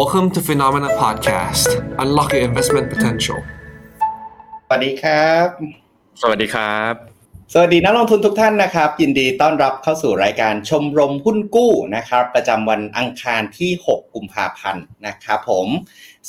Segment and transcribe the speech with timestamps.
[0.00, 1.68] Welcome to Phenomena Podcast.
[2.02, 3.38] Unlock your investment potential.
[4.66, 5.48] สวัสดีครับ
[6.22, 6.94] สวัสดีครับ
[7.52, 15.68] สวัสดีนักลงทุนทุกท่านนะครับ ยินดีต้อนรับเข้าสู่รายการชมรมหุ้นกู้นะครับ ประจำวันอังคารที่ 6 กุมภาพันธ์นะครับผม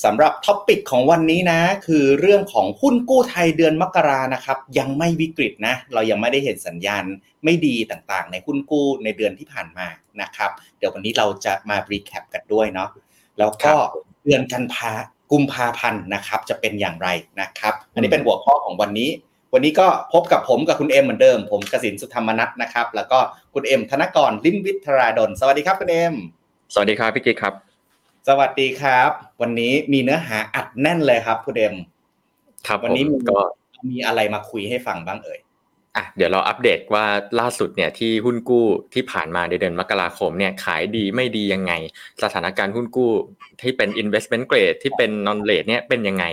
[0.03, 7.03] สำหรับท็อปิกของวันนี้นะ คือเรื่องของหุ้นกู้ไทยเดือนมกรานะครับ ยังไม่วิกฤตนะ เรายังไม่ได้เห็นสัญญาณ
[7.43, 9.87] ไม่ดีต่างๆ ในหุ้นกู้ในเดือนที่ผ่านมา
[10.21, 12.89] นะครับ เดี๋ยววันนี้เราจะมา recap กันด้วยเนาะ
[13.39, 13.73] แล้วก็
[14.23, 14.91] เดือนกุมภา
[15.31, 17.07] กุมภาพันธ์นะครับ จะเป็นอย่างไร
[17.41, 19.09] นะครับ อันนี้เป็นหัวข้อของวันนี้
[19.53, 23.19] วันนี้ก็พบกับผมกับคุณเอ็มเหมือนเดิม ผมกสินสุธรรมนัทนะครับ แล้วก็
[23.53, 26.13] คุณเอ็มธนกรลิมวิทราดลสวัสดีครับคุณเอ็ม
[26.73, 27.53] สวัสดีครับพี่กิ๊กครับ
[28.27, 29.11] สวัสดีครับ
[29.41, 31.75] วันนี้มีเนื้อหาอัดแน่นเลยครับคุณเอ็ม
[32.67, 33.39] ครับวันนี้ผมมีก็
[33.91, 35.39] มีอะไรมาคุยให้ฟังบ้างเอ่ย
[35.95, 37.05] อะเดี๋ยวเราอัปเดตว่า
[37.39, 41.73] ล่าสุดเนี่ยที่หุ้นกู้ที่ผ่านมาในเดือนมกราคมเนี่ยขายดีไม่ดียังไง
[42.23, 43.11] สถานการณ์หุ้นกู้
[43.61, 46.25] ที่เป็น investment grade ที่เป็น non rate เนี่ยเป็นยังไง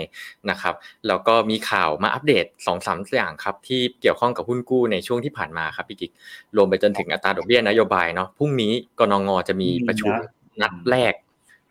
[0.51, 0.75] นะครับ
[1.06, 6.12] แล้วก็มีข่าวมาอัปเดต2อสามอย่างครับที่เกี่ยวข้องกับหุ้นกู้ในช่วงที่ผ่านมาครับพี่กิ๊ก
[6.56, 10.12] รวมไปจนถึงอัตราดอกเบี้ยนโยบายเนาะพรุ่งนี้กนงจะมีประชุม
[10.61, 11.15] นัดแรก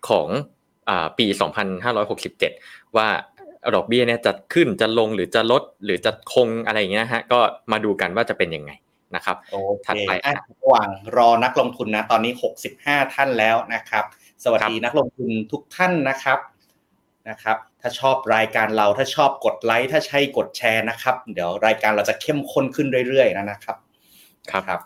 [0.10, 0.28] ของ
[0.90, 3.08] อ่าปี 2567 ว่า
[3.76, 7.40] ดอกเบี้ยเนี่ยจะขึ้นจะลงหรือจะลดหรือจะคงอะไรอย่างเงี้ยนะฮะก็
[7.72, 8.72] มาดูกันว่าจะเป็นยังไง
[9.16, 12.34] นะครับโอเคถัดไปอะระหว่างรอนักลงทุนนะตอนนี้
[12.74, 14.06] 65 ท่านแล้วนะครับ
[14.44, 16.40] สวัสดีนักลงทุนทุกท่านนะครับ
[17.30, 23.78] นะครับ ถ้าชอบรายการเราถ้าชอบกดไลค์ถ้าใช่กดแชร์นะครับ เดี๋ยวรายการเราจะเข้มข้นขึ้นเรื่อยๆนะนะครับ
[24.52, 24.82] ครับ ครับ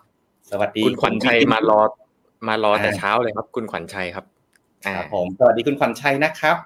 [0.51, 1.81] สวัสดีคุณขวัญชัยวิทิมารอ
[2.47, 4.25] มารอแต่เช้าเลยครับ คุณขวัญชัยครับ
[4.85, 6.57] อ่าครับผมสวัสดีคุณขวัญชัยนะครับ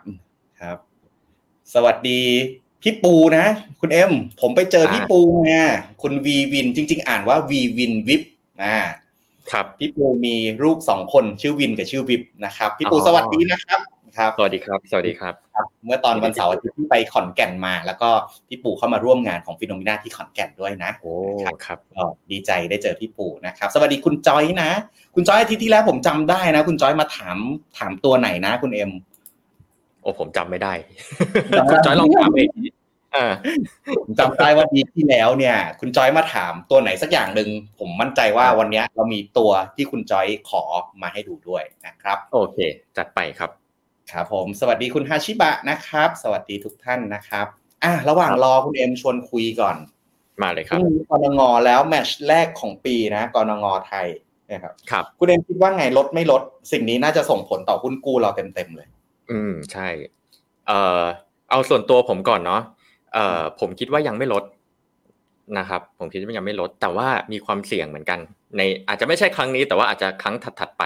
[0.61, 0.77] ครับ
[1.73, 2.21] สวัสดี
[2.83, 3.45] พี่ปูนะ
[3.81, 5.63] คุณเอ็ม ผมไปเจอพี่ปูมา
[6.01, 8.21] คุณวีวินจริง ๆ อ่านว่าวีวินวิบ
[8.63, 8.77] อ่า
[9.51, 13.79] ครับพี่ปูมีลูกสองคนชื่อวินกับชื่อวิบนะครับ พี่ปูอ๋อสวัสดีนะครับ
[14.17, 18.09] ครับสวัสดีครับ สวัสดีครับครับ เมื่อตอนวันเสาร์อาทิตย์ที่ไปขอนแก่นมา แล้วก็
[18.47, 21.13] พี่ปูเข้ามาร่วมงานของฟิโนมินาที่ขอนแก่นด้วยนะโอ้
[21.65, 24.71] ครับก็ดีใจได้เจอพี่ปูนะครับ สวัสดีคุณจอยนะ
[25.15, 27.37] คุณจอยอาทิตย์ที่แล้วผมจำได้นะ คุณจอยมาถาม
[27.77, 28.91] ถามตัวไหนนะ คุณเอ็ม
[30.01, 30.73] โอ้ผมจำไม่ได้
[31.57, 32.49] จำไม่ได้คุณจอยลองถามเอง
[33.15, 33.27] อ่า
[33.99, 37.49] ผมจำได้ว่าดีที่แล้วเนี่ย คุณจอยมาถามตัวไหนสักอย่างหนึ่ง
[37.79, 40.63] ผมมั่นใจว่าวันเนี้ยเรามีตัวที่คุณจอยขอ
[41.01, 42.57] มาให้ดูด้วยนะครับ โอเค
[42.97, 43.49] จัดไปครับ
[44.11, 47.47] ครับผมสวัสดีคุณฮาชิบะนะครับ สวัสดีทุกท่านนะครับ
[47.83, 49.77] อะระหว่างรอคุณเอ็มชวนคุยก่อน
[50.41, 54.07] มาเลยคพรับรุ่งนี้กรงงแล้วแมตช์แรกของปีนะกรงงไทย
[54.51, 58.87] นะครับครับ คุณเอ็มคิดว่าไงลดไม่ลด สิ่งนี้น่าจะส่งผลต่อหุ้นกู้เราเต็มๆเลย
[59.31, 59.87] อืมใช่
[60.67, 61.03] เอ่อ
[61.51, 62.61] เอาส่วนตัวผมก่อนเนาะ
[63.13, 64.43] เอ่อ ผมคิดว่ายังไม่ลด
[65.57, 68.19] นะครับ ผมคิดว่ายังไม่ลด แต่ว่ามีความเสี่ยงเหมือนกัน
[68.57, 70.83] ในอาจจะไม่ใช่ครั้งนี้ แต่ว่าอาจจะครั้งถัดๆไป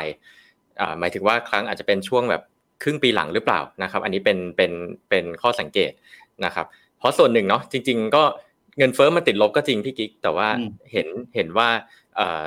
[0.79, 2.41] อ่า หมายถึงว่าครั้งอาจจะเป็นช่วงแบบ
[2.83, 4.71] ครึ่งปีหลังหรือเปล่านะครับ อันนี้เป็นเป็น
[5.09, 5.91] เป็นข้อสังเกต
[6.45, 6.65] นะครับ
[6.97, 8.23] เพราะส่วนหนึ่งเนาะจริง ๆ ก็
[8.77, 11.69] เงินเฟ้อมันติดลบก็จริงพี่กิ๊กแต่ว่าอืมเห็นเห็นว่า
[12.15, 12.43] เอ่อ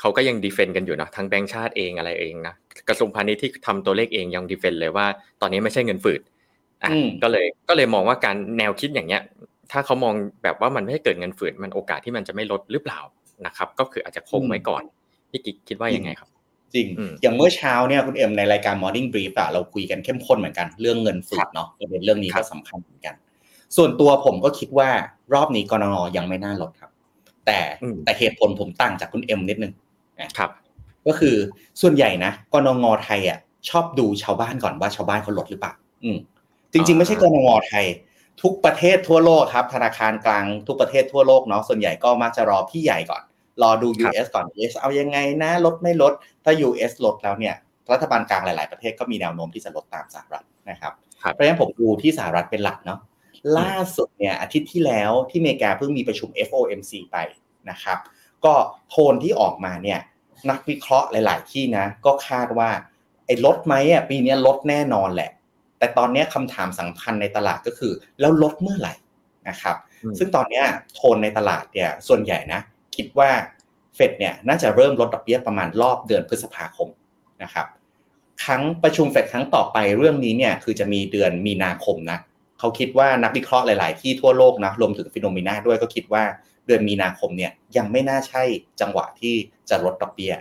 [0.00, 2.54] เขาก็ยังดีเฟนต์กันอยู่เนาะทั้งแบงก์ชาติเองอะไรเองนะ
[2.88, 5.06] กระทรวงพาณิชย์ที่ทำตัวเลขเองยังดีเฟนต์เลยว่า
[5.40, 6.20] ตอนนี้ไม่ใช่เงินฝืด
[6.82, 9.22] อะอืมก็เลยก็เลยมองว่าการแนวคิดอย่างเงี้ย
[9.72, 13.00] ถ้าเขามองแบบว่ามันไม่ให้เกิดเงินฝืดมันโอกาสที่มันจะไม่ลดหรือเปล่า
[13.46, 14.82] นะครับ ก็คืออาจจะคงไว้ก่อน
[15.30, 16.28] พี่กิ๊กคิดว่ายังไงครับ
[16.74, 23.14] จริงอืมอย่างเมื่อเช้าเนี่ยคุณเอ็มในรายการ Morning Brief อะเราคุยกันเข้มข้นเหมือนกันเรื่องเงินฝืดเนาะประเด็นเรื่องนี้ครัก็บสำคัญเหมือนกัน
[23.76, 24.88] ส่วนตัวผมก็คิดว่า
[25.34, 26.90] รอบนี้กรงงยังไม่น่าลดครับ
[27.46, 27.58] แต่
[28.04, 29.72] แต่เหตุผลผมต่างจากคุณเอ็มนิดนึง
[30.38, 30.50] ครับ
[31.06, 31.36] ก็คือ
[31.80, 33.38] ส่วนใหญ่นะกนงไทยอะ
[33.68, 35.72] ชอบดูชาวบ้านก่อนว่าชาวบ้านเขาลดหรือเปล่า
[36.04, 36.18] อืม
[36.72, 37.86] จริง ๆ ไม่ใช่กนงไทย
[38.42, 43.22] ทุกประเทศทั่วโลกครับ ธนาคารกลางทุกประเทศทั่วโลกเนาะส่วนใหญ่ก็มักจะรอพี่ใหญ่ก่อน
[43.62, 46.12] รอดูครับ US ก่อน US เอายังไงนะลดไม่ลด
[46.44, 47.54] ถ้า US ลดแล้วเนี่ย
[47.92, 52.98] รัฐบาลกลางหลาย ๆประเทศก็มีแนวโน้มที่จะลดตามสหรัฐนะครับครับเพราะฉะนั้นผมดูที่สหรัฐเป็นหลักเนาะ
[53.58, 57.16] ล่าสุดเนี่ยอาทิตย์ที่แล้วที่อเมริกาเพิ่งมีประชุม FOMC ไป
[57.70, 57.98] นะครับ
[58.44, 58.54] ก็
[58.90, 59.98] โทนที่ออกมาเนี่ย
[60.50, 62.70] นักวิเคราะห์หลาย ๆ ที่นะ ก็คาดว่า
[63.26, 65.30] ไอ้ลดไหมอะปีนี้ลดแน่นอนแหละ
[65.78, 68.94] แต่ตอนนี้คำถามสำคัญในตลาดก็คือ แล้วลดเมื่อไหร่
[69.48, 70.64] นะครับอืมซึ่งตอนเนี้ย
[70.94, 72.60] โทนในตลาดเนี่ยส่วนใหญ่นะ
[72.96, 73.30] คิดว่า
[73.94, 76.88] เฟดเนี่ยน่าจะเริ่มลดดอกเบี้ยประมาณรอบเดือนพฤษภาคม
[77.42, 77.66] นะครับ
[78.44, 82.18] ครั้งประชุมเฟดครั้งต่อไปเรื่องนี้เนี่ยคือจะมีเดือนมีนาคมนะ
[82.58, 86.24] เขาคิดว่านักวิเคราะห์หลาย ๆ ที่ทั่วโลกนะรวมถึง Finnomena ด้วยก็คิดว่า
[86.66, 88.42] เดือนมีนาคมเนี่ยยังไม่น่าใช่
[88.80, 89.34] จังหวะที่
[89.70, 90.34] จะลดดอกเบี้ย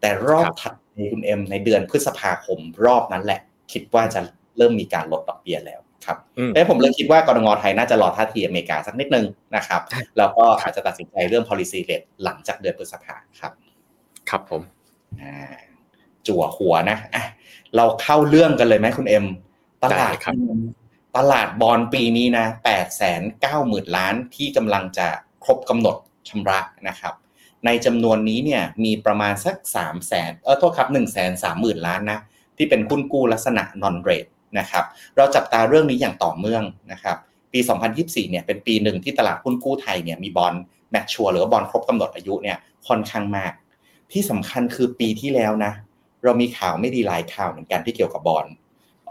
[0.00, 3.40] แต่รอบครับถัดไปคุณเอ็มในเดือนพฤษภาคมรอบนั้นแหละ
[3.72, 4.20] คิดว่าจะ
[4.58, 9.26] เริ่มมีการลดดอกเบี้ยแล้วครับอืมแต่ผมเลยคิดว่ากนง.ไทยน่าจะรอท่าทีอเมริกาสักนิดนึง
[9.56, 9.80] นะครับ
[10.18, 13.52] แล้วก็อาจจะตัดสินใจเรื่อง policy rate หลังจากเดือนพฤษภาครับ
[14.30, 14.62] ครับผม
[15.20, 15.34] อ่า
[16.26, 17.24] จั่วหัวนะอะ
[17.76, 19.26] เราเข้าเรื่องกันเลยไหมคุณเอ็ม
[19.82, 20.34] ตลาดได้ครับ
[21.16, 25.08] ตลาดบอลปีนี้นะแปดแสนเก้าหมื่นล้านที่กำลังจะ
[25.44, 25.96] ครบกำหนด
[26.28, 27.14] ชำระนะครับ
[27.66, 32.20] ในจำนวนนี้เนี่ยมีประมาณสักสามแสนเออโทษครับหนึ่งแสนสามหมื่นล้านนะ
[32.56, 34.84] ที่เป็นหุ้นกู้ลักษณะ non rate นะครับ
[35.16, 37.16] เราจับตาเรื่องนี้อย่างต่อเนื่องนะครับ
[37.52, 37.60] ปี
[37.94, 40.54] 2024 เนี่ยเป็นปีหนึ่งที่ตลาดหุ้นกู้ไทยเนี่ยมีบอล
[40.90, 42.56] แมทชัวหรือว่าบอลครบกำหนดอายุเนี่ย
[42.88, 43.52] ค่อนข้างมาก
[44.12, 45.72] ที่สำคัญคือปีที่แล้วนะ
[46.24, 48.46] เรามีข่าวไม่ดีหลายข่าวเหมือนกันที่เกี่ยวกับบอล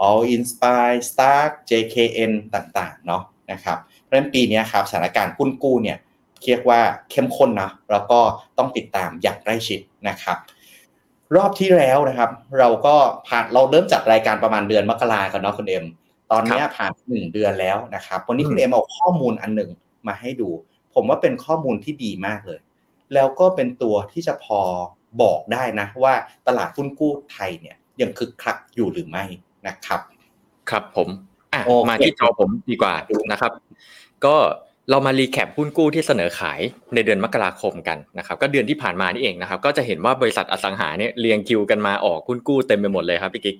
[0.07, 5.97] All Inspire Stark JKN ต่างๆเนาะนะครับเพราะฉะนั้นปีนี้ครับสถานการณ์หุ้นกู้เนี่ย
[6.45, 6.81] เรียกว่า
[7.11, 8.19] เข้มข้นนะแล้วก็
[8.57, 9.79] ต้องติดตามอย่างใกล้ชิด
[10.09, 10.37] นะครับ
[11.35, 12.29] รอบที่แล้วนะครับ
[12.59, 12.95] เราก็
[13.27, 15.85] ผ่านเราเริ่มจัดรายการประมาณเดือนมกรากันเนาะคุณเอ็ม
[16.31, 19.69] ตอนนี้ผ่านหนึ่งเดือนแล้วนะครับวันนี้คุณเอ็มเอาข้อมูลอันหนึ่ง
[20.07, 20.49] มาให้ดู
[20.93, 22.59] ผมว่าเป็นข้อมูลที่ดีมากเลย
[23.13, 24.59] แล้วก็เป็นตัวที่จะพอ
[25.21, 26.13] บอกได้นะว่า
[26.47, 29.23] ตลาดหุ้นกู้ไทยเนี่ยยังคึกคักอยู่หรือไม่
[29.67, 30.01] นะครับ
[30.69, 31.07] ครับผม
[31.53, 32.93] อะโอเคมาที่จอผมดีกว่า
[33.31, 33.51] นะครับ
[34.25, 34.35] ก็
[34.89, 36.59] เรามา recap หุ้นกู้ที่เสนอขาย
[36.93, 43.57] ในเดือนมกราคมกันนะครับก็เดือนที่ผ่านมานี่เองนะครับก็จะเห็นว่าบริษัทอสังหาเนี่ยเรียงคิวกันมาออกหุ้นกู้เต็มไปหมดเลยครับพี่กิ๊ก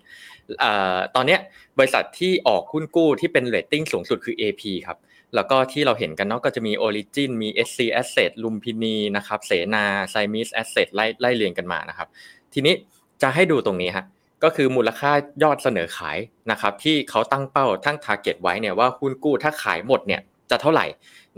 [1.15, 1.37] ตอนนี้
[1.77, 4.97] บริษัทที่ออกหุ้นกู้ที่เป็นเรตติ้งสูงสุดคือ AP ครับ
[5.35, 12.07] แล้วก็ที่เราเห็นกันเนาะก็จะมี Origin มี SC Asset ลุมพินีนะครับเสนาไซมิส Asset ไล่ไล่เรียงกันมานะครับ
[12.53, 12.73] ทีนี้
[13.21, 14.05] จะให้ดูตรงนี้ฮะ
[14.43, 15.11] ก็คือมูลค่า
[15.43, 16.17] ยอดเสนอขาย
[16.51, 20.21] นะครับที่เขาตั้งเป้าทั้ง target ไว้เนี่ยว่าหุ้นกู้ถ้าขายหมดเนี่ย
[20.51, 20.85] จะเท่าไหร่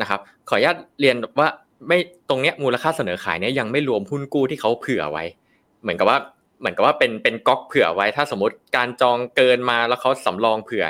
[0.02, 0.20] นะครับ
[0.50, 1.50] ขออนุญาตเรียนว่า
[1.88, 1.98] ไม่
[2.30, 5.24] ตรงเนี้ยมูลค่าเสนอขายเนี่ยยังไม่รวมหุ้นกู้ที่เขาเผื่อไว้
[5.82, 6.18] เหมือนกับว่า
[6.60, 10.86] เหมือนกับว่าเป็นเป็นก๊อกเผื่อไว้ ถ้าสมมติการจองเกินมาแล้วเขาสำรองเผื่อ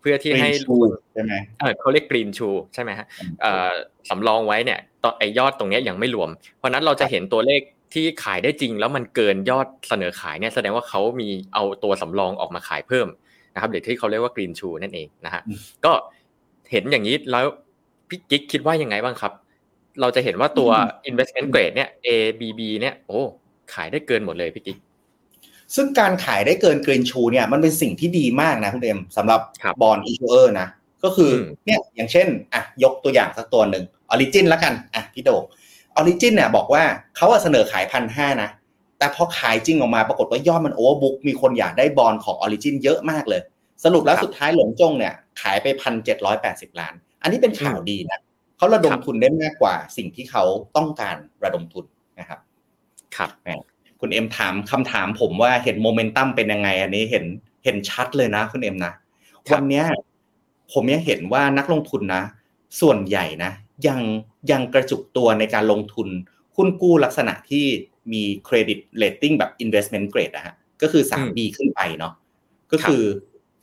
[0.00, 3.06] เพื่อที่ให้ Green Shoe ใช่ไหมเออเขาเรียกกรีนชูใช่ไหมฮะ
[3.42, 3.72] เอ่อ
[4.10, 7.60] สำรองไว้เนี่ยตอนไอยอดตรงเนี้ยยังไม่รวม เพราะฉะนั้นเราจะเห็นตัวเลข
[7.94, 13.06] ที่ขายได้จริง แล้วมันเกินยอดเสนอขายเนี่ยแสดงว่าเขามีเอาตัวสำรองออกมาขายเพิ่ม
[13.54, 15.92] นะครับหรือที่เขาเรียกว่า greenshoe นั่นเองนะฮะอืมก็
[16.70, 17.44] เห็นอย่างนี้แล้ว
[18.14, 19.32] พี่กิ๊กคิดว่ายังไงบ้างครับ
[20.00, 20.70] เราจะเห็นว่าตัว
[21.10, 22.08] investment grade เนี่ย A
[22.40, 23.20] B B เนี่ยโอ้
[23.74, 24.78] ขายได้เกินหมดเลยพี่กิ๊ก
[25.74, 30.68] ซึ่งการขายได้เกิน greenshoe เนี่ยมันเป็นสิ่งที่ดีมากนะคุณเอ็มสำหรับครับ bond issuer นะ
[31.04, 35.42] ก็คืออมเนี่ยอย่างเช่นอะยกตัวอย่างสักตัวหนึ่ง Origin แล้วกันอะพี่โดง
[35.96, 36.82] Origin เนี่ยบอกว่า
[37.16, 38.50] เขาอะเสนอขายพันห้านะ
[38.98, 43.40] แต่พอขายจริงออกมาปรากฏว่ายอดมัน overbook มีคนอยากได้ bond ของ Origin เยอะมากเลย
[43.84, 48.20] สรุปแล้วสุดท้ายหลงจงเนี่ยขายไปพันเจ็ดร้อยแปดสิบล้าน อันนี้เป็นข่าวดีนะ
[48.56, 50.44] เขาระดมทุนได้มากกว่าสิ่งที่เขา
[50.76, 51.84] ต้องการระดมทุน
[52.20, 52.40] นะครับ
[53.16, 53.30] ครับ
[54.00, 57.24] คุณเอ็มถามคำถามผมว่าเห็นโมเมนตัมเป็นยังไง อันนี้เห็น
[57.64, 58.92] เห็นชัดเลยนะคุณเอ็มนะ
[59.48, 59.84] ครับวันเนี้ย
[60.72, 62.22] ผมยังเห็นว่านักลงทุนนะ
[62.80, 63.52] ส่วนใหญ่นะ
[63.88, 64.00] ยัง
[64.50, 66.08] ยังกระจุกตัวในการลงทุน
[66.56, 67.66] หุ้นกู้ลักษณะที่
[68.12, 72.14] มีเครดิตเ a ตติ้งแบบ investment grade นะฮะก็คือ 3B ขึ้นไปเนาะ
[72.72, 73.02] ก็คือ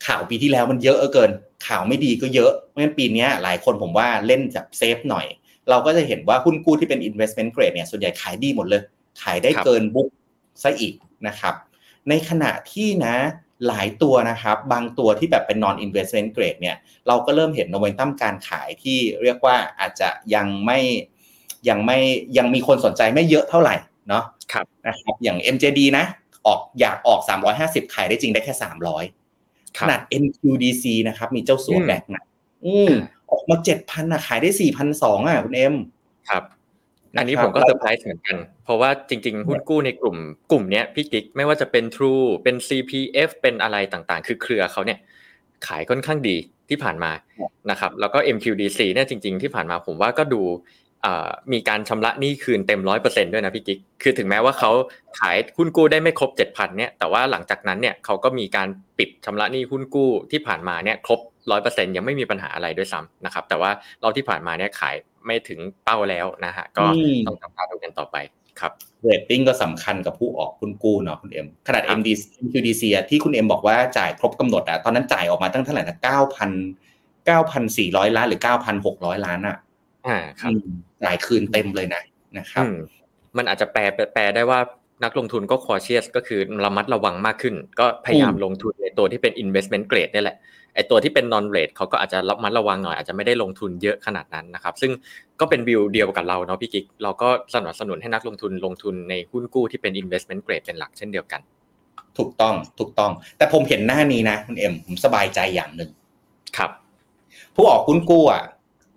[0.05, 1.31] ข่าวปีที่แล้วมันเยอะเกิน
[1.67, 5.25] ข่าวไม่ดีก็เยอะเพราะฉะนั้นปีเนี้ยหลายคนผมว่าเล่นแบบ safe หน่อย
[5.69, 8.81] เราก็จะเห็นว่าหุ้นกู้ที่เป็น investment grade เนี่ยส่วนใหญ่ขายดีหมดเลย
[9.21, 10.09] ขายได้ครับเกิน book ซ
[10.63, 10.93] ซะอีก
[11.27, 11.53] นะครับ
[12.09, 13.15] ในขณะที่นะ
[13.67, 16.77] หลายตัวนะครับ บางตัวที่แบบเป็น non investment grade เนี่ย
[17.07, 20.79] เราก็เริ่มเห็นโมเมนตัมการขายที่เรียกว่าอาจจะยังไม่
[21.69, 21.99] ยังไม่
[22.37, 23.75] ยังมีคนสนใจไม่เยอะเท่าไหร่
[24.09, 24.23] เนาะ
[24.53, 26.05] ครับนะครับอย่าง MJD นะ
[26.47, 27.19] ออกอยากออก
[27.57, 32.23] 350 ขายได้จริงได้แค่ 300 ครับ ขนาด MQDC นะครับ มีเจ้าสัวอืมแบกนะ
[32.65, 32.93] อืม
[33.31, 34.49] ออกมา7,000นะขายได้
[34.93, 35.75] 4,200อะคุณเอ็ม
[36.29, 36.43] ครับ
[37.17, 40.17] อันนี้นะครับผมก็เซอร์ไพรส์เหมือนกัน เพราะว่าจริงๆ หุ้นกู้ในกลุ่ม
[40.51, 44.99] กลุ่มเนี้ยพี่กิ๊กไม่ว่าจะเป็น True เป็น CPF เป็นอะไรต่างๆ คือเครือเขาเนี่ย
[45.67, 46.37] ขายค่อนข้างดี
[46.69, 47.11] ที่ผ่านมา
[47.71, 50.59] นะครับ แล้วก็ MQDC เนี่ยจริง ๆ ที่ผ่านมาผมว่าก็ดูอ่า
[51.53, 54.71] มีการชำระหนี้คืนเต็มร้อยเปอร์เซ็นด้วยนะพี่กิ๊ก คือถึงแม้ว่าเขา
[55.19, 58.67] ขายหุ้นกู้ได้ไม่ครบเจ็ดพันเนี่ย แต่ว่าหลังจากนั้นเนี่ยเขาก็มีการ
[58.97, 61.19] ปิดชำระหนี้หุ้นกู้ที่ผ่านมาเนี่ยครบ
[61.51, 68.17] ร้อยเปอร์เซ็นยังไม่มีปัญหาอะไรด้วยซ้ำนะครับ แต่ว่าเราที่ผ่านมาเนี่ยขายไม่ถึงเป้าแล้วนะฮะ ก็อืมต้องจับตาดูกันต่อไป
[68.59, 68.71] ครับ
[69.03, 72.09] เรตติ้งก็สำคัญกับผู้ออกหุ้นกู้เนาะคุณเอ็มขนาดครับ MD
[72.45, 78.41] MQDC อะที่คุณเอ็มบอกว่าจ่ายครบกำหนดอะตอนนั้นจ่ายออกมาตั้งเท่าไหร่นะ9,000 9,400ล้านหรือ
[78.83, 79.57] 9,600ล้านอะ
[80.07, 80.67] อ่าครับอืม
[81.03, 82.03] จ่ายคืนเต็มเลยนะ
[82.37, 82.77] นะครับอืม
[83.37, 83.81] มันอาจจะแปล
[84.13, 84.59] แปลได้ว่า
[85.03, 90.37] นักลงทุนก็ cautious ก็คือระมัดระวังมากขึ้น ก็พยายามอืมลงทุนในตัวที่เป็น investment grade นี่แหละ
[90.75, 94.91] ไอตัวที่เป็น non rate เขาก็อาจจะระมัดระวังหน่อยอาจจะไม่ได้ลงทุนเยอะขนาดนั้นนะครับ ซึ่ง
[95.39, 101.41] ก็เป็นวิวเดียวกับเราเนาะพี่กิ๊กเราก็สนับสนุนให้นักลงทุนลงทุนในหุ้นกู้ที่เป็น investment grade เป็นหลักเช่นเดียวกัน
[102.17, 105.89] ถูกต้องถูกต้อง แต่ผมเห็นหน้านี้นะคุณเอ็มผมสบายใจอย่างหนึ่ง
[106.57, 106.71] ครับ
[107.55, 108.43] ผู้ออกหุ้นกู้อะ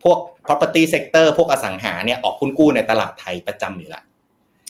[0.05, 4.03] พวก property sector พวกอสังหาเนี่ยออกหุ้นกู้ในตลาดไทยประจำอยู่ละ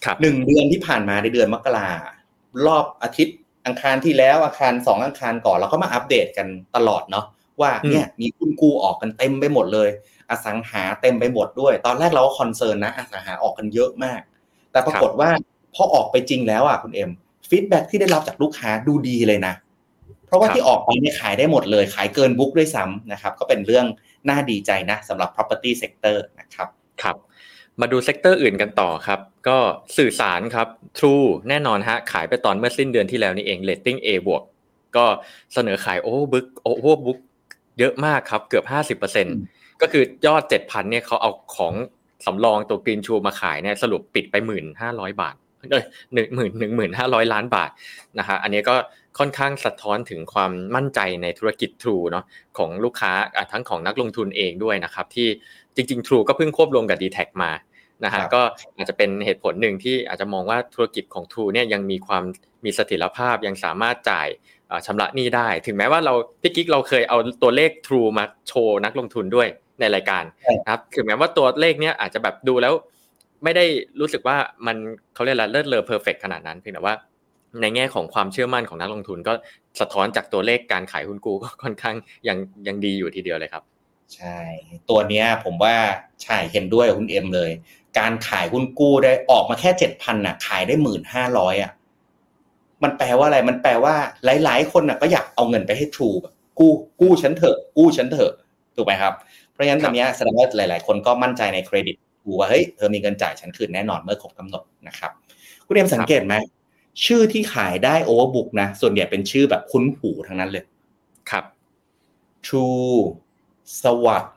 [0.04, 1.90] ครับหนึ่งเดือนที่ผ่านมาในเดือนมกรา
[2.66, 7.26] รอบอาทิตย์อังคารที่แล้วอังคารสองอังคารก่อนเราก็มาอัปเดตกันตลอดเนาะ
[7.60, 9.88] ว่าเนี่ยมีคุณกู้ออกกันเต็มไปหมดเลย
[10.30, 14.20] อสังหาเต็มไปหมดด้วย ตอนแรกเราก็ concern นะอสังหาออกกันเยอะมาก
[14.72, 15.30] แต่ปรากฏว่า
[15.74, 17.10] พอออกไปจริงแล้วอะคุณเอ็ม
[17.48, 19.54] feedback ที่ได้รับจากลูกค้าดูดีเลยนะ
[20.26, 23.86] เพราะว่าที่ออกไปเนี่ยขายได้หมดเลย ขายเกิน book ด้วยซ้ำนะครับ ก็เป็นเรื่อง
[24.28, 26.68] น่าดีใจนะสำหรับ property sector นะครับ
[27.02, 27.16] ครับ
[27.80, 29.58] มาดู sector อื่นกันต่อครับ ก็
[29.98, 34.42] สื่อสารครับ True แน่นอนฮะ ขายไปตอนเมื่อสิ้นเดือนที่แล้วนี่เองเรตติ้ง A บวก
[34.96, 35.06] ก็
[35.54, 37.18] เสนอขายโอ้บุ๊กโอ้โหบุ๊ก
[37.78, 39.26] เยอะมากครับ เกือบห้าสิบเปอร์เซ็น
[39.80, 41.74] ก็คือยอดเจ็ดพันเนี่ยเขาเอาของ
[42.26, 45.34] สำรองตัวกรีนชูมาขายเนี่ยสรุปปิดไปหมื่นห้าร้อยบาท
[45.70, 47.70] เอ้ยหนึ่งหมื่นหนึ่งหมื่นห้าร้อยล้านบาท
[48.18, 48.74] นะฮะอันนี้ก็
[49.18, 52.24] ค่อนข้างสะท้อนถึงความมั่นใจในธุรกิจ True เนาะ
[52.58, 53.12] ของลูกค้า
[53.52, 55.28] ทั้งของนักลงทุนเองด้วยนะครับที่
[55.74, 57.50] จริง ๆ True ก็เพิ่งควบรวมกับ d t แทมา
[58.04, 58.42] นะฮะก็
[58.76, 62.24] อาจจะเป็นเหตุผลหนึ่งที่อาจจะมองว่าธุรกิจของ True เนี่ยยังมีความ
[62.64, 64.28] มีเสถียรภาพยังสามารถจ่าย
[64.86, 69.48] ชำระหนี้ได้ ถึงแม้ว่าเราพี่กิ๊กเราเคยเอาตัวเลข True มาโชว์นักลงทุนด้วย
[69.80, 70.24] ในรายการ
[70.60, 72.74] นะครับถึงแม้ว่าตัวเลขเนี้ยอาจจะแบบดูแล้ว
[73.44, 73.64] ไม่ได้
[74.00, 74.76] รู้สึกว่ามัน
[75.14, 76.94] เขาเรียกอะไรเลิศเลอเพอร์เฟกขนาดนั้นเพียงแต่ว่า
[77.60, 79.32] ในแง่ของความเชื่อมั่นของนักลงทุนก็
[79.80, 81.96] สะท้อนจากตัวเลขการขายหุ้นกู้ก็ค่อนข้าง
[82.28, 83.62] ยังยังดีอยู่ทีเดียวเลยครับ
[84.14, 84.38] ใช่
[84.90, 85.74] ตัวเนี้ยผมว่า
[86.22, 87.50] ใช่เห็นด้วยคุณเอ็มเลย
[87.98, 91.72] การขายหุ้นกู้ได้ออกมาแค่เจ็ดพันน่ะ ขายได้หมื่นห้าร้อยอะ
[92.82, 93.94] มันแปลว่าอะไรมันแปลว่า
[94.44, 98.32] หลาย ๆ คนน่ะก็อยากเอาเงินไปให้ True แบบกู้กู้ฉันเถอะกู้ฉันเถอะ
[98.76, 99.14] ถูกไหมครับ
[99.52, 105.12] เพราะฉะนั้นตอนนี้แสดงว่าหลาย ๆ คนก็มั่นใจในเครดิต True ว่าเฮ้ยเธอมีเงินจ่ายฉันคืนแน่นอนเมื่อครบกำหนดนะครับ
[105.66, 106.34] คุณเอ็มสังเกตไหม
[107.04, 110.64] ชื่อที่ขายได้ overbook นะส่วนใหญ่เป็นชื่อแบบคุ้นหูทั้งนั้นเลย
[111.30, 111.44] ครับ
[112.46, 112.98] True
[113.82, 114.34] สวัสด์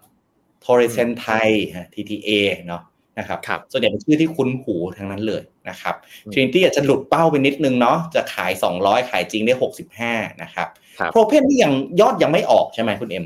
[0.64, 1.50] โทรีเซนไทย
[1.94, 2.30] TTA
[2.68, 2.82] เนาะ
[3.20, 5.96] นะครับรบส่วนใหญ่เป็นชื่อที่คุ้นหูทั้งนั้นเลยนะครับ
[6.34, 9.54] ทรินิตี้อาจจะหลุดเป้าไปนิดนึงเนาะจะขาย 200 ขายจริงได้
[9.98, 10.68] 65 นะครับ
[11.14, 13.26] PROEN ที่ยังยอดยังไม่ออกใช่ไหมคุณเอ็ม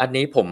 [0.00, 0.48] อันนี้ผม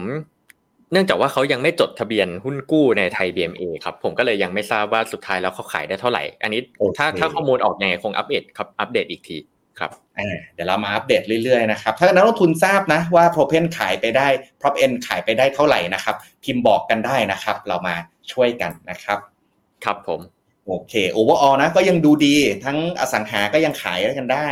[0.91, 6.61] เนื่องจากว่าเขายังไม่จดทะเบียนหุ้นกู้ในไทย BMA ครับ ผมก็เลยยังไม่ทราบว่าสุดท้ายแล้วเขาขายได้เท่าไหร่ อันนี้
[6.97, 9.37] ถ้าถ้าข้อมูลออกยังไงคงอัปเดตครับอัปเดตอีกที
[9.79, 9.91] ครับ
[10.53, 14.27] เดี๋ยวเรามาอัปเดตเรื่อยๆนะครับ ถ้านักลงทุนทราบนะว่า P R O E N ขายไปได้
[14.61, 17.95] PROEN ขายไปได้เท่าไหร่นะครับ พิมพ์บอกกันได้นะครับ เรามา
[18.31, 19.19] ช่วยกันนะครับ
[19.85, 20.19] ครับผม
[20.67, 24.47] โอเค overall นะ ก็ยังดูดี ทั้งอสังหาก็ยังขายกันได้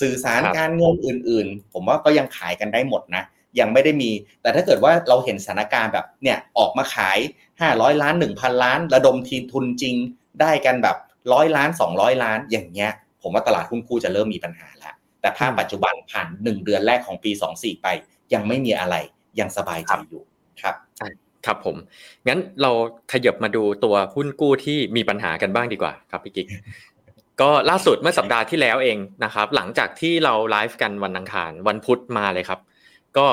[0.00, 3.22] สื่อสารการเงินอื่น ๆ ผมว่าก็ยังขายกันได้หมดนะ
[3.60, 4.10] ยังไม่ได้มี
[4.42, 7.18] แต่ถ้าเกิดว่าเราเห็นสถานการณ์แบบเนี่ยออกมาขาย
[7.60, 9.94] 500 ล้าน 1,000 ล้าน ระดมทีทุนจริง
[10.40, 10.96] ได้กันแบบ
[11.32, 12.92] ร้อยล้าน 200 ล้านอย่างเงี้ย
[13.22, 17.86] ผมว่าตลาดหุ้นกู้จะเริ่มมีปัญหาแล้วแต่ภาพปัจจุบันผ่าน 1 เดือนแรกของปี 24 ไป
[18.34, 18.94] ยังไม่มีอะไร
[19.40, 20.22] ยังสบายใจอยู่
[20.62, 20.74] ครับ
[21.46, 21.76] ครับผม
[22.28, 22.70] งั้นเรา
[23.12, 26.46] ขยับมาดูตัวหุ้นกู้ที่มีปัญหากันบ้างดีกว่าครับพี่กิ๊ก
[27.40, 32.60] ก็ล่าสุดเมื่อสัปดาห์ที่แล้วเองนะครับ หลังจากที่เราไลฟ์กันวันอังคารวันพุธมาเลยครับ
[33.18, 33.28] ก็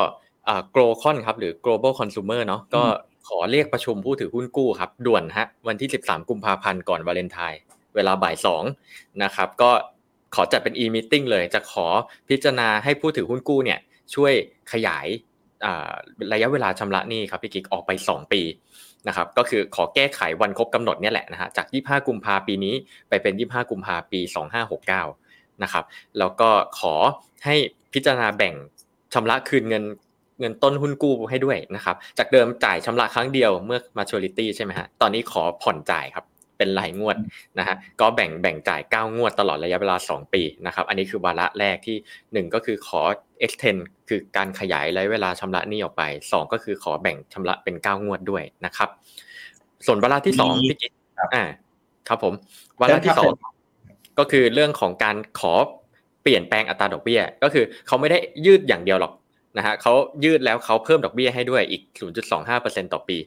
[0.72, 2.84] โกลคอนครับหรือ global consumer เนาะก็
[3.28, 7.60] ขอเรียกประชุมผู้ถือหุ้นกู้ครับด่วนฮะวันที่ 13 กุมภาพันธ์ก่อนวาเลนไทน์
[7.96, 8.36] เวลาบ่าย
[8.78, 9.72] 2นะครับก็
[10.36, 11.88] ขอจัดเป็น e-meeting เลย จะขอ
[12.30, 13.80] พิจารณาให้ผู้ถือหุ้นกู้เนี่ย
[14.16, 14.34] ช่วย
[14.72, 15.08] ขยาย
[16.34, 18.42] ระยะเวลาชำระหนี้ครับพี่กิ๊กออกไป 2 ปี
[19.08, 22.74] นะครับก็คือขอแก้ไขวันครบกำหนดเนี่ยแหละนะฮะจาก 25 กุมภาปีนี้
[23.10, 24.20] ไปเป็น 25 กุมภาปี
[24.92, 25.86] 2569นะครับ
[26.20, 26.94] แล้วก็ขอ
[27.46, 27.56] ให้
[27.94, 28.56] พิจารณาแบ่ง
[29.14, 29.84] ชำระคืนเงิน
[30.40, 36.26] เงินต้นหุ้นกู้ให้ด้วยนะครับ จากเดิมจ่ายชำระครั้งเดียวเมื่อ maturity ใช่ไหมฮะตอนนี้ขอผ่อนจ่ายครับ
[36.58, 37.18] เป็นรายงวด
[37.60, 41.98] นะฮะก็แบ่งแบ่งจ่าย 9 งวดตลอดระยะเวลา 2 ปีนะครับอันนี้คือวาระแรกที่
[42.48, 43.02] 1 ก็คือขอ
[43.46, 48.90] extend คือการขยายระยะเวลาชำระหนี้ออกไป 2 ก็คือขอแบ่งชำระเป็น 9 งวดด้วยนะครับ
[49.86, 50.92] ส่วนวาระที่2พี่กิ๊ก
[51.36, 51.44] อ่า
[52.08, 52.34] ครับผม
[52.82, 53.18] วาระที่
[53.66, 55.54] 2ก็คือเรื่องของการขอ
[56.24, 59.14] เปลี่ยนแปลงอัตราดอกเบี้ย ก็คือเขาไม่ได้ยืดอย่างเดียวหรอก
[59.58, 61.82] นะฮะเขายืดแล้วเขาเพิ่มดอกเบี้ยให้ด้วยอีก
[62.38, 63.18] 0.25%ต่อปี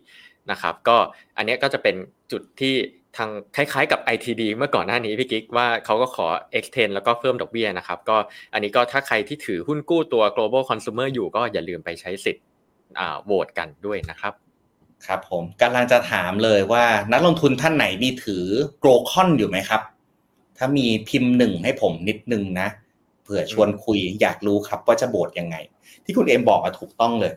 [0.50, 0.96] นะครับก็
[1.36, 1.94] อันนี้ก็จะเป็น
[2.32, 2.74] จุดที่
[3.16, 6.26] ทางคล้ายๆกับ ITD เมื่อก่อนหน้านี้พี่กิ๊กว่าเขาก็ขอ
[6.58, 8.16] extend แล้วก็เพิ่มดอกเบี้ยนะครับก็
[8.52, 12.44] อันนี้ก็ถ้าใครที่ถือหุ้นกู้ตัว global consumer อยู่ก็อย่าลืมไปใช้สิทธิ์
[13.24, 14.32] โหวตกันด้วยนะครับ
[15.06, 18.44] ครับผมกำลังจะถามเลยว่านักลงทุนท่านไหนมีถือ
[18.80, 19.82] โกลคอนอยู่ไหมครับ
[20.58, 22.68] ถ้ามีพิมพ์หนึ่งให้ผมนิดนึงนะ
[23.24, 25.56] เผื่อชวนคุยอยากรู้ครับว่าจะโบดยังไง
[26.04, 27.32] ที่คุณเอ็มบอกมาถูกต้องเลย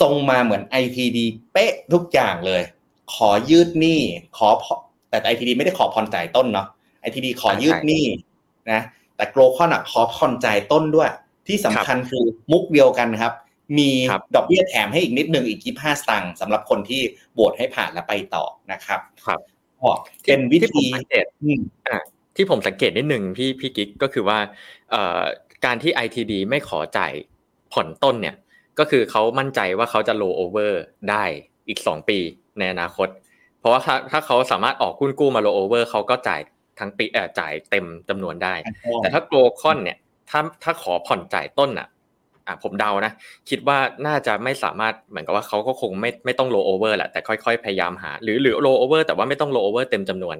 [0.00, 1.18] ทรงมาเหมือน ITD
[1.52, 2.62] เป๊ะทุกอย่างเลย
[3.14, 4.00] ขอยืดหนี้
[4.36, 4.48] ขอ
[5.10, 6.66] แต่ ITD ไม่ได้ขอผ่อนจ่ายต้นเนาะ
[7.04, 8.04] ITD ขอยืดหนี้
[8.70, 8.80] นะ
[9.16, 11.10] แต่โกลคอนอะขอผ่อนจ่ายต้นด้วย
[11.46, 13.32] ที่สำคัญคือมุกเดียวกันครับ
[13.78, 13.90] มี
[14.34, 17.02] ดอกเบี้ยแถมให้อีกนิดนึงอีกยี่ห้าสตังค์สำหรับคนที่
[17.34, 19.40] โหวตให้ผ่านและไปต่อนะครับครับ
[20.24, 20.84] เป็นวิธี
[22.36, 24.38] ที่ที่ผมสังเกตนิดหนึ่งพี่พี่กิ๊กก็คือว่า
[25.64, 27.12] การที่ ITD ไม่ขอจ่าย
[27.72, 28.36] ผ่อนต้นเนี่ย
[28.78, 31.24] ก็คือเขามั่นใจว่าเขาจะโลโอเวอร์ได้
[31.68, 32.18] อีก 2 ปี
[32.58, 33.08] ในอนาคต
[33.60, 36.40] เพราะว่าถ้าถ้าเขาสามารถออกหุ้นกู้มาโลโอเวอร์เขาก็จ่าย
[36.78, 38.54] ทั้งปีเอ่อจ่ายเต็มจำนวนได้
[38.98, 39.98] แต่ถ้าโกลคอนเนี่ย
[40.30, 41.88] ถ้าถ้าขอผ่อนจ่ายต้นอะ
[42.46, 43.12] อะผมเดานะ
[43.50, 50.36] คิดว่าน่าจะไม่สามารถเหมือนกับว่าเขาก็คงไม่ไม่ต้องโลโอเวอร์แหละแต่ค่อยๆ พยายามหา หรือหรือโลโอเวอร์แต่ว่าไม่ต้องโลโอเวอร์เต็มจำนวน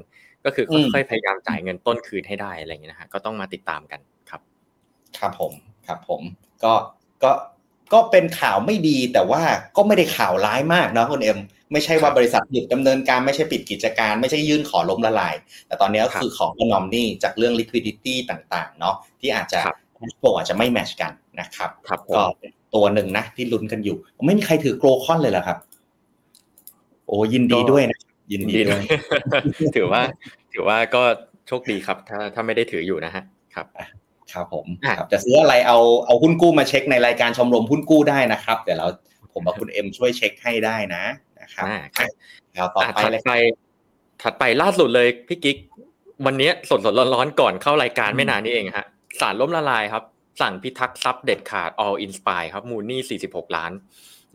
[0.47, 4.01] ก็คือค่อยๆพยายามจ่ายเงินต้นคืนให้ได้อะไรอย่างเงี้ยนะฮะก็ต้องมาติดตามกัน
[4.31, 4.41] ครับ
[5.19, 5.53] ครับผม
[5.87, 6.23] ครับผม
[6.65, 6.73] ก็
[7.25, 7.31] ก็
[7.93, 9.43] ก็เป็นข่าวไม่ดีแต่ว่า
[9.77, 11.39] ก็ไม่ได้ข่าวร้ายมากเนาะคุณเอ็ม
[11.73, 15.35] ไม่ใช่ว่าบริษัทหยุดดำเนินการไม่ใช่ปิดกิจการ ไม่ใช่ยื่นขอล้มละลาย
[15.67, 19.61] แต่ตอนนี้ก็คือของอนอมนี่จากเรื่อง liquidity ต่างๆ เนาะที่อาจจะ
[20.21, 21.71] โปรอาจจะไม่แมชกันนะครับ
[22.17, 22.23] ก็
[22.75, 25.59] ตัวหนึ่งนะที่ลุ้นกันอยู่ ไม่มีใครถือโกลคอนเลยเหรอครับ
[27.07, 27.99] โอ้ยินดีด้วยนะ
[28.33, 28.83] ยินดีด้วย
[29.77, 30.03] ถือว่า
[30.53, 31.03] ถือว่าก็
[31.49, 33.23] โชคดีครับ ถ้าถ้าไม่ได้ถืออยู่นะฮะ
[33.55, 33.67] ครับ
[34.33, 34.67] ครับผม
[34.99, 38.87] ครับจะซื้ออะไรเอาเอาหุ้นกู้มาเช็คในรายการชมรมหุ้นกู้ได้นะครับเดี๋ยวเรา
[39.33, 41.05] ผมกับคุณเอ็มช่วยเช็คให้ได้นะ
[41.41, 41.67] นะครับ
[42.55, 43.35] แล้วต่อไปเลยไป
[44.23, 45.57] ถัดไปล่าสุดเลยพี่กิ๊ก
[46.27, 48.87] วันนี้สดสดร้อนๆก่อนเข้ารายการไม่นานนี้เองฮะ
[49.21, 50.03] สารล้มละลายครับ
[50.41, 53.73] สั่งพิทักษ์ทรัพย์เด็ดขาด all inspire ครับมูลนี่46 ล้าน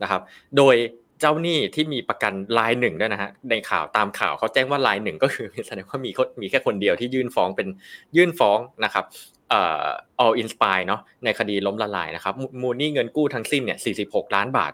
[0.01, 0.21] นะครับ
[0.57, 0.75] โดย
[1.21, 6.11] เจ้าหนี้ที่มีประกันรายหนึ่งด้วยนะฮะในข่าวตามข่าวเขาแจ้งว่ารายหนึ่งก็คือแสดงว่ามี
[6.41, 7.67] มีแค่คนเดียวที่ยื่นฟ้องเป็น
[8.15, 9.05] ยื่นฟ้องนะครับ
[9.49, 9.87] เอ่อ
[10.23, 14.73] all inspire เนาะในคดีล้มละลายนะครับมูลนี่เงินกู้ทั้งสิ้นเนี่ย46 ล้านบาท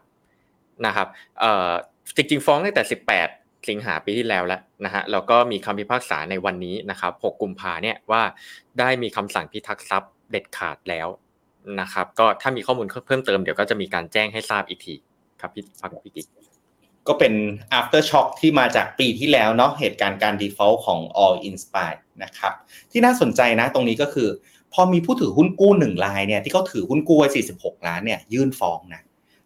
[0.85, 1.07] นะครับ
[1.39, 1.71] เอ่อ
[2.15, 2.83] จริงๆฟ้องตั้งแต่
[3.25, 8.21] 18 สิงหาปีที่แล้วแล้วนะฮะแล้วก็มีคำพิพากษาในวันนี้นะครับ 6 กุมภาเนี่ยว่า
[8.79, 11.07] ได้มีคำสั่งพิทักษ์ทรัพย์เด็ดขาดแล้ว
[11.81, 14.95] นะครับ ก็ถ้ามีข้อมูลเพิ่มเติมเดี๋ยวก็จะมีการแจ้งให้ทราบอีกที
[15.41, 16.27] ครับพี่ฟังพี่กิ๊ก
[17.07, 17.33] ก็เป็น
[17.79, 22.53] after shock ที่มาจากปีที่แล้วเนาะเหตุการณ์การ default ของ all inspire นะครับ
[22.91, 24.29] ที่น่าสนใจนะตรงนี้ก็คือ
[24.73, 29.01] พอมีผู้ถือหุ้นกู้หนึ่งรายเนี่ยที่เขาถือหุ้นกู้ไว้ 46 ล้านเนี่ยยื่นฟ้องนะ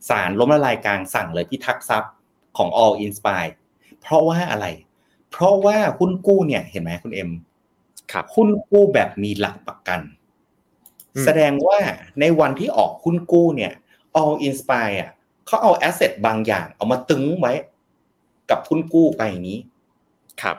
[0.10, 2.14] ศาลล้มละลายกลางสั่งเลยพิทักษ์ทรัพย์
[2.58, 3.52] ของ all inspire
[4.02, 4.66] เพราะว่าอะไร
[5.32, 7.30] เพราะว่าหุ้นกู้เนี่ยเห็นไหมคุณเอ็ม
[8.12, 10.02] ครับหุ้นกู้แบบมีหลักประกัน
[11.24, 11.80] แสดงว่า
[12.20, 13.72] ในวันที่ออกหุ้นกู้เนี่ย
[14.22, 15.12] all inspire อะ
[15.52, 17.54] เขาเอาแอสเซทบางอย่าง เอามาตึงไว้
[18.50, 19.58] กับหุ้นกู้ไปนี้
[20.42, 20.58] ครับ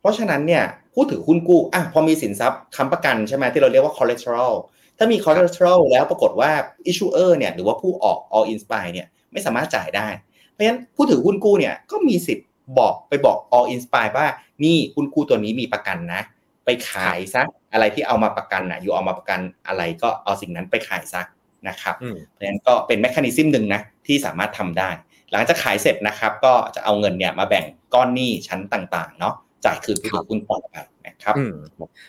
[0.00, 4.52] เพราะฉะนั้นเนี่ยผู้ถือหุ้นกู้อะพอมีสินทรัพย์ค้ำประกันใช่ไหมที่เราเรียกว่า collateral
[4.98, 6.50] ถ้ามี collateral แล้วปรากฏว่า
[6.90, 10.08] issuer เนี่ยหรือว่าผู้ออก all inspire เนี่ยไม่สามารถจ่ายได้
[10.50, 14.26] เพราะฉะนั้นผู้ถือหุ้นกู้เนี่ยก็มีสิทธิ์บอกไปบอก all inspire ว่า
[14.64, 16.22] นี่หุ้นกู้ตัวนี้มีประกันนะ
[16.64, 17.42] ไปขายซะ
[17.72, 21.22] อะไรที่เอามาประกันนะอยู่เอามาประกันอะไรก็เอาสิ่งนั้นไปขายซะ
[21.68, 21.94] นะครับ
[22.30, 24.90] เพราะฉะนั้นก็เป็น mechanism หนึ่งนะที่สามารถทำได้
[25.32, 31.34] หลังจากขายเสร็จนะครับ ก็จะเอาเงินเนี่ยมาแบ่งก้อนหนี้ชั้นต่างๆเนาะจ่ายคืนผู้ถือหุ้นต่อไปนะครับ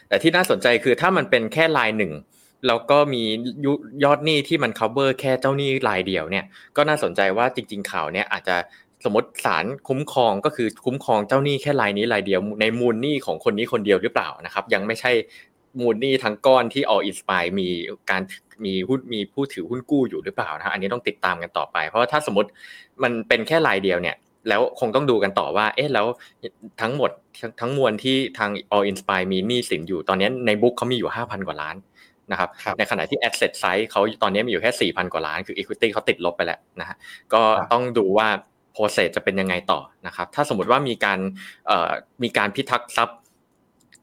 [0.07, 2.13] แต่ที่น่าสนใจคือถ้ามันเป็นแค่ลายหนึ่ง
[2.67, 3.23] แล้วก็มี
[4.03, 6.45] ยอดหนี้ที่มัน cover แค่เจ้าหนี้รายเดียวเนี่ย
[6.77, 8.55] ก็น่าสนใจว่าจริง ๆ ข่าวเนี่ยอาจจะ
[9.05, 15.11] สมมติศาลคุ้มครองก็คือคุ้มครองเจ้าหนี้แค่รายนี้รายเดียวในมูลหนี้ของคนนี้คนเดียวหรือเปล่านะครับ ยังไม่ใช่
[15.79, 17.69] มูลหนี้ทั้งก้อนที่อออินสปายมี
[18.09, 18.21] การ
[18.65, 22.49] มีหุ้นมีผู้ถือหุ้นกู้อยู่หรือเปล่านะอันนี้ต้องติดตามกันต่อไป เพราะว่าถ้าสมมติ
[23.03, 24.15] มันเป็นแค่รายเดียวเนี่ย
[24.49, 26.05] แล้วคงต้องดูกันต่อว่า เอ๊ะแล้ว
[26.81, 27.11] ทั้งหมด
[27.61, 31.75] ทั้งมวลที่ทาง All Inspire มีหนี้สินอยู่ตอนนี้ในบุ๊กเขามีอยู่ 5,000 กว่าล้าน
[32.31, 36.97] นะครับในขณะที่ asset size เขาตอนนี้มีอยู่แค่ 4,000 กว่าล้าน คือ equity เขาติดลบไปแล้วนะฮะ
[37.33, 38.27] ก็ต้องดูว่า
[38.75, 41.19] process จะเป็นยังไงต่อนะครับถ้าสมมติว่ามีการ
[42.23, 43.19] มีการพิทักษ์ทรัพย์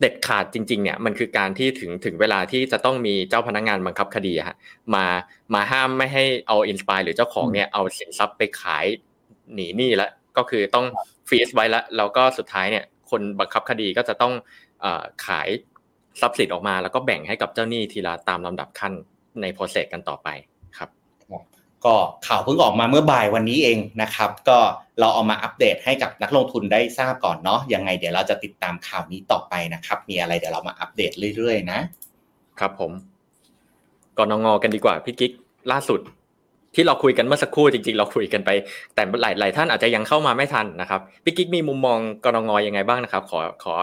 [0.02, 4.56] เด็ดขาดจริงๆเนี่ยมันคือการที่ถึงถึงเวลาที่จะต้องมีเจ้าพนักงานบังคับคดีฮะ
[4.94, 5.04] มา
[5.54, 8.84] มาห้ามไม่ให้ All Inspire หรือเจ้าของเนี่ยเอาสินทรัพย์ไปขาย
[9.54, 10.86] หนีหนี้แล้วก็คือต้อง
[11.28, 14.32] freeze ไว้แล้วแล้วก็สุดท้ายเนี่ยคนบังคับคดีก็จะต้อง
[15.26, 15.48] ขาย
[16.20, 18.92] ทรัพย์สินออกมา แล้วก็แบ่งให้กับเจ้าหนี้ทีละตามลำดับขั้น
[19.40, 20.28] ใน process กันต่อไป
[20.78, 20.90] ครับ
[21.86, 21.94] ก็
[22.26, 24.58] ข่าวเพิ่งออกมาเมื่อบ่ายวันนี้เองนะครับ ก็
[25.00, 31.78] เราเอามาอัปเดตให้กับนักลงทุนได้ทราบก่อนเนาะยังไงเดี๋ยวเราจะติดตามข่าวนี้ต่อไปนะครับ มีอะไรเดี๋ยวเรามาอัปเดตเรื่อยๆ นะ
[32.60, 32.92] ครับผม
[34.18, 35.32] ก่อนงอกันดีกว่าพี่กิ๊ก
[35.72, 36.00] ล่าสุด
[36.74, 38.50] ที่เราคุยกันเมื่อสักครู่จริง ๆ เราคุยกันไป
[38.94, 43.74] แต่หลายหลายท่านอาจจะยังเข้ามาไม่ทันนะครับพี่กิ๊กมีมุมมองกรงงยังไงบ้างนะครับ ขอขอ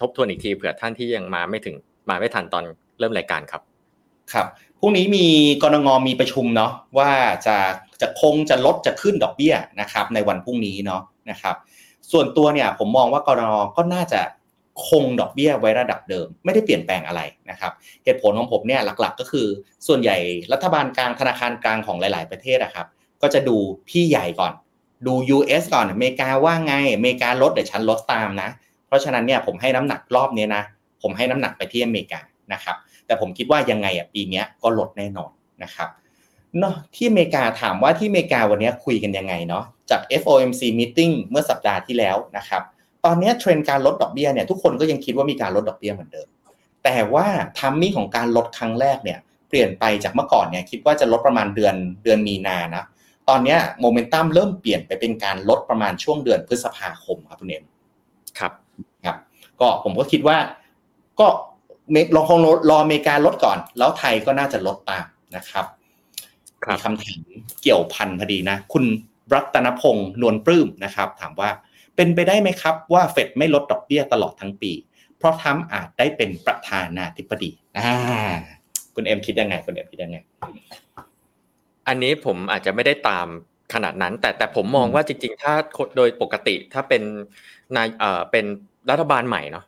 [0.00, 1.74] ทบทวนอีกทีเผื่อท่านที่ยังมาไม่ถึง
[2.10, 2.64] มาไม่ทันตอน
[2.98, 3.62] เริ่มรายการครับ
[4.32, 4.46] ครับ
[4.80, 5.26] พรุ่งนี้มี
[5.62, 7.10] กรงงมีประชุมเนาะว่า
[7.46, 7.56] จะ
[8.00, 11.56] จะคงจะลดจะขึ้นดอกเบี้ยนะครับ ในวันพรุ่งนี้เนาะนะครับ
[12.12, 14.20] ส่วนตัวเนี่ยผมมองว่ากรงงก็น่าจะ
[14.88, 17.72] คงดอกเบี้ยไว้ระดับเดิม ไม่ได้เปลี่ยนแปลงอะไรนะครับ
[18.04, 19.46] เหตุผลของผมเนี่ยหลักๆ ก็คือ
[19.86, 20.16] ส่วนใหญ่
[20.52, 22.86] รัฐบาลกลางธนาคารกลางของหลาย ๆ ประเทศนะครับ
[23.22, 23.56] ก็จะดู
[23.88, 24.52] พี่ใหญ่ก่อน
[25.06, 28.50] ดู US ก่อนอเมริกาว่าไงอเมริกาลดเดี๋ยวฉันลดตามนะ
[28.86, 30.62] เพราะฉะนั้นเนี่ยผมให้น้ำหนักรอบนี้นะ
[31.02, 32.20] ผมให้น้ำหนักไปที่อเมริกา
[32.52, 32.76] นะครับ
[33.10, 35.30] แต่ผมคิดว่ายังไงอะปีนี้ก็ลดแน่นอน
[35.62, 35.88] นะครับ
[36.58, 42.62] เนาะที่อเมริกาถามว่าที่อเมริกาวันนี้คุยกันยังไงเนาะจาก FOMC meeting เมื่อสัปดาห์ที่แล้วนะครับ
[43.04, 46.28] ตอนนี้เทรนด์การลดดอกเบี้ยเนี่ยทุกคนก็ยังคิดว่ามีการลดดอกเบี้ยเหมือนเดิม
[46.84, 47.26] แต่ว่า
[47.58, 49.18] timing ของการลดครั้งแรกเนี่ย
[49.48, 52.84] เปลี่ยนไปจากเมื่อก่อนเนี่ยคิดว่าจะลดประมาณเดือนเดือนมีนานะ
[53.28, 57.64] ตอนนี้โมเมนตัมเริ่มเปลี่ยนไปเป็นการลดประมาณช่วงเดือนพฤษภาคมครับคุณเอ็ม
[58.38, 58.52] ครับ
[59.04, 59.16] ครับ
[59.60, 60.38] ก็ผมก็คิดว่า
[61.20, 61.28] ก็
[62.14, 62.38] ลองคง
[62.70, 65.64] รออเมริกาลดก่อน แล้วไทยก็น่าจะลดตามนะครับ
[66.68, 67.20] มีคำถาม
[67.62, 68.84] เกี่ยวพันพอดีนะ คุณ
[69.34, 71.50] รัตนพงศ์นวลปลื้มนะครับ ถามว่า
[71.96, 74.72] เป็นไปได้ไหมครับว่าเฟดไม่ลดดอกเบี้ยตลอดทั้งปี
[75.18, 77.92] เพราะทั้มอาจได้เป็นประธานาธิบดีอ่า
[78.94, 80.16] คุณเอ็มคิดยังไงคุณเอ็มคิดยังไง
[81.88, 83.26] อันนี้ผมอาจจะไม่ได้ตาม
[83.74, 85.52] ขนาดนั้น แต่แต่ผมมองว่าจริง ๆ ถ้า
[85.96, 87.02] โดยปกติถ้าเป็น
[87.76, 88.44] นายเอ่อเป็น
[88.90, 89.64] รัฐบาลใหม่เนาะ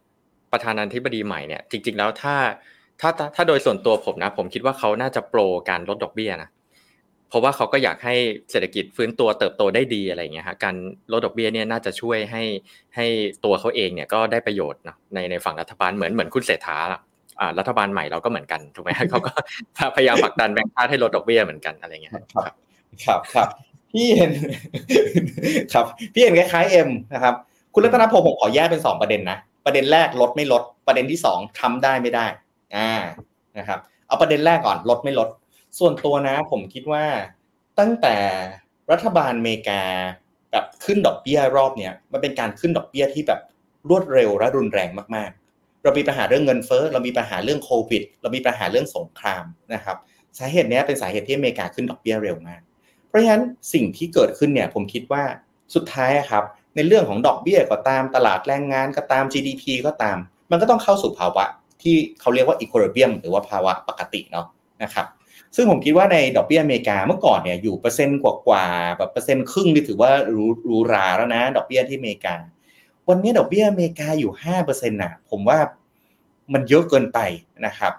[0.53, 2.35] ประธานาธิบดีใหม่เนี่ยจริง ๆ แล้วถ้า
[3.01, 6.51] ถ้าถ้าโดยส่วนตัวผมนะ ผมคิดว่าเขาน่าจะโปรการลดดอกเบี้ยนะ
[7.29, 8.15] เพราะว่าเขาก็อยากให้
[8.51, 10.75] เศรษฐกิจฟื้นตัวเติบโตได้ดีอะไรเงี้ยฮะการ
[11.13, 12.43] ลดดอกเบี้ยเนี่ยน่าจะช่วยให้
[12.97, 13.07] ให้
[13.45, 16.79] ตัวเขาเองเนี่ยก็ได้ประโยชน์เนาะในในฝั่งรัฐบาลเหมือนเหมือนคุณเศรษฐา
[17.59, 19.33] รัฐบาลใหม่เราก็เหมือนกันถูกไหมเขาก็
[19.97, 22.25] พยายามผลักดันแบงก์ชาติให้ลดดอกเบี้ยเหมือนกันอะไรเงี้ยครับ
[23.05, 23.49] ครับครับ
[23.93, 24.31] พี่เห็น
[25.73, 27.35] ครับพี่เห็นคล้ายๆเอ็มนะครับ
[27.75, 32.27] คุณรัตนพงศ์ผมขอแยกเป็นสองประเด็นนะ ประเด็นแรกลดไม่ลด ประเด็นที่สองทำได้ไม่ได้
[32.77, 32.93] อ่า
[33.59, 35.29] นะครับ เอาประเด็นแรกก่อนลดไม่ลด
[35.79, 37.05] ส่วนตัวนะผมคิดว่า
[37.79, 38.17] ตั้งแต่
[38.91, 39.83] รัฐบาลอเมริกา
[40.51, 43.41] แบบขึ้นดอกเบี้ยรอบเนี้ยมันเป็นการขึ้นดอกเบี้ยที่แบบ
[43.89, 49.45] รวดเร็วและรุนแรงมากๆ เรามีปัญหาเรื่องเงินเฟ้อเรามีปัญหาเรื่องโควิด เรามีปัญหาเรื่องสงคราม
[49.75, 49.97] นะครับ
[50.39, 52.61] สาเหตุนี้เป็นสาเหตุที่อเมริกาขึ้นดอกเบี้ยเร็วมาก
[53.09, 55.23] เพราะฉะนั้นสิ่งที่เกิดขึ้นเนี่ยผมคิดว่า
[55.75, 56.45] สุดท้ายครับ
[56.75, 60.17] ในเรื่องของดอกเบี้ยก็ตามตลาดแรงงานก็ตาม GDP ก็ตาม
[60.51, 61.45] มันก็ต้องเข้าสู่ภาวะ
[61.83, 64.47] ที่เขาเรียกว่าอีโควอเบียมหรือว่าภาวะปกติเนาะ
[64.83, 65.07] นะครับ
[65.57, 72.35] ซึ่งผมคิดว่าในดอกเบี้ยอเมริกาเมื่อก่อนเนี่ยอยู่เปอร์เซ็นต์กว่าๆแบบเปอร์เซ็นต์ครึ่งนี่ถือว่ารูรูราแล้วนะ ดอกเบี้ยที่อเมริกา
[73.09, 75.59] วันนี้ดอกเบี้ยอเมริกาอยู่ห้าเปอร์เซ็นต์น่ะผมว่า
[76.53, 77.19] มันเยอะเกินไป
[77.67, 77.93] นะครับ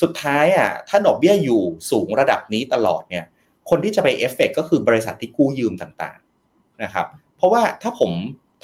[0.00, 3.24] สุดท้ายอะถ้าดอกเบี้ยอยู่สูงระดับนี้ตลอดเนี่ย
[3.70, 7.06] คนที่จะไปเอฟเฟกก็คือบริษัทที่กู้ยืมต่างๆนะครับ
[7.40, 8.10] เพราะว่าถ้าผม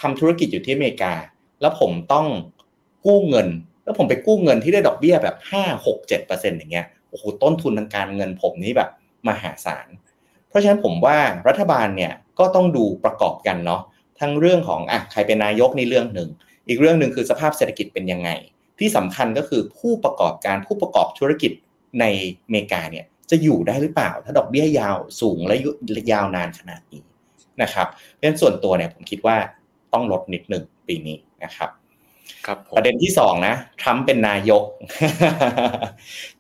[0.01, 1.15] ทำธุรกิจอยู่ที่อเมริกา
[1.61, 2.27] แล้วผมต้อง
[3.07, 3.49] กู้เงิน
[3.85, 8.91] แล้วผมไปกู้เงินที่ได้ดอกเบี้ยแบบห้าหกเจ็ดเปอร์เซ็นต์อย่างเงี้ยโอ้โหต้นทุนทางการเงินผมนี่แบบ
[9.29, 9.87] มหาศาล
[10.49, 13.83] เพราะฉะนั้นผมว่ารัฐบาลเนี่ยก็ต้องดูประกอบกันเนาะ
[14.21, 16.29] ทั้งเรื่องของอะใครเป็นนายกในเรื่องหนึ่ง
[16.69, 18.31] อีกเรื่องหนึ่งคือสภาพเศรษฐกิจเป็นยังไง
[18.79, 21.53] ที่สำคัญก็คือผู้ประกอบการผู้ประกอบธุรกิจ
[22.01, 22.05] ใน
[22.45, 25.57] อเมริกาเนี่ยจะอยู่ได้หรือเปล่า ถ้าดอกเบี้ยยาวสูงและ
[26.13, 27.03] ยาวนานขนาดนี้
[27.63, 29.37] นะครับเพราะฉะนั้นส่วนตัวเนี่ยผมคิดว่า
[29.93, 31.71] ต้องลดนิดหนึ่งปีนี้นะครับ
[32.47, 34.63] ครับประเด็นที่สองนะทรัมป์เป็นนายก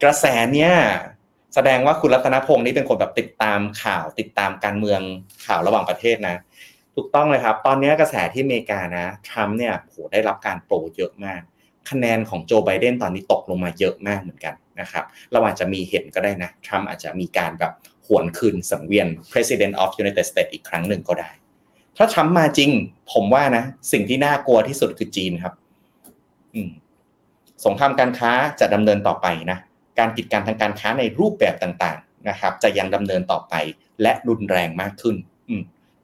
[0.03, 0.73] กระแสเนี้ย
[1.55, 5.01] แสดงว่าคุณรัตนพงศ์นี่เป็นคนแบบติดตามข่าวติดตามการเมือง
[5.47, 6.37] ข่าวระหว่างประเทศนะ
[6.95, 11.41] ถูกต้องเลยครับ ตอนนี้กระแสที่อเมริกานะทรัมป์เนี่ยโหได้รับการโปรเยอะมาก
[11.91, 17.73] คะแนนของโจไบเดนตอนนี้ตกลงมาเยอะมากเหมือนกันนะครับเราอาจจะมีเห็นก็ได้นะทรัมป์อาจจะมีการแบบ
[18.07, 21.31] หวนคืนสังเวียน President of United States อีกครั้งหนึ่งก็ได้
[21.97, 22.71] ถ้าทรัมป์มาจริง
[23.13, 25.55] ผมว่านะ สิ่งที่น่ากลัวที่สุดคือจีนครับ
[27.65, 29.59] สงครามการค้าจะดำเนินต่อไปนะ
[29.99, 33.55] การกีดกันทางการค้าในรูปแบบต่างๆนะครับ จะยังดำเนินต่อไป
[34.03, 35.17] และรุนแรงมากขึ้น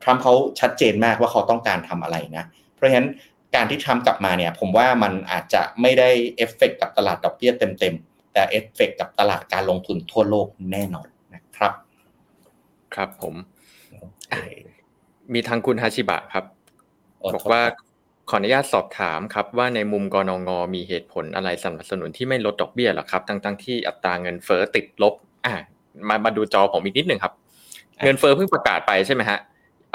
[0.02, 3.08] ทรัมป์เขาชัดเจนมากว่าเขาต้องการทำอะไรนะ เพราะฉะนั้น
[3.54, 11.72] การที่ทรัมป์กลับมาเนี่ย ผมว่ามันอาจจะไม่ได้เอฟเฟกกับตลาดดอกเบี้ยเต็มๆ แต่เอฟเฟกกับตลาดการลงทุนทั่วโลกแน่นอนนะครับ
[12.96, 13.34] ครับผม
[15.34, 16.44] มีทางคุณฮาชิบะครับ
[17.34, 17.62] บอกว่า
[18.30, 25.14] ขออนุญาตสอบถามครับ ว่าในมุมกนง.มีเหตุผลอะไรสนับสนุนที่ไม่ลดดอกเบี้ยหรอครับ ทั้งๆที่อัตราเงินเฟ้อติดลบ
[25.46, 25.54] อ่า
[26.08, 27.32] มามาดูจอผมอีกนิดหนึ่งครับ
[28.04, 29.38] เงินเฟ้อเพิ่งประกาศไปใช่ไหมฮะ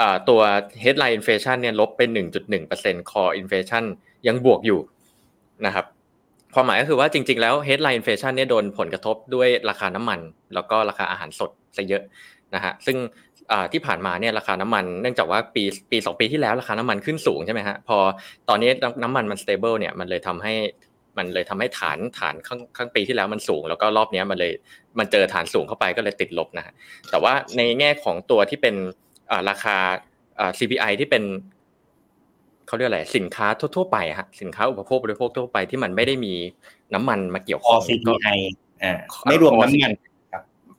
[0.00, 0.40] อ่าตัว
[0.82, 2.08] headline inflation เนี่ยลบเป็น
[2.60, 3.84] 1.1% core inflation
[4.26, 4.80] ยังบวกอยู่
[5.66, 5.86] นะครับ
[6.54, 10.20] ความหมายก็คือว่าจริง ๆ แล้ว headline inflation เนี่ยโดนผลกระทบด้วยราคาน้ำมัน
[10.54, 12.02] แล้วก็ราคาอาหารสดซะเยอะ
[12.54, 12.96] นะฮะซึ่ง
[13.72, 17.98] ที่ผ่านมาเนี่ยราคาน้ำมันเนื่องจากว่าปีปีสองปีที่แล้วราคาน้ำมันขึ้นสูงใช่ไหมฮะพอ
[18.48, 18.70] ตอนนี้
[19.02, 20.54] น้ำมันมัน stable เนี่ยมันเลยทำให้
[21.18, 24.52] มันเลยทำให้ฐานฐานข้างข้างปีที่แล้วมันสูง แล้วก็รอบนี้มันเลย
[24.98, 26.74] มันเจอฐานสูงเข้าไปก็เลยติดลบนะฮะ
[27.10, 28.74] แต่ว่าในแง่ของตัวที่เป็น
[29.48, 29.76] ราคา
[30.58, 31.24] CPI ที่เป็น
[32.66, 36.34] เขาเรียกอะไรสินค้าทั่วๆไปฮะสินค้าอุปโภคบริโภคทั่วไปที่มันไม่ได้มี
[36.94, 38.38] น้ำมันมาเกี่ยวข้อง CPI
[38.84, 39.92] อ่าไม่รวมน้ำมัน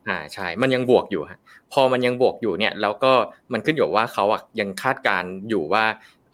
[0.07, 1.39] อ่าใช่ มันยังบวกอยู่ฮะ
[1.73, 3.11] พอมันยังบวกอยู่เนี่ยแล้วก็
[3.53, 5.83] มันขึ้นอยู่ว่าเขาอะยังคาดการอยู่ว่า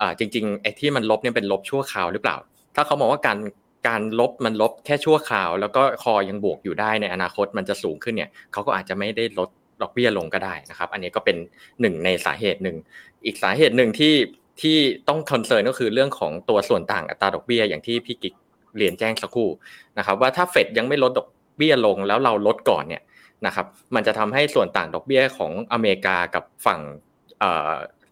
[0.02, 2.38] อ่าจริงๆไอ้ที่มันลบเนี่ยเป็นลบชั่วคราวหรือเปล่า
[2.76, 3.40] ถ้าเขามองว่าการ
[3.88, 9.50] การลบมันลบแค่ชั่วคราว แล้วก็ core ยังบวกอยู่ได้ในอนาคตมันจะสูงขึ้นเนี่ยเขาก็อาจจะไม่ได้ลด
[9.82, 11.38] ดอกเบี้ยลงก็ได้นะครับ อันนี้ก็เป็น
[11.82, 12.78] หนึ่งในสาเหตุหนึ่ง
[13.26, 14.16] อีกสาเหตุหนึ่งที่
[14.62, 18.34] ที่ต้อง concern ก็คือเรื่องของตัวส่วนต่างอัตราดอกเบี้ยอย่างที่พี่กิ๊ก
[18.78, 19.50] เรียนแจ้งสักครู่
[19.98, 23.02] นะครับว่าถ้าเฟดยังไม่ลดดอกเบี้ยลงแล้วเราลดก่อนเนี่ย
[23.46, 26.82] นะครับมันจะทำให้ส่วนต่างดอกเบี้ยของอเมริกากับฝั่ง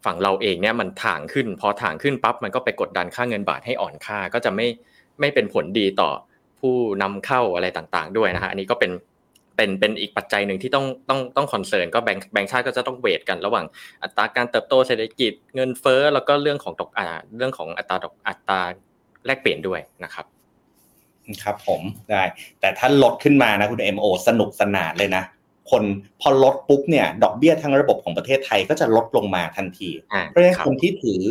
[0.05, 4.67] ฝั่งเราเองเนี่ยมันถ่างขึ้น พอถ่างขึ้นปั๊บมันก็ไปกดดันค่าเงินบาทให้อ่อนค่าก็จะไม่
[5.19, 6.09] ไม่เป็นผลดีต่อ
[6.59, 8.91] ผู้นำเข้าอะไรต่างๆ ด้วยนะฮะอันนี้ก็เป็น
[9.55, 13.65] เป็นเป็นอีกปัจจัยหนึ่งที่ต้องต้องต้อง concern ก็แบงค์แบงค์ชาติก็จะต้อง weight กันระหว่าง
[14.03, 17.07] อัตราการเติบโตเศรษฐกิจเงินเฟ้อแล้วก็เรื่องของดอกอ่า
[17.37, 18.59] เรื่องของอัตราดอกอัตรา
[19.25, 20.25] แลกเปลี่ยนด้วยนะครับ
[21.43, 21.81] ครับผม
[22.11, 22.23] ได้
[22.59, 25.23] แต่ถ้าลดขึ้นมานะคุณเอ็มโอสนุกสนานเลยนะ
[25.71, 25.83] คน
[26.21, 29.89] พอลดปุ๊บเนี่ย ดอกเบี้ยทั้งระบบของประเทศไทยก็จะลดลงมาทันที
[30.27, 31.21] เพราะฉะนั้นคนที่ถือ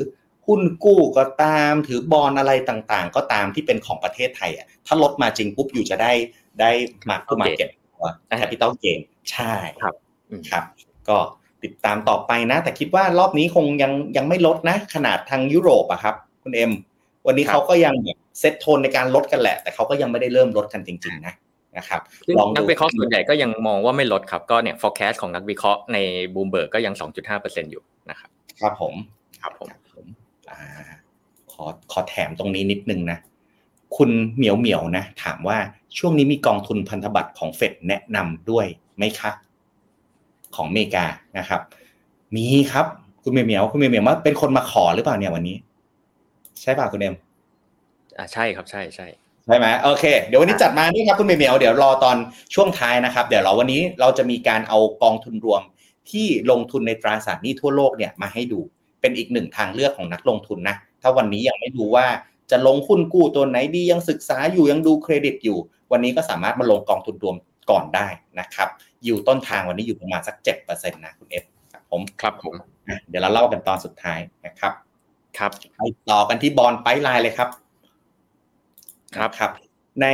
[0.46, 6.12] หุ้นกู้ก็ตามถือบอลอะไรต่างๆ ก็ตามที่เป็นของประเทศไทยอะถ้าลดมาจริงปุ๊บอยู่จะได้
[6.60, 6.70] ได้
[7.10, 7.68] mark market
[8.02, 9.00] ว่า capital gain
[9.32, 9.52] ใช่
[9.82, 9.94] ครับ
[10.50, 10.64] ครับ
[11.08, 11.18] ก็
[11.64, 16.72] ติดตามต่อไปนะ แต่คิดว่ารอบนี้คงยังยังไม่ลดนะ ขนาดทางยุโรปอะครับ คุณเอ็ม
[17.26, 17.94] วันนี้เขาก็ยัง
[18.38, 21.34] set tone ในการลดกันแหละ แต่เขาก็ยังไม่ได้เริ่มลดกันจริง ๆ นะ
[21.76, 22.00] นะครับ
[22.38, 25.98] ลองนักวิเคราะห์ส่วนใหญ่ก็ยังมองว่าไม่ลดครับก็เนี่ย forecast ของนักวิเคราะห์ใน
[26.34, 26.94] บูมเบิร์กก็ยัง
[27.32, 28.30] 2.5%อยู่นะครับ
[28.60, 28.94] ครับผม
[29.42, 29.68] ครับผม
[31.52, 33.18] ขอขอแถมตรงนี้นิดนึงนะ
[33.96, 35.58] คุณเหมียวเหมียวนะ ถามว่า
[35.98, 39.30] ช่วงนี้มีกองทุนพันธบัตรของเฟดแนะนำด้วยไหมคะ
[40.56, 41.04] ของอเมริกา
[41.38, 41.60] นะครับ
[42.36, 42.86] มีครับ
[43.22, 45.56] คุณเหมียวเหมียวคุณเหมียวเหมียวว่าเป็นคนมาขอหรือเปล่าเนี่ยวันนี้
[46.62, 47.14] ใช่ป่ะคุณเอ็ม
[48.18, 49.06] อ่าใช่ครับใช่ใช่
[49.46, 52.16] ใช่ไหมโอเค เดี๋ยววันนี้จัดมานี่ครับคุณเมียวเดี๋ยวรอตอน
[52.54, 55.62] ช่วงท้ายนะครับ เดี๋ยวเราวันนี้เราจะมีการเอากองทุนรวม
[56.10, 58.60] ที่ลงทุนในตราสารหนี้ทั่วโลกเนี่ยมาให้ดู
[59.00, 62.06] เป็นอีกหนึ่งทางเลือกของนักลงทุนนะ ถ้าวันนี้ยังไม่ดูว่า
[62.50, 65.58] จะลงหุ้นกู้ตัวไหนดียังศึกษาอยู่ยังดูเครดิตอยู่
[65.92, 67.36] วันนี้ก็สามารถมาลงกองทุนรวม
[67.70, 68.08] ก่อนได้
[68.40, 68.68] นะครับ
[69.04, 71.44] อยู่ต้นทางวันนี้อยู่ประมาณสักเจ็ดเปอร์เซ็นต์นะคุณเอฟ
[71.90, 72.54] ผมครับผม
[73.08, 74.72] เดี๋ยวเราเล่ากันตอนสุดท้ายนะครับ
[75.38, 77.48] ครับไปต่อกันที่บอลไปไลน์เลยครับ
[79.16, 79.52] ครับครับ
[80.02, 80.08] ใน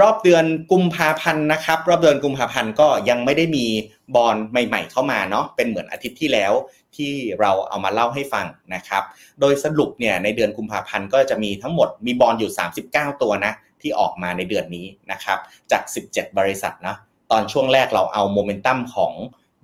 [0.00, 3.66] รอบเดือนกุมภาพันธ์นะครับ รอบเดือนกุมภาพันธ์ก็ยังไม่ได้มี
[4.14, 6.52] บอลใหม่ ๆ เข้ามาเนาะเป็นเหมือนอาทิตย์ที่แล้ว
[6.96, 9.02] ที่เราเอามาเล่าให้ฟังนะครับ
[9.40, 12.50] โดยสรุปเนี่ยในเดือนกุมภาพันธ์ก็จะมีทั้งหมดมีบอลอยู่
[12.86, 15.38] 39 ตัวนะที่ออกมาในเดือนนี้นะครับ
[15.70, 16.96] จาก 17 บริษัทนะ
[17.30, 19.12] ตอนช่วงแรกเราเอาโมเมนตัมของ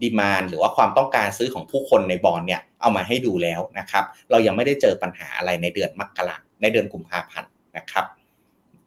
[0.03, 8.07] ดีมานหรือว่าความต้องการซื้อของผู้คนในบอลเนี่ยเอามาให้ดูแล้วนะครับ เรายังไม่ได้เจอปัญหาอะไรในเดือนมกราในเดือนกุมภาพันธ์นะครับ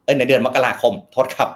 [0.04, 1.50] เอ้ในเดือนมกราคมโทษครับ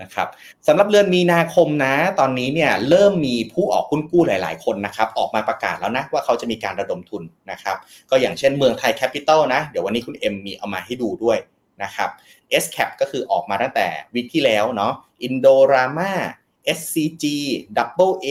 [0.00, 0.28] นะครับ
[0.66, 7.76] สำหรับเดือนมีนาคมนะ ตอนนี้เนี่ยเริ่มมีผู้ออกหุ้นกู้หลาย ๆ คนนะครับ ออกมาประกาศแล้วนะว่าเขาจะมีการระดมทุนนะครับ
[8.10, 11.38] ก็อย่างเช่นเมืองไทยแคปิตอลนะ เดี๋ยววันนี้คุณเอ็มมีเอามาให้ดูด้วย
[11.82, 12.10] นะครับ
[12.62, 14.92] SCAP ก็คือออกมาตั้งแต่วิกที่แล้วเนาะ
[15.26, 16.12] Indorama
[16.78, 17.24] SCG
[17.76, 18.28] Double A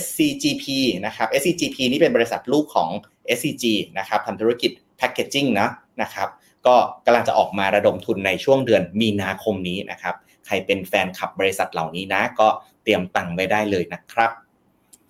[0.00, 0.64] SCGP
[1.06, 2.90] นะครับ SCGP นี่เป็นบริษัทลูกของ
[3.36, 3.64] SCG
[3.98, 5.68] นะครับทำธุรกิจแพคเกจจิ้งนะ
[6.02, 6.28] นะครับ
[6.66, 6.74] ก็
[7.06, 10.14] กำลังจะออกมาระดมทุนในช่วงเดือนมีนาคมนี้นะครับ
[10.46, 12.48] ใครเป็นแฟนคลับบริษัทเหล่านี้นะ ก็
[12.82, 14.30] เตรียมตังค์ไว้ได้เลยนะครับ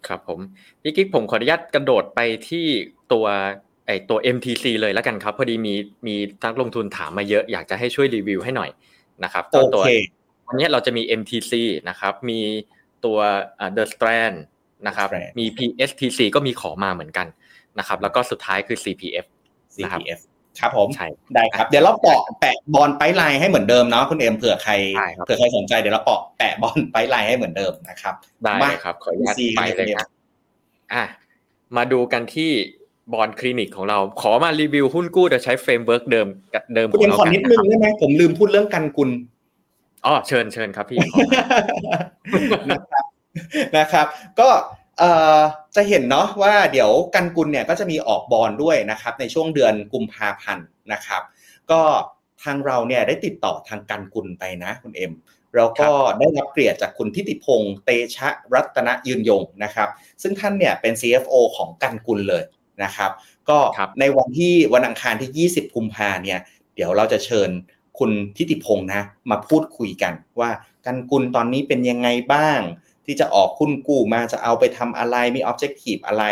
[0.06, 0.40] ครับผม
[0.82, 2.66] พี่กิ๊กผมขออนุญาตกระโดดไปที่
[3.12, 3.26] ตัว
[3.86, 5.74] ไอตัว MTC เลยแล้วกันครับ พอดีมี
[6.06, 8.70] มีนักลงทุนถามมาเยอะอยากจะให้ช่วยรีวิวให้หน่อย
[9.24, 9.82] นะครับตัวตัว
[10.46, 11.52] วันนี้เราจะมี MTC
[11.88, 12.40] นะครับ มี
[13.04, 13.18] ตัว
[13.76, 14.36] The Strand
[14.86, 17.26] นะครับ มี PSTC ก็มีขอมาเหมือนกัน
[17.78, 19.26] นะครับ แล้วก็สุดท้ายคือ CPF
[19.74, 20.20] CPF
[20.60, 20.88] ครับผม
[21.34, 24.72] ได้ครับ เดี๋ยวเราเปาะแปะ bond pipeline ให้เหมือนเดิมเนาะคุณเอ็มเผื่อใคร
[25.24, 30.08] เผื่อใครสนใจเดี๋ยวเราแปะ bond pipeline ให้เหมือนเดิมนะครับได้ครับขออนุญาตไปเลยครับ
[30.92, 31.04] อะ
[31.76, 32.50] มาดูกันที่
[33.12, 39.10] bond clinic ของเรา ขอมารีวิวหุ้นกู้โดยใช้ framework เดิมกับเดิมของเราขอนิดนึงได้ไหมผมลืมพูดเรื่องกันกุล
[40.06, 40.98] อ๋อเชิญเชิญครับพี่
[42.70, 43.04] นะครับ
[43.78, 44.06] นะครับ
[44.40, 44.48] ก็
[44.98, 45.40] เอ่อ
[45.76, 51.22] จะเห็นเนาะว่าเดี๋ยวกันกุลเนี่ยก็จะมีออกบอลด้วยนะครับในช่วงเดือนกุมภาพันธ์นะครับ
[51.70, 51.80] ก็
[52.42, 55.12] ทางเราเนี่ยได้ติดต่อทางกันกุลไปนะคุณเอ็ม
[55.54, 59.88] เราก็ได้รับเกียรติจากคุณทิติพงศ์เตชะรัตนยืนยงนะครับ
[60.22, 62.44] ซึ่งท่านเนี่ยเป็น CFO ของกันกุลเลย
[62.84, 63.10] นะครับ
[63.48, 63.58] ก็
[64.00, 66.38] ในวันที่วันอังคารที่ 20 กุมภาเนี่ย
[66.74, 67.50] เดี๋ยวเราจะเชิญ
[67.98, 70.50] คุณทิติพงศ์นะ มาพูดคุยกันว่า
[70.86, 72.60] กันกุลตอนนี้เป็นยังไงบ้าง
[73.06, 76.24] ที่จะออกคุณกู้มาจะเอาไปทำอะไรมีออบเจกตีฟอะไร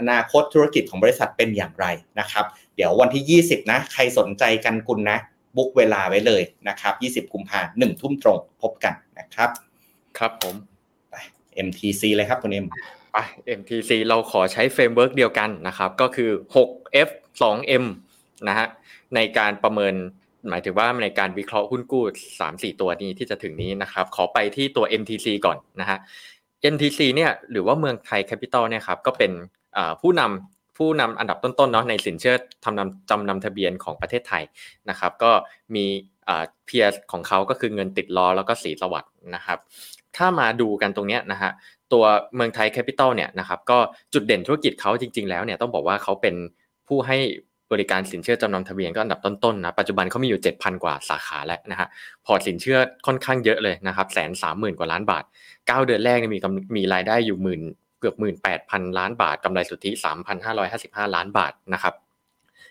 [0.00, 1.86] อนาคตธุรกิจของบริษัทเป็นอย่างไร
[2.20, 2.44] นะครับ
[2.76, 5.18] เดี๋ยววันที่ 20 นะใครสนใจกันคุณนะ
[5.56, 9.50] บุ๊กเวลาไว้เลยนะครับ 20 กุมภาหนึ่งทุ่มตรงพบกันนะครับ
[10.18, 10.54] ครับผม
[11.66, 12.66] MTC เลยครับคุณเอ็ม
[13.12, 13.16] ไป
[13.58, 17.08] MTC เราขอใช้ framework เดียวกันนะครับ ก็คือ 6F
[17.40, 17.84] 2M
[18.48, 18.66] นะฮะ
[19.14, 19.94] ในการประเมิน
[20.50, 22.04] หมายถึงว่าในการวิเคราะห์หุ้นกู้
[22.40, 25.98] สามสี่ตัวนี้ที่จะถึงนี้นะครับ ขอไปที่ตัว MTC ก่อนนะฮะ
[26.72, 29.32] MTC เนี่ยหรือว่าเมืองไทยแคปิตอลเนี่ยครับก็เป็น
[30.00, 34.42] ผู้นำผู้นำอันดับต้นๆเนาะในสินเชื่อทำนำจำนำทะเบียนของประเทศไทย
[34.90, 35.30] นะครับ ก็
[35.74, 35.84] มี
[36.66, 39.58] peer ของเขาก็คือเงินติดล้อแล้วก็ศรีสวัสดิ์นะครับ
[40.16, 41.50] ถ้ามาดูกันตรงนี้นะฮะ
[41.92, 43.78] ตัวเมืองไทยแคปิตอลเนี่ยนะครับก็
[44.12, 46.34] จุดเด่นธุรกิจเขาจริง ๆ แล้วเนี่ยต้องบอกว่าเขาเป็น
[46.88, 47.18] ผู้ให้
[47.72, 51.88] บริการสินเชื่อจำนำทะเบียนก็อันดับต้นๆนะปัจจุบันเขามีอยู่ 7,000 กว่าสาขาแล้วนะฮะ
[52.26, 56.38] พอร์ตสินเชื่อค่อนข้างเยอะเลยนะครับแสนสามหมื่นกว่าล้านบาท 9 เดือนแรกมี
[56.76, 57.60] มีรายได้อยู่หมื่น
[58.00, 61.94] เกือบหมื่นแปดพันล้านบาทกำไรสุทธิสามพันห้าร้อยห้าสิบห้าล้านบาทนะครับ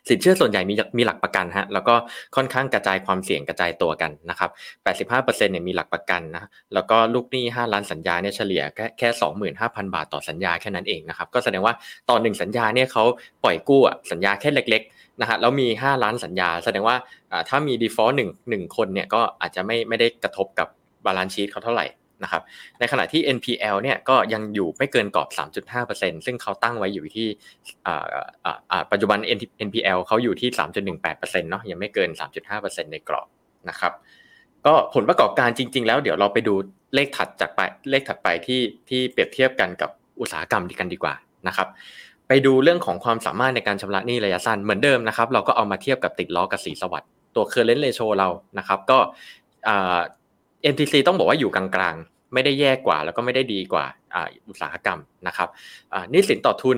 [0.09, 1.95] สินเชื่อส่วนใหญ่มีมีหลักประกันฮะแล้วก็
[2.35, 4.49] ค่อนข้างกระจายความเสี่ยงกระจายตัวกันนะครับ
[4.85, 9.09] 85%เนี่ยมีหลักประกันนะแล้วก็ลูกหนี้ 5 ล้านสัญญาเนี่ยเฉลี่ยแค่แค่
[9.53, 11.73] 25,000 บาทต่อสัญญาแค่นั้นเองนะครับก็แสดงว่า
[12.09, 13.03] ต่อหนึ่งสัญญาเนี่ยเขา
[13.43, 13.81] ปล่อยกู้
[14.11, 16.95] สัญญาแค่เล็กๆนะฮะแล้วมี 5 ล้านสัญญา แสดงว่า
[17.49, 20.67] ถ้ามี default 1 1คนเนี่ยก็อาจจะไม่ไม่ได้กระทบกับ
[21.05, 21.85] balance sheet เขาเท่าไหร่
[22.23, 22.41] นะครับ
[22.79, 25.29] ในขณะที่ NPL เนี่ยก็ยังอยู่ไม่เกินกรอบ
[25.77, 27.27] 3.5%ซึ่งเขาตั้งไว้อยู่ที่
[28.91, 29.19] ปัจจุบัน
[29.67, 30.49] NPL เขาอยู่ที่
[30.95, 32.09] 3.18%เนาะยังไม่เกิน
[32.51, 33.27] 3.5%ในกรอบ
[33.69, 33.93] นะครับ
[34.65, 36.53] ก็ผลประกอบการจริง ๆ แล้วเดี๋ยวเราไปดู
[36.95, 41.13] เลขถัดจากไปเลขถัดไปที่ที่เปรียบเทียบกันกับอุตสาหกรรมดีกันดีกว่า
[41.47, 41.67] นะครับ
[42.27, 48.99] ไปดูเรื่องของความสามารถในการชำระหนี้ระยะสั้นเหมือนเดิมนะครับ เราก็เอามาเทียบกับติดล้อกับสีสวัสด์ตัว current ratio เรานะครับ ก็
[50.71, 53.85] MTC ต้องบอกว่าอยู่กลางๆ ไม่ได้แย่กว่า แล้วก็ไม่ได้ดีกว่า
[54.47, 55.49] อุตสาหกรรมนะครับ
[56.13, 56.77] นี่สินต่อทุน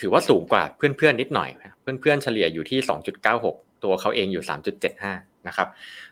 [0.00, 1.50] ถือว่าสูงกว่าเพื่อนๆนิดหน่อย
[1.82, 2.78] เพื่อนๆเฉลี่ยอยู่ที่
[3.32, 4.44] 2.96 ตัวเขาเองอยู่
[4.94, 5.68] 3.75 นะครับ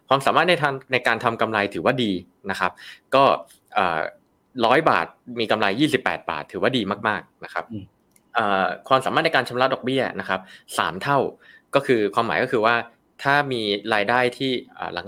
[0.08, 2.12] ความสามารถในทางในการทำกำไรถือว่าดี
[2.50, 2.72] นะครับ
[3.14, 3.24] ก็
[4.66, 5.06] ร้อยบาท
[5.40, 5.66] มีกำไร
[5.98, 7.64] 28 บาท ถือว่าดีมากๆนะครับ
[8.88, 10.40] ความสามารถในการชำระดอกเบี้ยนะครับ
[10.78, 11.18] สามเท่า
[11.74, 12.74] ก็คือความหมายก็คือว่า
[13.22, 13.62] ถ้ามี
[13.94, 14.50] รายได้ที่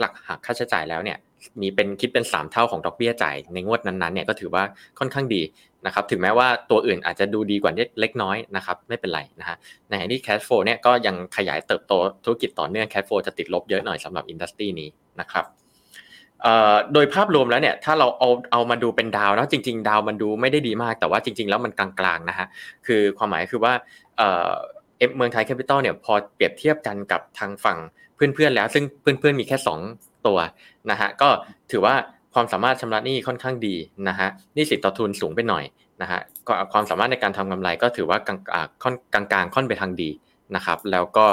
[0.01, 1.19] หลักๆหักค่าใช้จ่ายแล้วเนี่ย
[1.61, 4.63] มีเป็นคิดเป็น 3 เท่าของดอกเบี้ยจ่ายในงวดนั้นๆเนี่ยก็ถือว่า
[4.99, 5.43] ค่อนข้างดี
[5.87, 9.57] นะครับถึงแม้ว่าตัวอื่นอาจจะดูดีกว่าเล็กน้อยนะครับไม่เป็นไรนะฮะ
[9.89, 11.93] ในที่ cash flow เนี่ยก็ยังขยายเติบโต
[12.25, 14.89] ธุรกิจต่อเนื่อง cash flow จะติดลบเยอะหน่อยสำหรับ industry นี้
[15.21, 15.45] นะครับ
[16.93, 22.47] โดยภาพรวมแล้วเนี่ยถ้าเราเอาเอามาดูเป็นดาวนะจริง ๆ ดาวมันดูไม่ได้ดีมากแต่ว่าจริง ๆ แล้วมันกลางๆนะฮะ
[22.87, 23.73] คือความหมายคือว่า
[24.19, 27.79] เเมืองไทยแคปิตอลเนี่ยพอเปรียบเทียบกันกับทางฝั่ง
[28.15, 30.39] เพื่อนๆแล้ว ซึ่งเพื่อนๆมีแค่ 2 ตัว
[30.91, 31.29] นะฮะก็
[31.71, 31.95] ถือว่า
[32.35, 33.75] ความสามารถชำระหนี้ค่อนข้างดี
[34.09, 35.65] นะฮะนี่สินต่อทุนสูงไปหน่อย
[36.03, 38.39] นะฮะก็ความสามารถในการทำกำไรก็ถือว่ากลาง
[39.13, 40.11] กลางกลางค่อนไปทางดี
[40.57, 41.27] นะครับ แล้วก็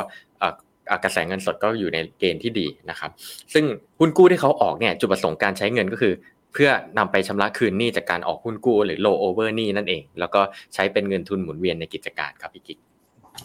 [1.04, 3.12] กระแสเงินสดก็อยู่ในเกณฑ์ที่ดีนะครับ
[3.54, 3.66] ซึ่ง
[4.00, 6.14] หุ้นกู้ที่เขาออกเนี่ยจุดประสงค์การใช้เงินก็คือ
[6.54, 10.42] เพื่อนำไปชำระคืนหนี้จากการออกหุ้นกู้หรือ low over หนี้นั่นเอง แล้วก็
[10.74, 12.80] ใช้เป็นเงินทุนหมุนเวียนในกิจการครับพี่กิ๊ก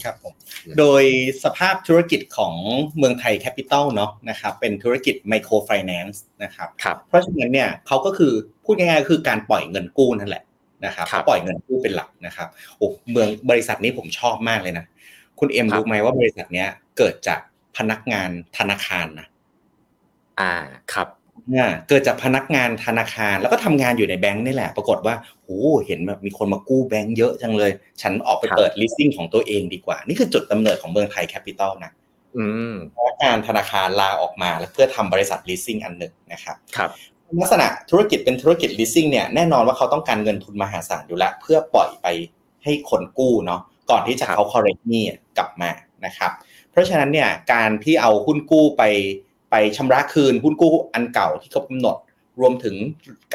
[0.03, 0.33] ครับผม
[0.79, 1.03] โดย
[1.43, 2.55] สภาพธุรกิจของ
[2.97, 6.69] เมืองไทยแคปิตอลเนาะนะครับเป็นธุรกิจ microfinance นะครับ
[7.07, 8.33] เพราะฉะนั้นเนี่ยเขาก็คือ
[8.65, 10.43] พูดง่ายๆคือการปล่อยเงินกู้นั่นแหละ
[10.85, 14.85] นะครับเขาปล่อยเงินกู้เป็นหลักนะครับโอ้เมืองบริษัทนี้ผมชอบมากเลยนะ
[15.39, 17.39] คุณเอ็มรู้ไหมว่าบริษัทเนี้ยเกิดจาก
[17.77, 19.27] พนักงานธนาคารนะ
[20.39, 20.53] อ่า
[20.93, 21.07] ครับ
[21.51, 31.91] เนี่ยเกิดจากพนักงานธนาคารแล้วก็ทำงานอยู่ในแบงค์นี่แหละ ปรากฏว่า โอ้เห็นแบบมีคนมากู้แบงค์เยอะจังเลย ฉันออกไปเปิดลิสซิ่งของตัวเองดีกว่า นี่คือจุดกำเนิดของเมืองไทยแคปิตอลนะ
[32.95, 36.89] พนักงานธนาคารลาออกมาแล้วเพื่อทำบริษัทลิสซิ่งอันหนึ่งนะครับครับ
[37.39, 42.07] ลักษณะธุรกิจเป็นธุรกิจลิสซิ่งเนี่ยแน่นอนว่าเขาต้องการเงินทุนมหาศาลอยู่แล้ว เพื่อปล่อยไป
[42.63, 45.03] ให้คนกู้เนาะก่อนที่จะเขา collect หนี้
[45.37, 45.69] กลับมา
[46.05, 46.31] นะครับ
[46.71, 48.83] เพราะฉะนั้นเนี่ยการที่เอาหุ้นกู้ไป
[49.51, 51.95] ไปชำระคืนหุ้นกู้อันเก่าที่เขากำหนด
[52.39, 52.75] รวมถึง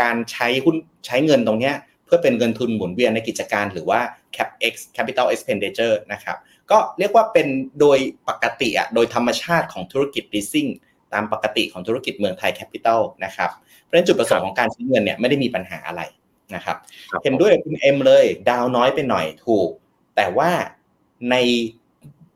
[0.01, 4.01] การใช้หุ้นใช้เงินตรงนี้เพื่อเป็นเงินทุนหมุนเวียนในกิจการหรือว่า
[4.37, 6.37] capex capital expenditure นะครับ
[6.71, 7.47] ก็เรียกว่าเป็น
[7.81, 10.71] โดยปกติอะโดยธรรมชาติของธุรกิจ leasing
[11.13, 13.51] ตามปกติของธุรกิจเมืองไทยแคปิตอลนะครับ
[13.83, 16.03] เพราะฉะนั้นจุดประสงค์ของการใช้เงินเนี่ยไม่ได้มีปัญหาอะไร
[16.55, 16.77] นะครับ
[17.23, 19.69] เห็นด้วยคุณเอ็มเลย ดาวน้อยไปหน่อยถูก
[20.17, 20.51] แต่ว่า
[21.31, 21.37] ใน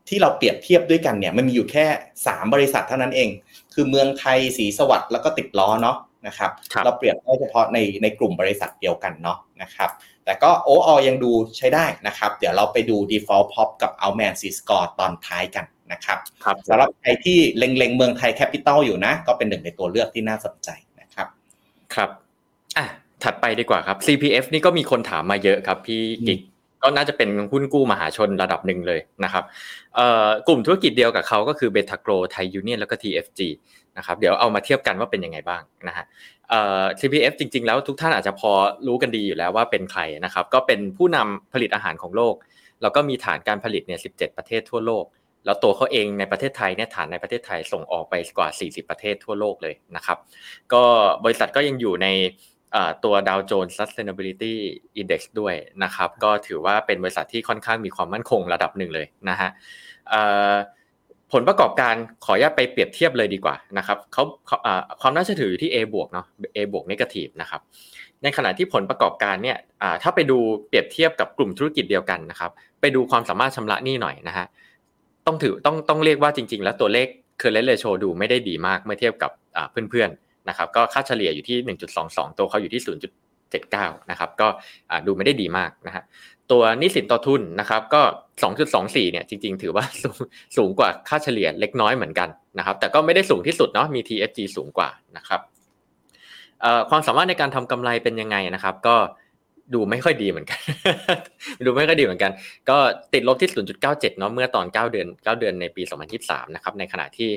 [0.07, 1.85] ที่เราเปรียบเทียบด้วยกันเนี่ยมันมีอยู่แค่
[2.21, 3.29] 3 บริษัทเท่านั้นเอง
[3.73, 5.97] คือเมืองไทยสีสวัสด์แล้วก็ติดล้อเนาะ
[6.27, 6.51] นะครับ
[6.83, 9.89] เราเปรียบได้เฉพาะในในกลุ่มบริษัทเดียวกันเนาะนะครับ
[10.25, 16.17] แต่ก็โออยังดูใช้ได้นะครับ เดี๋ยวเราไปดู default pop กับ outman c score ตอนท้ายกันนะครับ
[16.67, 20.69] สำหรับใครที่เล็งๆเมืองไทยแคปิตอลอยู่นะ ก็เป็นหนึ่งในตัวเลือกที่น่าสนใจ
[21.01, 21.27] นะครับ
[21.95, 22.09] ครับ
[22.77, 22.85] อะ
[23.23, 26.39] ถัดไปดีกว่าครับ CPF นี่ก็มีคนถามมาเยอะครับพี่กิ๊ก
[26.81, 29.43] ก็น่าจะเป็นหุ้นกู้มหาชนระดับหนึ่งเลยนะครับ
[30.47, 33.39] กลุ่มธุรกิจเดียวกับเขาก็คือเบทาโกรไทยยูเนียนแล้วก็ TFG
[33.97, 36.05] นะครับเดี๋ยวเอามาเทียบกันว่าเป็นยังไงบ้างนะฮะ
[36.99, 38.51] CPF จริง ๆ แล้วทุกท่านอาจจะพอ
[38.87, 42.35] รู้กันดีอยู่แล้วว่าเป็นใครนะครับก็เป็นผู้นำผลิตอาหารของโลก
[42.81, 45.05] แล้วก็มีฐานการผลิตเนี่ย17 ประเทศทั่วโลก
[45.45, 50.17] แล้วตัวเขาเองในประเทศไทยเนี่ยฐานในประเทศไทยส่งออกไปกว่า 40 ประเทศทั่วโลกเลยนะครับ
[50.73, 50.83] ก็
[51.23, 52.07] บริษัทก็ยังอยู่ใน
[53.03, 54.55] ตัวดาวโจนส์ Sustainability
[55.01, 59.49] Index ด้วยนะครับก็ถือว่าเป็นบริษัทที่ค่อนข้างมีความมั่นคงระดับหนึ่งเลยนะฮะ
[61.33, 61.95] ผลประกอบการ
[62.25, 64.23] ขออนุญาตไปเปรียบเทียบเลยดีกว่านะครับเขา
[65.01, 67.61] ความน่าเชื่อถืออยู่ที่ A บวกเนาะ A บวกนกาทีฟนะครับ
[68.23, 69.57] ในขณะที่ผลประกอบการเนี่ย
[70.03, 72.51] ถ้าไปดูเปรียบเทียบกับกลุ่มธุรกิจเดียวกันนะครับ
[72.81, 74.45] ไปดูความสามารถชำระหนี้หน่อยนะฮะ
[75.27, 77.07] ต้องถือต้องต้องเรียกว่าจริง ๆ แล้วตัวเลข
[77.41, 79.31] current ratio ดูไม่ได้ดีมากเมื่อเทียบกับ
[79.71, 82.81] เพื่อนๆนะครับก็ค่าเฉลี่ยอยู่ที่ 1.22 ตัวเขาอยู่ที่
[83.55, 84.47] 0.79 นะครับ ก็
[85.07, 86.03] ดูไม่ได้ดีมากนะฮะ
[86.51, 88.01] ตัวนิสินต่อทุนนะครับ ก็
[88.57, 90.15] 2.24 เนี่ย จริงๆ ถือว่าสูง
[90.57, 95.39] สูงกว่าค่าเฉลี่ยเล็กน้อยเหมือนกันนะครับ แต่ก็ไม่ได้สูงที่สุดเนาะ มี TFG สูงกว่านะครับ
[96.89, 98.95] ความสามารถในการทำกำไรเป็นยังไงนะครับ ก็
[99.73, 100.59] ดูไม่ค่อยดีเหมือนกัน
[101.65, 102.31] ดูไม่ค่อยดีเหมือนกัน
[102.69, 102.77] ก็
[103.13, 103.49] ติดลบที่
[103.81, 105.83] 0.97 เนาะ เมื่อตอน 9 เดือน 9 เดือนในปี
[106.19, 107.29] 2023 นะครับ ในขณะที่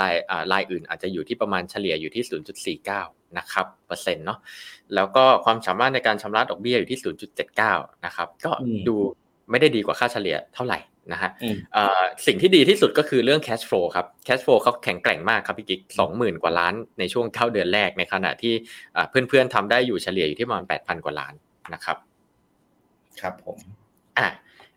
[0.00, 0.14] ราย
[0.52, 4.38] รายอื่นอาจจะอยู่ที่ประมาณเฉลี่ยอยู่ที่ 0.49 นะครับเปอร์เซ็นต์เนาะ
[4.94, 7.00] แล้วก็ความสามารถในการชำระดอกเบี้ยอยู่ที่
[7.52, 8.52] 0.79 นะครับ ก็
[8.88, 8.96] ดู
[9.50, 10.78] ไม่ได้ดีกว่าค่าเฉลี่ยเท่าไหร่
[11.12, 11.30] นะฮะ
[12.26, 18.54] สิ่งที่ดีที่สุดก็คือเรื่อง cash flow ครับ cash flow เขาแข็งแกร่งมากครับพี่กิ๊กสองหมื่นกว่าล้านในช่วงเก้าเดือนแรกในขณะที่
[19.10, 21.34] เพื่อนๆทำได้อยู่เฉลี่ยอยู่ที่ประมาณแปดพันกว่าล้าน
[21.74, 21.96] นะครับ
[23.20, 23.58] ครับผม
[24.18, 24.28] อะ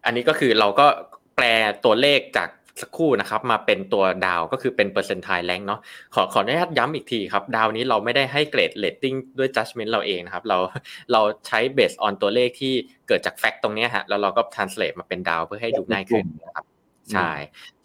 [0.05, 0.87] อันนี้ก็คือเราก็
[1.35, 1.45] แปล
[1.85, 2.49] ตัวเลขจาก
[2.81, 5.79] สักครู่นะครับมาเป็นตัวดาวก็คือเป็น percentile rank เนาะ
[6.15, 10.57] ขอขออนุญาตย้ำอีกทีครับ ดาวนี้เราไม่ได้ให้เกรดเลตติ้งด้วย judgment เราเองนะครับ เรา
[11.11, 12.73] เราใช้ based on ตัวเลขที่
[13.07, 16.65] เกิดจาก fact ตรงนี้ฮะแล้วเราก็ translate มาเป็นดาวเพื่อให้ดูง่ายขึ้นนะครับ
[17.13, 17.31] ใช่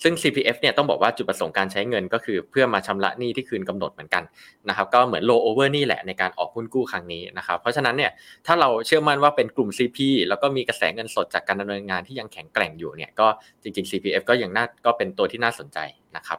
[0.03, 4.23] ซึ่ง CPF เนี่ยต้องบอกว่าจุดประสงค์การใช้เงินก็คือเพื่อมาชำระหนี้ที่ครบกำหนดเหมือนกัน
[4.69, 8.11] นะครับ ก็เหมือน roll over นี่แหละในการออกหุ้นกู้ครั้งนี้นะครับ เพราะฉะนั้นเนี่ย
[8.47, 9.99] ถ้าเราเชื่อมั่นว่าเป็นกลุ่ม CP
[10.29, 13.27] แล้วก็มีกระแสเงินสดจากการดำเนินงานที่ยังแข็งแกร่งอยู่เนี่ยก็
[13.63, 15.79] จริง ๆ CPF ก็ยังน่าก็เป็นตัวที่น่าสนใจ
[16.17, 16.39] นะครับ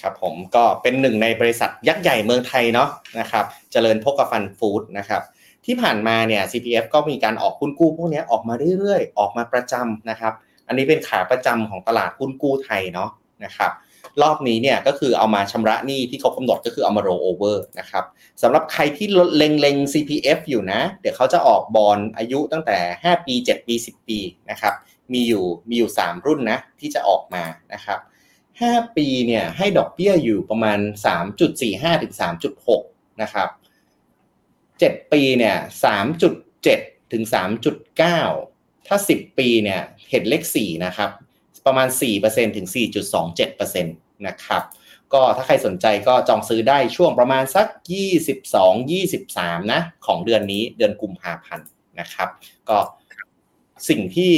[0.00, 5.22] ครับผมก็เป็นหนึ่งในบริษัทยักษ์ใหญ่เมืองไทยเนาะนะครับเจริญพกฟันฟู้ดนะครับ
[5.66, 10.32] ที่ผ่านมาเนี่ย CPF ก็มีการออกหุ้นกู้พวกนี้ออกมาเรื่อยๆ ออกมาประจำนะครับ
[10.72, 13.10] อันนี้เป็นขาประจำของตลาดหุ้นกู้ไทยเนาะ
[13.44, 13.72] นะครับ
[14.22, 18.04] รอบนี้เนี่ยก็คือเอามาชำระหนี้ที่เขากำหนดก็คือเอามา roll over นะครับ
[18.42, 19.06] สำหรับใครที่
[19.36, 24.18] เล็งเล็ง CPF อยู่นะ เดี๋ยวเขาจะออกบอลอายุตั้งแต่ 5 ปี 7 ปี 10 ปี
[24.50, 24.74] นะครับ
[25.12, 27.98] มีอยู่มีอยู่ 3 รุ่นนะที่จะออกมานะครับ
[28.48, 30.78] 5ปีเนี่ยให้ดอกเบี้ยอยู่ประมาณ
[31.40, 32.14] 3.45ถึง
[32.62, 33.48] 3.6นะครับ
[34.30, 35.56] 7ปีเนี่ย
[36.34, 38.51] 3.7ถึง3.9
[38.88, 39.80] ถ้า 10 ปีเนี่ย
[40.10, 41.10] เห็นเลข4นะครับ
[41.66, 41.88] ประมาณ
[42.22, 42.66] 4%ถึง
[43.24, 44.62] 4.27%นะครับ
[45.12, 47.66] ก็ถ้าใครสนใจก็จองซื้อได้ช่วงประมาณสัก
[48.88, 51.68] 22-23 นะ ของเดือนนี้เดือนกุมภาพันธ์
[52.00, 52.28] นะครับ
[52.68, 52.78] ก็
[53.88, 54.32] สิ่งที่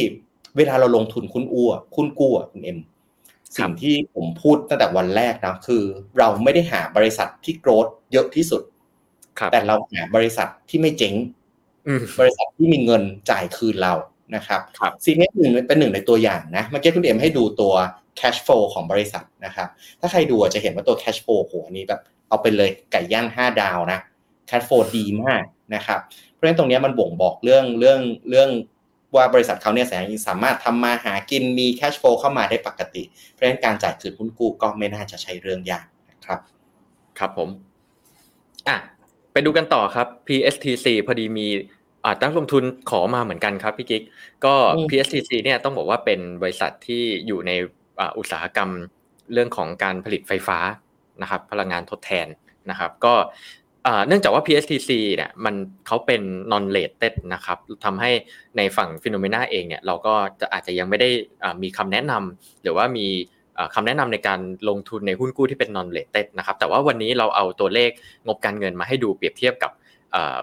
[0.56, 2.78] เวลาเราลงทุนคุณอ้วคุณกู้คุณเอ็ม
[3.56, 5.82] สิ่งที่ผมพูดตั้งแต่วันแรกนะคือ
[6.18, 8.62] เราไม่ได้หาบริษัทที่โกรธเยอะที่สุด
[9.52, 11.14] แต่เราหาบริษัทที่ไม่เจ๊ง
[12.20, 13.94] บริษัทที่มีเงินจ่ายคืนเรา
[14.34, 14.60] นะครับ
[15.04, 17.74] ซีเนสหนึ่งเป็นหนึ่งในตัวอย่างนะเมื่อกี้คุณเอ็มให้ดูตัว
[18.20, 19.68] cash flow ของบริษัทนะครับ
[20.00, 23.98] ถ้าใครดูจะเห็นว่าตัว cash flow โหนี้แบบเอาไปเลยไก่ย่าง5 ดาวนะ
[24.48, 25.42] cash flow ดีมาก
[25.74, 26.00] นะครับ
[26.32, 28.00] เพราะฉะนั้นตรงนี้มันบ่งบอกเรื่องเรื่อง
[28.30, 28.50] เรื่อง
[29.16, 29.86] ว่าบริษัทเขาเนี่ย
[30.28, 36.40] สามารถทำมาหากินมี cash flow เข้ามาได้ปกติ เพราะฉะนั้นการจ่ายคืนหุ้นกู้ก็ไม่น่าจะใช่เรื่องยากนะครับ
[37.18, 37.48] ครับผม
[38.68, 38.76] อะ
[39.32, 41.46] ไปดูกันต่อครับ PSTC พอดีมี
[42.04, 44.02] อ่านักลงทุนขอมาเหมือนกันครับพี่กิ๊ก
[44.44, 44.54] ก็
[44.90, 47.52] PSTC เนี่ยต้องบอกว่าเป็นบริษัทที่อยู่ใน
[48.18, 48.70] อุตสาหกรรม
[49.32, 50.58] เรื่องของการผลิตไฟฟ้า
[51.22, 52.26] นะครับพลังงานทดแทน
[52.70, 53.14] นะครับ ก็
[54.06, 55.54] เนื่องจากว่า PSTC เนี่ยมัน
[55.86, 58.10] เขาเป็น non rated นะครับทำให้
[58.56, 61.08] ในฝั่งฟิโนเมนาเองเนี่ยเราก็จะอาจจะยังไม่ได้
[61.62, 63.06] มีคำแนะนำหรือว่ามี
[63.74, 67.90] คำแนะนำในการลงทุนในหุ้นกู้ที่เป็น non rated นะครับแต่ว่าวันนี้เราเอาตัวเลข
[68.26, 69.70] งบการเงินมาให้ดูเปรียบเทียบกับ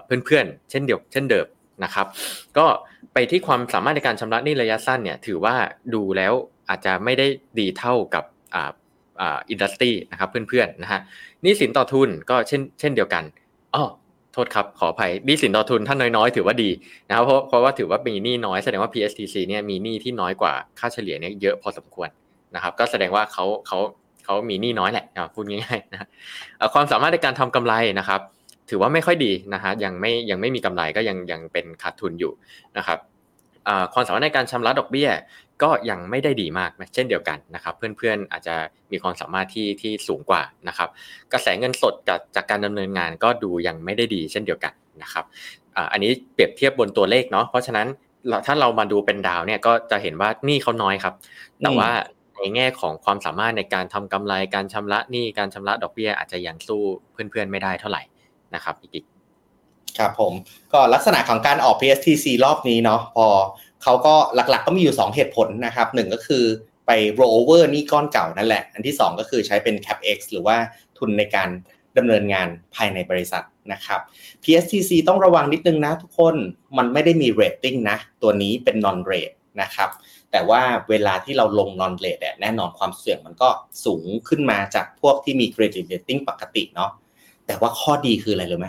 [0.04, 1.46] เพื่อนๆเช่นเดียวเช่นเดิม
[1.84, 2.06] นะครับ
[2.58, 2.66] ก็
[3.12, 5.54] ไปที่ความสามารถในการชำระหนี้ระยะสั้นเนี่ยถือว่า
[5.94, 6.32] ดูแล้ว
[6.68, 7.26] อาจจะไม่ได้
[7.58, 8.70] ดีเท่ากับอ่า
[9.20, 11.00] อ่าอินดัสทรีนะครับเพื่อนๆนะฮะ
[11.44, 13.24] นี่สินต่อทุนก็เช่นเช่นเดียวกัน
[13.74, 13.84] อ๋อ
[14.32, 16.70] โทษครับขออภัยนี่สินต่อทุนท่านน้อยๆ ถือว่าดี
[17.08, 22.08] นะครับเพราะเพราะว่าถือว่ามีหนี้น้อยแสดงว่า PSTC เนี่ยมีหนี้ที่น้อยกว่าค่าเฉลี่ยเนี่ยเยอะพอสมควร
[22.54, 23.78] นะครับก็แสดงว่าเขาเขา
[24.24, 25.04] เขามีหนี้น้อยแหละ
[25.34, 26.08] พูดง่ายๆนะ
[26.74, 28.20] ความสามารถในการทำกำไรนะครับ
[28.72, 32.32] ถือว่าไม่ค่อยดีนะฮะยังไม่ยังไม่มีกำไรก็ยังยังเป็นขาดทุนอยู่
[32.78, 32.98] นะครับ
[33.92, 35.10] ความสามารถในการชำระดอกเบี้ย
[35.62, 38.54] ก็ยังไม่ได้ดีมากเช่นเดียวกันนะครับเพื่อนๆอาจจะ
[38.92, 40.88] มีความสามารถที่ที่สูงกว่านะครับ
[41.32, 45.24] กระแสเงินสดจากจากการดำเนินงานก็ดูยังไม่ได้ดีเช่นเดียวกันนะครับ
[45.92, 47.86] อันนี้เปรียบเทียบบนตัวเลขเนาะเพราะฉะนั้น
[48.46, 51.14] ถ้าเรามาดูเป็นดาวเนี่ยก็จะเห็นว่านี่เขาน้อยครับ
[51.60, 51.90] แต่ว่า
[52.38, 58.02] ในแง่ของความสามารถในการทำกำไรการชำระหนี้การชำระดอกเบี้ยอาจจะยังสู้เพื่อนๆไม่ได้เท่าไหร่
[58.54, 59.04] นะครับพี่กิ๊ก
[59.98, 60.32] ครับผม
[60.72, 63.26] ก็ลักษณะของการออก PSTC รอบนี้เนาะพอ
[63.82, 66.44] เขาก็หลักๆก็มีอยู่ 2 เหตุผลนะครับหนึ่งก็คือ
[66.86, 70.56] ไป roll over นี่ก้อนเก่านั่นแหละ อันที่ 2 ก็คือใช้เป็น capex หรือว่า
[70.98, 71.48] ทุนในการ
[71.96, 74.00] ดำเนินงานภายในบริษัทนะครับ
[74.42, 76.34] PSTC ต้องระวังนิดนึงนะทุกคน
[76.76, 79.90] มันไม่ได้มี rating นะ ตัวนี้เป็น non rate นะครับ
[80.30, 83.48] แต่ว่าเวลาที่เราลง non rate แน่นอนความเสี่ยงมันก็
[83.84, 86.90] สูงขึ้นมาจากพวกที่มี credit rating ปกติเนาะ
[87.52, 88.68] แต่ว่าข้อดีคืออะไรรู้ไหม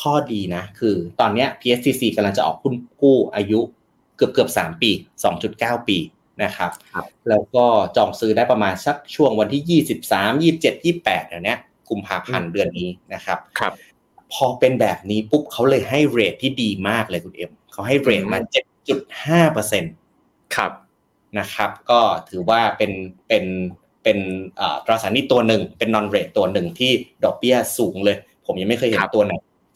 [0.00, 3.60] ข้อดีนะ คือตอนนี้ PSTC กำลังจะออกหุ้นกู้อายุ
[4.16, 4.90] เกือบเกือบสามปี
[5.38, 5.98] 2.9ปี
[6.42, 7.64] นะครับรบแล้วก็
[7.96, 9.82] จองซื้อได้ประมาณสักช่วงวันที่
[10.18, 11.54] 23 27 28เดี๋ยวนี้
[11.88, 13.72] กุมภาพันธ์เดือนนี้นะครับครับ
[14.32, 18.38] พอเป็นแบบนี้ปุ๊บเขาเลยให้ rate ที่ดีมากเลยคุณเอ็มเขาให้ rate มา
[18.96, 19.92] 7.5เปอร์เซ็นต์
[20.56, 20.72] ครับ
[21.38, 22.00] นะครับ ก็
[22.30, 22.92] ถือว่าเป็น
[23.28, 23.44] เป็น
[24.08, 24.26] เป็น
[24.86, 26.90] ตราสารหนี้ตัวหนึ่งเป็น non-rate ตัวหนึ่งที่
[27.24, 29.34] ดอกเบี้ยสูงเลย ผมยังไม่เคยเห็นตัวไหน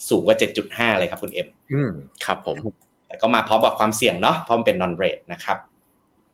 [0.09, 0.37] สูงกว่า
[0.69, 1.91] 7.5 เลยครับคุณเอ็มอืม
[2.25, 2.57] ครับผม
[3.07, 5.59] แต่ก็มาพร้อมกับความเสี่ยงเนาะเพราะมันเป็น non-rate นะครับ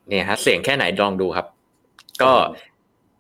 [0.09, 1.47] เนี่ยฮะเสี่ยงแค่ไหนลองดูครับ
[2.23, 2.33] ก็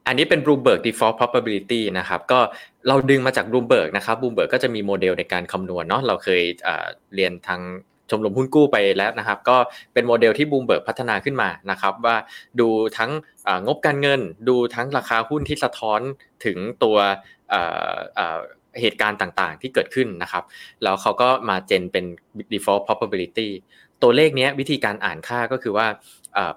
[0.07, 2.41] อันนี้เป็น Bloomberg default probability นะครับก็
[2.89, 6.43] เราดึงมาจาก Bloomberg นะครับ Bloomberg ก็จะมีโมเดลในการคำนวณเนาะเราเคย
[7.14, 7.61] เรียนทาง
[8.11, 9.57] ชมรมหุ้นกู้ไปแล้วนะครับ ก็
[9.93, 12.17] เป็นโมเดลที่บูมเบิร์กพัฒนาขึ้นมานะครับ ว่า
[12.61, 13.11] ดูทั้ง
[13.67, 16.01] งบการเงิน ดูทั้งราคาหุ้นที่สะท้อน
[16.45, 16.97] ถึงตัว
[18.81, 20.45] เหตุการณ์ต่างๆ ที่เกิดขึ้นนะครับ
[20.83, 22.05] แล้วเขาก็มา gen เป็น
[22.53, 23.49] default probability
[24.03, 25.87] ตัวเลขนี้วิธีการอ่านค่าก็คือว่า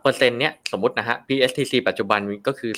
[0.01, 2.71] เปอร์เซ็นต์เนี้ยสมมตินะฮะ PSTC ปัจจุบันก็คือ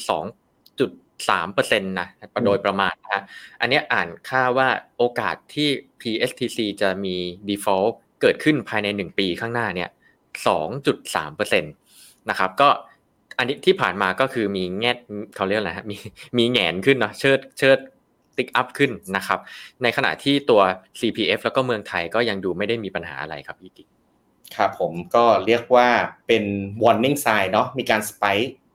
[0.74, 2.08] 2.3เปอร์เซ็นต์นะ
[2.46, 3.24] โดยประมาณนะฮะ
[3.62, 4.68] อันนี้อ่านค่าว่า
[4.98, 5.70] โอกาสที่
[6.02, 7.16] PSTC จะมี
[7.50, 7.94] default
[8.24, 9.90] เกิดขึ้นภายใน 1 ปีข้างหน้าเนี่ย
[10.64, 11.74] 2.3เปอร์เซ็นต์
[12.30, 12.70] นะครับก็
[13.38, 14.92] อันนี้ที่ผ่านมาก็คือมีแง่
[15.36, 15.98] เขาเรียกอะไรฮะมี
[16.38, 17.78] มีแงนขึ้นเนาะเชิดเชิด
[18.38, 19.40] tick up ขึ้นนะครับ
[19.84, 20.62] ในขณะที่ตัว
[21.00, 23.88] CPF แล้วก็เมืองไทยก็ยังดูไม่ได้มีปัญหาอะไรครับพี่กิ๊ก
[24.56, 25.88] ครับผมก็เรียกว่า
[26.28, 26.44] เป็น
[26.84, 28.24] warning sign เนาะมีการ spike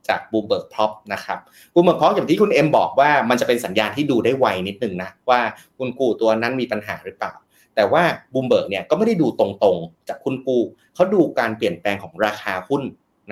[0.09, 1.39] จาก Bloomberg prob นะครับ
[1.75, 5.41] Bloomberg prob อย่างที่คุณเอ็มบอกว่ามันจะเป็นสัญญาณที่ดูได้ไวนิดนึงนะว่า
[5.79, 7.33] หุ้นกู้ตัวนั้นมีปัญหาหรือเปล่า
[7.79, 8.05] แต่ว่า
[8.35, 10.63] บูมเบิร์กเนี่ยก็ไม่ได้ดูตรงๆ จากหุ้นกู้
[10.95, 12.83] เขาดูการเปลี่ยนแปลงของราคาหุ้น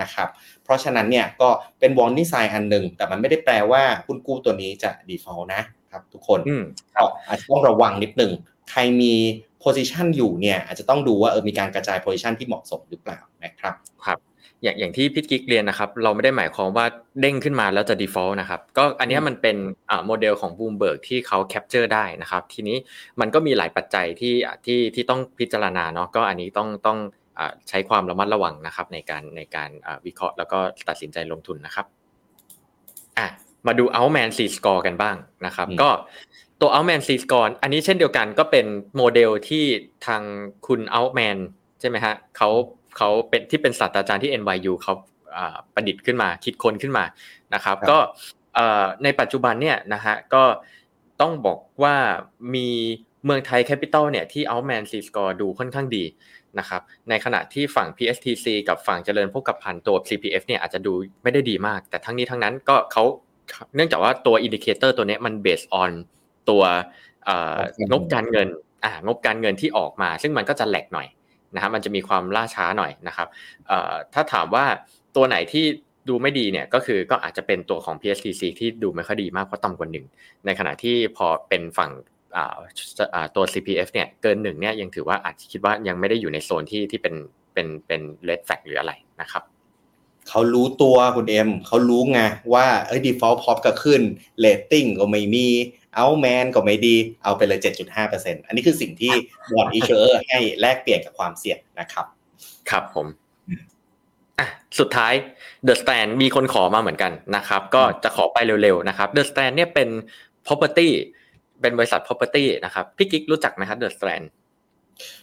[0.00, 0.28] นะครับ
[0.64, 1.48] เพราะฉะนั้นเนี่ยก็
[1.80, 6.40] เป็น warning sign อันหนึ่งแต่มันไม่ได้แปลว่าหุ้นกู้ตัวนี้จะ default นะครับทุกคน
[6.96, 8.32] ก็อาจจะต้องระวังนิดนึง
[8.70, 9.14] ใครมี
[9.62, 13.74] position อยู่เนี่ยอาจจะต้องดูว่าเออมีการกระจาย position ที่เหมาะสมหรือเปล่านะครับ
[14.04, 14.18] ครับ
[14.62, 16.86] อย่างอย่างที่พี่กิ๊กเรียนนะครับ เราไม่ได้หมายความว่า
[17.20, 19.56] เด้งขึ้นมาแล้วจะ default นะครับ ก็อันนี้มันเป็น
[19.90, 22.76] อ่าโมเดลของ Bloomberg ที่เขา capture ได้นะครับ ทีนี้
[23.20, 24.34] มันก็มีหลายปัจจัยที่
[24.66, 26.98] ที่ที่ต้องพิจารณาเนาะก็อันนี้ต้องต้อง
[27.68, 29.70] ใช้ความระมัดระวังนะครับในการในการ
[30.06, 31.86] วิเคราะห์แล้วก็ตัดสินใจลงทุนนะครับ
[33.18, 33.28] อะ
[33.66, 35.88] มาดู Outman C score กันบ้างนะครับ ก็
[36.60, 39.64] ตัว Altman Z score อันนี้เช่นเดียวกันก็เป็นโมเดลที่
[40.06, 40.22] ทาง
[40.66, 41.38] คุณ Altman
[41.80, 42.50] ใช่ไหมฮะเขา
[42.96, 44.94] เขาเป็นที่เป็นศาสตราจารย์ที่ NYU เขา
[45.74, 47.04] ประดิษฐ์ขึ้นมาคิดค้นขึ้นมา
[47.54, 47.98] นะครับ ก็
[49.04, 50.44] ในปัจจุบันเนี่ยนะฮะก็
[51.20, 51.94] ต้องบอกว่า
[52.54, 52.68] มี
[53.24, 56.04] เมืองไทยแคปิตอลเนี่ยที่ Altman Z score ดูค่อนข้างดี
[56.58, 60.92] นะครับในขณะที่ฝั่ง PSTC กับฝั่งเจริญโภคภัณฑ์ตัว CPF เนี่ยอาจจะดู
[61.22, 63.04] ไม่ได้ดีมาก แต่ทั้งนี้ทั้งนั้นก็เขา
[63.74, 65.90] เนื่องจากว่าตัว indicator ตัวนี้มัน based on
[66.50, 66.62] ตัว
[67.90, 68.48] งบการเงิน
[69.06, 71.06] งบการเงินที่ออกมา ซึ่งมันก็จะ lag หน่อย
[71.54, 73.28] นะครับมันจะมีความล่าช้าหน่อยนะครับ
[74.14, 74.64] ถ้าถามว่า
[75.16, 75.64] ตัวไหนที่
[76.08, 80.06] ดูไม่ดีเนี่ยก็คือก็อาจจะเป็นตัวของ PSTC ที่ดูไม่ค่อยดีมากเพราะต่ำกว่าหนึ่ง
[80.46, 81.90] ในขณะที่พอเป็นฝั่ง
[83.36, 87.14] ตัว CPF เนี่ยเกินหนึ่งเนี่ยยังถือว่าอาจจะคิดว่ายังไม่ได้อยู่ในโซนที่ที่เป็น
[87.54, 89.42] เป็นเป็น red flag หรืออะไรนะครับ
[90.28, 92.20] เขารู้ตัวคุณเอ็มเขารู้ไง
[92.54, 94.02] ว่าเอ้ย default prob ก็ขึ้น
[94.44, 95.48] rating ก็ไม่มี
[95.98, 97.58] Altman ก็ไม่ดี เอาไปเลย
[98.02, 99.12] 7.5%อันนี้คือสิ่งที่
[99.52, 102.06] bond issuer ให้แลกเปลี่ยนกับความเสี่ยงนะครับ
[102.70, 103.06] ครับผม
[104.38, 105.14] อะสุดท้าย
[105.68, 109.88] The Stand มีคนขอมาเหมือนกันนะครับ ก็จะขอไปเร็วๆนะครับ The Stand เนี่ยเป็น
[110.46, 110.88] property
[111.60, 114.22] เป็นบริษัท property นะครับพี่กิ๊กรู้จักไหมครับ The Stand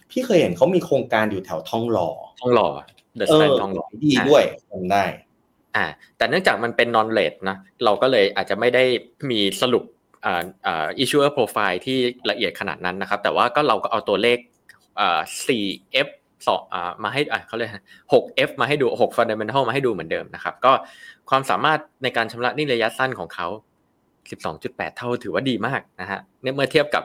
[0.10, 2.10] พี่เคยเห็นเขามีโครงการอยู่แถวทองหล่อ
[2.40, 2.68] ทองหล่อ
[3.16, 5.04] เดอะสแตนทองหล่อดีด้วยทำได้
[5.76, 5.86] อ่า
[6.18, 8.84] แต่เนื่องจากมันเป็น non r a t นะเราก็เลยอาจจะไม่ได้
[9.30, 9.84] มีสรุป
[10.26, 11.98] อ่าอ่า issuer profile ที่
[12.30, 14.38] ละเอียดขนาดนั้นนะครับ แต่ว่าก็เราก็เอาตัวเลข
[15.00, 16.08] อ่า 4F
[16.48, 17.70] สองอ่ามาให้อ่าเขาเรียก
[18.14, 20.72] 6F มาให้ดู 6 fundamental มาให้ดูเหมือนเดิมนะครับ ก็
[21.30, 23.48] ความสามารถในการชำระหนี้ระยะสั้นของเขา
[24.32, 27.04] 12.8 เท่าถือว่าดีมากนะฮะเนี่ยเมื่อเทียบกับ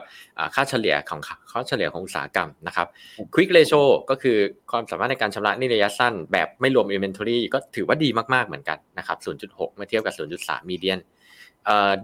[0.55, 2.87] ค่าเฉลี่ยของค่าเฉลี่ยของอุตสาหกรรมนะครับ
[3.33, 4.37] Quick Ratio ก็คือ
[4.71, 9.17] ความสามารถในการชำระหนี้ระยะสั้น แบบไม่รวม Inventory ก็ถือว่าดีมากๆเหมือนกันนะครับ
[9.47, 11.18] 0.6 เมื่อเทียบกับ 0.3 Median เอ่อ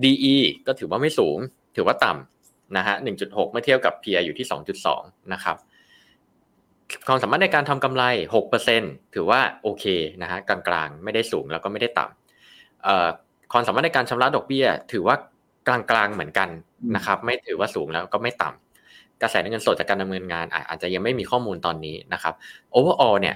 [0.03, 0.35] DE
[0.67, 1.37] ก็ถือว่าไม่สูง
[1.75, 4.47] ถือว่าต่ำนะฮะ 1.6 เมื่อเทียบกับ PE อยู่ที่
[4.89, 5.57] 2.2 นะครับ
[7.07, 8.03] ความสามารถในการทำกำไร
[8.63, 9.85] 6%ถือว่าโอเค
[10.21, 15.15] นะฮะกลางๆ ไม่ได้สูงแล้วก็ไม่ได้ต่ำความสามารถในการชำระดอกเบี้ย ถือว่า
[15.67, 16.49] กลางๆ เหมือนกัน
[16.95, 22.33] นะครับ ไม่ถือว่าสูงแล้วก็ไม่ต่ำกระแสเงินสดจากการดำเนินงานอาจจะยังไม่มีข้อมูลตอนนี้นะครับ
[22.77, 23.35] overall เนี่ย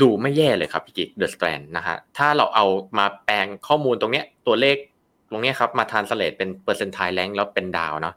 [0.00, 2.66] ดูไม่แย่เลยครับพี่กิ๊กเดอะสแตนนะฮะถ้าเราเอา
[2.98, 4.76] มาแปลงข้อมูลตรงเนี้ยตัวเลข
[5.30, 8.14] ตรงเนี้ยครับมา translate เป็น percentile rank แล้วเป็นดาวเนาะ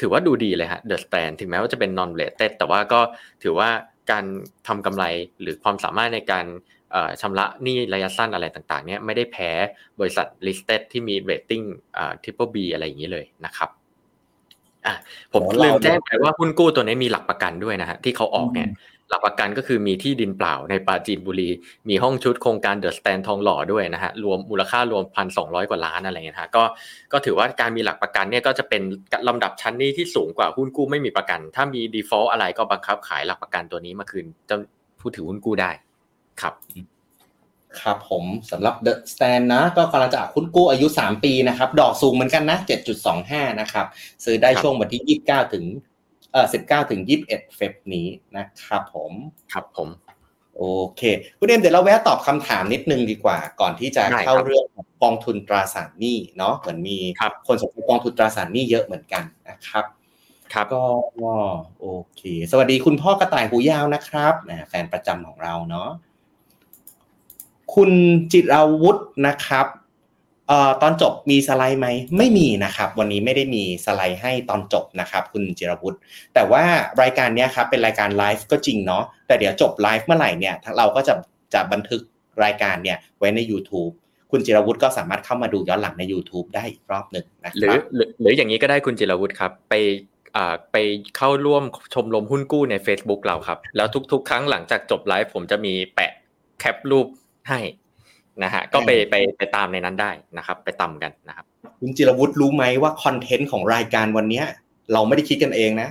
[0.00, 3.00] ถือว่าดูดีเลยฮะเดอะสแตนถึงแม้ว่าจะเป็น non-rate แต่ว่าก็
[3.42, 3.68] ถือว่า
[4.10, 4.24] การ
[4.66, 5.04] ทำกำไร
[5.40, 6.46] หรือความสามารถในการ
[7.20, 9.50] ชำระหนี้ระยะสั้นอะไรต่างๆเนี่ยไม่ได้แพ้
[10.00, 11.64] บริษัท listed ที่มี rating
[12.22, 13.70] triple B อะไรอย่างนี้เลยนะครับ
[14.86, 14.94] อะ
[15.32, 18.68] ผมลืมแจ้งไปว่าหุ้นกู้ตัวนี้มีหลักประกันด้วยนะฮะที่เขาออกเนี่ย
[19.10, 21.50] หลักประกันก็คือมีที่ดินเปล่าในปาจีนบุรี
[21.88, 26.62] มีห้องชุดโครงการเดอะสแตนทองหล่อด้วยนะฮะรวมมูลค่ารวมพันสองร้อยกว่าล้านอะไรเงี้ยฮะก็
[27.12, 28.82] ก็ถือว่าการมีหลักประกันเนี่ยก็จะเป็น
[29.28, 34.56] ลำดับชั้นนี้ที่สูงกว่าหุ้นกู้ไม่มีประกัน ถ้ามี default อะไรก็บังคับขายหลักประกันตัวนี้มาคืนจะ
[35.00, 35.70] ผู้ถือหุ้นกู้ได้
[36.40, 36.54] ครับ
[37.80, 42.58] ครับผมสำหรับ The Stand นะ ก็กำลังจะหุ้นกู้อายุ 3 ปีนะครับ ดอกสูงเหมือนกันนะ
[43.08, 43.86] 7.25 นะครับ
[44.24, 45.64] ซื้อได้ช่วงวันที่ 29 ถึง
[46.32, 48.06] เอ่อ19ถึง21เฟบนี้
[48.36, 49.12] นะครับผม
[49.52, 49.88] ครับผม
[50.56, 50.62] โอ
[50.96, 51.02] เค
[51.38, 56.98] คุณเอ็มเดี๋ยวเราแวะตอบคำถามนิดนึงดีกว่า ก่อนที่จะเข้าเรื่องของกองทุนตราสารหนี้เนาะเหมือนมี
[57.46, 59.84] คนสนใจกองทุนตราสารหนี้เยอะเหมือนกันนะครับ
[60.52, 60.84] ครับก็
[61.80, 64.34] โอเค สวัสดีคุณพ่อกระต่ายหูยาวนะครับ
[64.68, 65.90] แฟนประจำของเราเนาะ
[67.74, 67.90] คุณ
[68.32, 69.66] จิราวุฒินะครับ
[70.48, 71.88] เอ่อตอนจบมีสไลด์ไหม
[72.18, 75.98] ไม่มีนะครับ วันนี้ไม่ได้มีสไลด์ให้ตอนจบนะครับ คุณจิรวุฒิ
[76.34, 76.64] แต่ว่า
[77.02, 81.14] รายการนี้ครับเป็นรายการไลฟ์ก็จริงเนาะแต่เดี๋ยวจบไลฟ์เมื่อไหร่เนี่ยเราก็จะ
[81.54, 82.00] จะบันทึก
[82.44, 83.92] รายการเนี่ยไว้ใน YouTube
[84.30, 89.74] คุณจิรวุฒิก็สามารถเข้ามาดูย้อนหลังใน YouTube ได้อีกรอบหนึ่งนะครับหรือหรืออย่างนี้ก็ได้คุณจิรวุฒิครับ ไป
[90.72, 90.76] ไป
[91.16, 91.62] เข้าร่วม
[91.94, 96.12] ชมรมหุ้นกู้ใน Facebook เราครับ แล้วทุก ๆ ครั้งหลังจากจบไลฟ์ผมจะมีแปะ
[96.58, 97.06] แคปรูป
[97.48, 97.60] ให้
[98.44, 101.46] นะฮะก็ไปไปไปตามในนั้นได้นะครับ ไปตามกันนะครับ
[101.80, 104.42] คุณจิรวุฒิรู้ไหมว่าคอนเทนต์ของรายการวันนี้
[104.92, 105.88] เราไม่ได้คิดกันเองนะ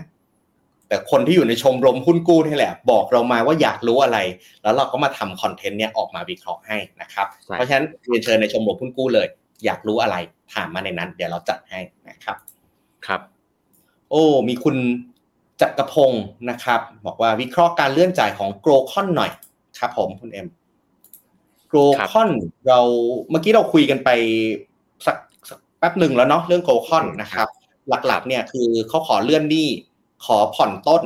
[0.87, 4.17] แต่คนที่อยู่ในชมรมหุ้นกู้นี่แหละ บอกเรามาว่าอยากรู้อะไร
[4.63, 9.27] แล้วเราก็มาทำคอนเทนต์เนี้ยออกมาวิเคราะห์ให้นะครับ เพราะฉะนั้นเรียนเชิญในชมรมหุ้นกู้เลย
[9.65, 10.15] อยากรู้อะไร
[10.53, 11.79] ถามมาในนั้น เดี๋ยวเราจัดให้
[12.09, 12.37] นะครับ
[13.07, 13.21] ครับ
[14.09, 14.75] โอ้มีคุณ
[15.61, 19.31] จักรพงศ์นะครับ บอกว่าวิเคราะห์การเลื่อนจ่ายของโกลคอนหน่อย
[19.79, 20.66] ครับ ผมคุณเอ็มโก
[21.77, 21.79] ล
[22.11, 22.29] คอน
[22.67, 22.79] เรา
[23.31, 24.09] เมื่อกี้เราคุยกันไป
[25.05, 25.17] สัก
[25.79, 27.47] แป๊บหนึ่งแล้วเนาะเรื่องโกลคอนนะครับ
[28.07, 29.67] หลักๆเนี่ยคือเขาขอเลื่อนหนี้
[30.25, 31.03] ขอผ่อนต้น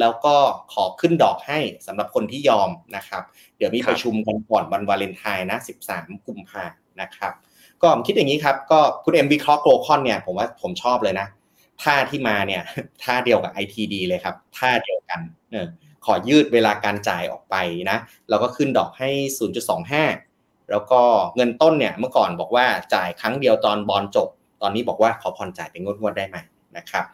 [0.00, 0.36] แล้วก็
[0.72, 3.22] ขอขึ้นดอกให้สำหรับคนที่ยอมนะครับ
[3.56, 5.58] เดี๋ยวมีประชุมกันก่อนวันวาเลนไทน์นะ
[5.90, 6.64] 13 กุมภา
[7.00, 7.32] นะครับ
[7.80, 11.26] ก็ผมคิดอย่างนี้ครับก็คุณเอ็มวิเคราะห์โกลคอนเนี่ยผมว่าผมชอบเลยนะ
[11.82, 12.62] ท่าที่มาเนี่ย
[13.02, 15.20] ท่าเดียวกับ ITD เลยครับท่าเดียวกัน
[15.52, 15.66] เออ
[16.04, 17.56] ขอยืดเวลาการจ่ายออกไป
[17.90, 17.98] นะ
[18.28, 19.08] แล้วก็ขึ้นดอกให้
[19.90, 21.02] 0.25 แล้วก็
[21.36, 24.28] เงินต้นเนี่ยเมื่อก่อนบอกว่าจ่ายครั้งเดียวตอนบอลจบ
[24.62, 26.36] ตอนนี้บอกว่าขอผ่อนจ่ายเป็นงวดๆได้ไหม
[26.76, 27.04] นะครับ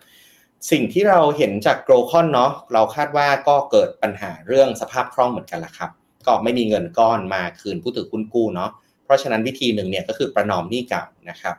[0.70, 5.90] สิ่งที่เราเห็นจากโกลคอนเนาะเราคาดว่าก็เกิดปัญหาเรื่องสภาพคล่องเหมือนกันละครับ
[6.26, 8.70] ก็ไม่มีเงินก้อนมาคืนผู้ถือหุ้นกู้เนาะ
[9.04, 11.54] เพราะฉะนั้นวิธีหนึ่งเนี่ยก็คือประนอมหนี้เก่านะครับ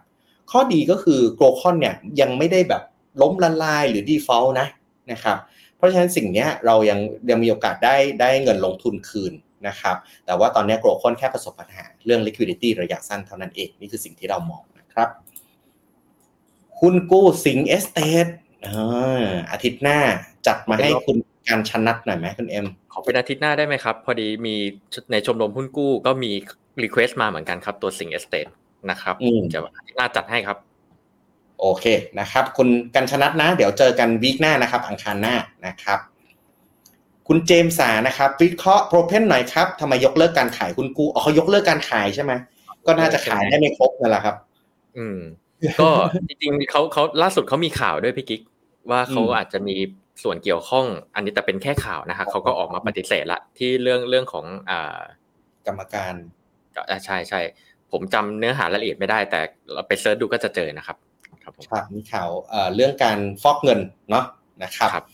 [0.52, 2.84] ข้อดีก็คือโกลคอนเนี่ยยังไม่ได้แบบ
[3.22, 4.68] ล้มละลายหรือ default นะ
[5.12, 5.38] นะครับ
[5.82, 9.34] เพราะฉะนั้นสิ่งนี้เรายังยังมีโอกาสได้ได้เงินลงทุนคืน
[9.68, 15.10] นะครับ แต่ว่าตอนนี้โกลคอนแค่ประสบปัญหาเรื่อง liquidity ระยะสั้นเท่านั้นเอง นี่คือสิ่งที่เรามองนะครับ
[16.80, 18.28] หุ้นกู้สิงห์เอสเตท
[19.52, 20.00] อาทิตย์หน้า
[20.48, 21.18] จัดมาให้คุณ
[21.48, 24.56] การชนัดหน่อยไหมคุณเอ็มขอเป็นอาทิตย์หน้าได้ไหมครับ พอดีมี
[25.12, 26.32] ในชมรมหุ้นกู้ก็มี
[26.84, 28.48] request มาเหมือนกันครับตัวสิงห์เอสเตท
[28.90, 29.16] นะครับ
[29.54, 30.58] จะอาทิตย์หน้าจัดให้ครับ
[31.62, 31.86] โอเค
[32.20, 35.36] นะครับ คุณกันชนัดนะ เดี๋ยวเจอกัน week หน้านะครับ อังคารหน้า
[35.68, 36.00] นะครับ
[37.28, 42.32] คุณเจมสานะครับ วิเคราะห์โปรเอ็นหน่อยครับทำไมยกเลิกการขายหุ้นกู้อ๋อเขายกเลิกการขายใช่ไหม
[42.86, 44.36] ก็น่าจะขายได้ไม่ครบนั่นแหละครับ
[44.98, 45.20] อืม
[45.82, 45.90] ก็
[46.28, 48.42] จริงๆเขาเขาล่าสุดเขามีข่าวด้วยพี่กิ๊ก
[48.92, 49.76] ว่าเขาอาจจะมี
[50.24, 50.86] ส่วนเกี่ยวข้อง
[51.16, 55.00] อันนี้แต่เป็นแค่ข่าวนะครับเขาก็ออกมาปฏิเสธละที่เรื่องเรื่องของอ่า
[55.68, 56.14] กรรมการ
[57.06, 57.40] ใช่ใช่
[57.92, 59.40] ผมจำเนื้อหารายละเอียดไม่ได้ แต่
[59.74, 60.98] เราไปเซิร์ชดูก็จะเจอนะครับ
[61.44, 62.30] ครับครับมีข่าว
[62.76, 63.80] เรื่องการฟอกเงิน
[64.10, 64.26] เนาะ
[64.64, 65.06] นะครับครับ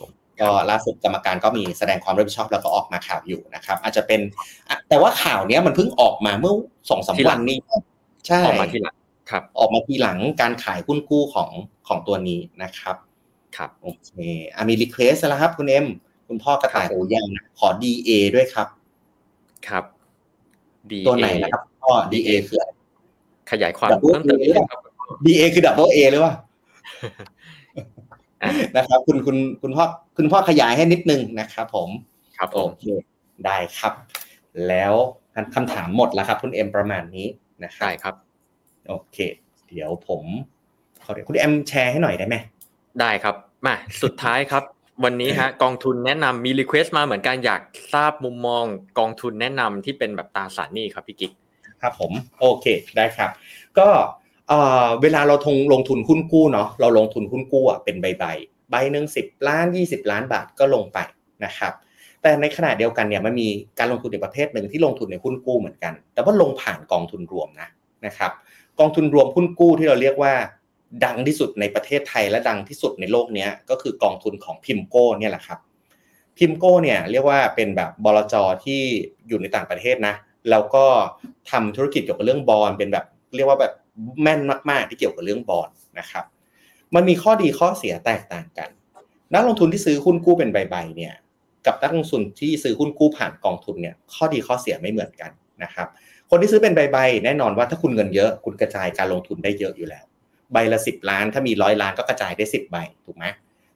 [0.41, 4.19] ก็ล่าสุดกรรมการก็มีแสดงความรับผิดชอบแล้วก็ออกมาข่าวอยู่นะครับ อาจจะเป็น
[4.89, 6.53] แต่ว่าข่าวเนี้ยมันเพิ่งออกมาเมื่อ
[6.89, 7.57] สองสามวันนี้
[8.27, 8.95] ใช่ออกมาทีหลัง
[9.29, 11.49] ครับ ออกมาทีหลังการขายหุ้นกู้ของ
[11.87, 12.95] ของตัวนี้นะครับ
[13.57, 14.09] ครับโอเค
[14.55, 15.85] อะมี request แล้วครับ คุณเอ็ม
[16.27, 18.67] คุณพ่อกระต่ายหูยาวนะขอ DA ด้วยครับ
[19.67, 19.83] ครับ
[20.91, 22.71] DA ตัวไหนนะครับพ่อ DA คืออะไร
[23.51, 24.81] ขยายความ Double เพิ่มเติม A นิดนึงครับ
[25.25, 26.33] DA คือ double A หรือว่า
[28.43, 29.83] อะนะครับ คุณคุณคุณพ่อ
[30.17, 31.89] คุณพ่อขยายให้นิดนึงนะครับผม
[32.37, 32.85] ครับผโอเค
[33.45, 33.93] ได้ครับ
[34.67, 34.93] แล้ว
[35.55, 37.27] คำถามหมดแล้วครับ คุณเอ็มประมาณนี้
[37.63, 38.15] นะครับได้ครับ
[38.87, 39.17] โอเค
[39.67, 40.23] เดี๋ยวผม
[41.03, 42.35] ขอเดี๋ยวคุณเอ็มแชร์ให้หน่อยได้ไหม
[42.99, 43.35] ได้ครับ
[43.65, 44.63] มาสุดท้ายครับ
[45.03, 47.61] วันนี้ฮะกองทุนแนะนำมี request มาเหมือนกันอยาก
[47.93, 48.63] ทราบมุมมอง
[48.99, 51.31] กองทุนแนะนำที่เป็นแบบตราสารหนี้ครับพี่กิ๊ก
[51.81, 52.65] ครับผมโอเค
[52.97, 53.29] ได้ครับ
[53.77, 53.87] ก็
[55.01, 58.25] เวลาเราทงลงทุนหุ้นกู้เนาะเราลงทุนหุ้นกู้อะเป็นใบใบ
[58.71, 60.99] ใบหนึ่งสิบล้านยี่สิบล้านบาทก็ลงไป
[61.45, 61.73] นะครับ
[62.21, 63.47] แต่ในขณะเดียวกันเนี่ยมันมี
[63.79, 67.69] การลงทุนในประเภทหนึ่งที่ลงทุนในหุ้นกู้เหมือนกัน แต่ว่าลงผ่านกองทุนรวมนะ
[68.05, 68.31] นะครับ
[68.79, 70.33] กองทุนรวมหุ้นกู้ที่เราเรียกว่า
[71.05, 75.59] ดังที่สุดในประเทศไทยและดังที่สุดในโลกเนี้ยก็คือกองทุนของพิมโก้เนี่ยแหละครับ
[76.37, 78.35] พิมโก้เนี่ยเรียกว่าเป็นแบบบลจ
[78.65, 78.81] ที่
[79.27, 80.15] อยู่ในต่างประเทศนะ
[80.49, 80.85] แล้วก็
[81.51, 83.73] ทำธุรกิจเกี่ยวกับเรื่องบอลเป็นแบบเรียกว่าแบบ
[84.21, 84.39] แม่น
[84.69, 85.69] มากๆที่เกี่ยวกับเรื่องบอล
[85.99, 86.25] นะครับ
[86.95, 88.69] มันมีข้อดีข้อเสียแตกต่างกัน
[89.33, 91.13] นักลงทุนที่ซื้อหุ้นกู้เป็นใบๆเนี่ย
[91.65, 95.31] กับนักลงทุนที่ซื้อหุ้นกู้ผ่านกองทุนเนี่ย ข้อดีข้อเสียไม่เหมือนกัน
[95.63, 95.87] นะครับ
[96.29, 100.05] คนที่ซื้อเป็นใบๆแน่นอนว่าถ้าคุณเงินเยอะคุณกระจายการลงทุนได้เยอะอยู่แล้ว
[100.53, 103.25] ใบละสิบล้าน ถ้ามีร้อยล้านก็กระจายได้สิบใบถูกไหม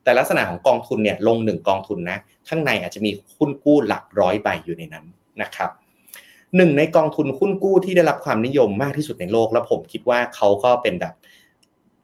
[0.04, 2.18] แต่ลักษณะของกองทุนเนี่ยลงหนึ่งกองทุนนะ
[2.50, 5.06] ข้างในอาจจะมีหุ้นกู้หลักร้อยใบอยู่ในนั้น
[5.42, 5.70] นะครับ
[6.56, 11.14] หนึ่งในกองทุนหุ้นกู้ที่ได้รับความนิยมมากที่สุดในโลก แล้วผมคิดว่าเขาก็เป็นแบบ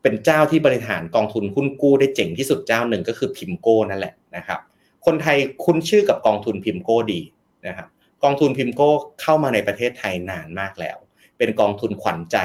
[0.02, 4.60] เป็นเจ้าที่บริหารกองทุนหุ้นกู้ได้เจ๋งที่สุดเจ้าหนึ่งก็คือพิมโก้นั่นแหละนะครับ
[5.06, 7.22] คนไทยคุ้นชื่อกับกองทุนพิมโก้ดี
[7.68, 7.88] นะครับ
[8.24, 8.90] กองทุนพิมโก้
[9.22, 10.98] เข้ามาในประเทศไทยนานมากแล้ว
[11.38, 12.38] เป็นกองทุนขวัญใจ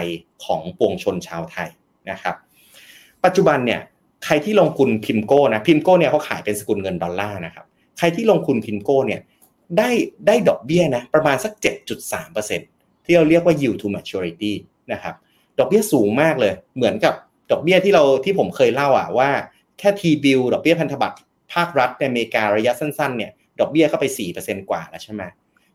[0.44, 1.70] ของปวงชนชาวไทย
[2.10, 2.34] นะครับ
[3.24, 3.80] ปัจจุบันเนี่ย
[4.24, 7.64] ใครที่ลงทุนพิมโก้นะพิมโก้เนี่ยเขาขายเป็นสกุลเงินดอลลาร์นะครับ
[7.98, 9.20] ใครที่ลงทุนพิมโก้เนี่ย
[9.78, 9.90] ได้
[10.26, 11.52] ได้ดอกเบี้ยนะประมาณสัก
[12.08, 14.54] 7.3%ที่เราเรียกว่า yield to maturity
[14.92, 15.14] นะครับ
[15.58, 17.14] ดอกเบี้ยสูงมากเลย เหมือนกับ
[17.50, 19.30] ดอกเบี้ยที่เราที่ผมเคยเล่าอะว่า
[19.78, 21.16] แค่ T bill ดอกเบี้ยพันธบัตร
[21.52, 24.04] ภาครัฐในอเมริการะยะสั้นๆเนี่ยดอกเบี้ยก็ไป
[24.38, 25.22] 4%กว่าแล้วใช่ไหม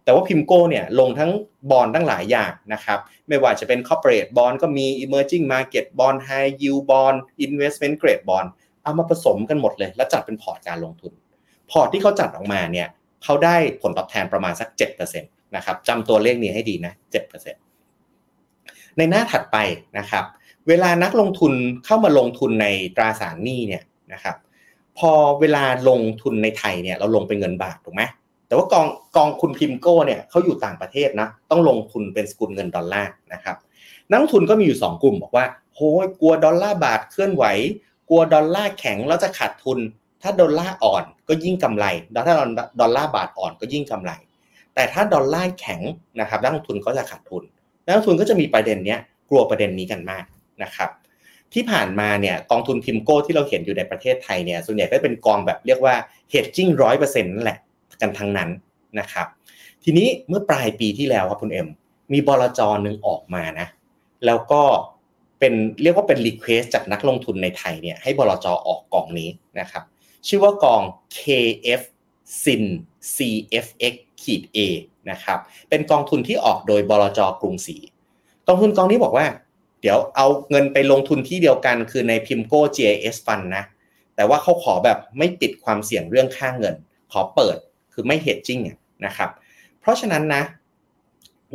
[0.03, 1.31] แต่ว่าพิมโก้เนี่ยลงทั้ง
[1.71, 8.47] บอลตั้งหลายอย่างนะครับไม่ว่าจะเป็น corporate bond ก็มี emerging market bond high yield bond investment grade bond
[8.83, 11.13] เอามาผสมกันหมดเลย แล้วจัดเป็นพอร์ตการลงทุน
[11.71, 12.87] พอร์ตที่เขาจัดออกมาเนี่ย
[13.27, 16.93] เขาได้ผลตอบแทนประมาณสัก7%นะครับจำตัวเลขนี้ให้ดีนะ
[17.75, 19.57] 7%ในหน้าถัดไป
[19.97, 20.25] นะครับ
[20.67, 21.53] เวลานักลงทุน
[21.85, 24.35] เข้ามาลงทุนในตราสารหนี้เนี่ยนะครับ
[24.97, 28.03] พอเวลาลงทุนในไทยเนี่ยเราลงเป็นเงินบาทถูกไหม
[28.47, 33.57] แต่ว่ากองกองทุนพิมโก้เนี่ยเขาอยู่ต่างประเทศนะต้องลงทุนเป็นสกุลเงินดอลลาร์นะครับ
[34.09, 37.43] นักลงทุนก็มีอยู่ 2 กลุ่มบอกว่าโอ้ยกลัวดอลลาร์บาทเคลื่อนไหว
[38.09, 39.79] กลัวดอลลาร์แข็งแล้วจะขาดทุน
[40.21, 42.35] ถ้าดอลลาร์อ่อนก็ยิ่งกำไรแล้วถ้า
[42.79, 44.11] ดอลลาร์บาทอ่อนก็ยิ่งกำไร
[44.75, 45.81] แต่ถ้าดอลลาร์แข็ง
[46.19, 47.43] นะครับนักลงทุนก็จะขาดทุน
[47.85, 48.99] นักลงทุนก็จะมีประเด็นเนี้ย
[49.29, 50.23] กลัวประเด็นนี้กันมาก
[50.63, 50.89] นะครับ
[51.53, 55.95] ที่ผ่านมาเนี่ยกองทุนพิมโก้ที่เราเห็นอยู่ในประเทศไทยเนี่ยส่วนใหญ่ก็เป็นกองแบบเรียกว่า
[56.33, 57.59] hedging ร้อยเปอร์เซ็นต์นั่นแหละ
[58.01, 58.49] กันทั้งนั้น
[58.99, 59.27] นะครับ
[59.83, 61.67] ทีนี้เมื่อปลายปีที่แล้วครับคุณเอ็ม
[62.13, 63.67] มีบลจหนึ่งออกมานะ
[64.25, 64.61] แล้วก็
[65.39, 69.83] เป็นเรียกว่าเป็น request จากนักลงทุนในไทยเนี่ยให้บลจออกกองนี้นะครับ
[70.27, 70.81] ชื่อว่ากอง
[71.17, 71.81] KF
[72.43, 72.63] SIN
[73.15, 74.59] CFX ขีด A
[75.11, 75.39] นะครับ
[75.69, 77.77] เป็นกองทุนที่ออกโดยบลจกรุงศรี
[78.47, 79.27] กองทุนกองนี้บอกว่า
[79.81, 83.63] เดี๋ยวเอาเงินไปลงทุนที่เดียวกันคือในพิมโก้ GIS Fund นะ
[84.15, 86.75] แต่ว่าเขาขอแบบไม่ติดความเสี่ยงเรื่องค่าเงิน
[87.11, 87.57] ขอเปิด
[87.93, 88.61] คือไม่ hedging
[89.05, 89.29] นะครับ
[89.79, 90.43] เพราะฉะนั้นนะ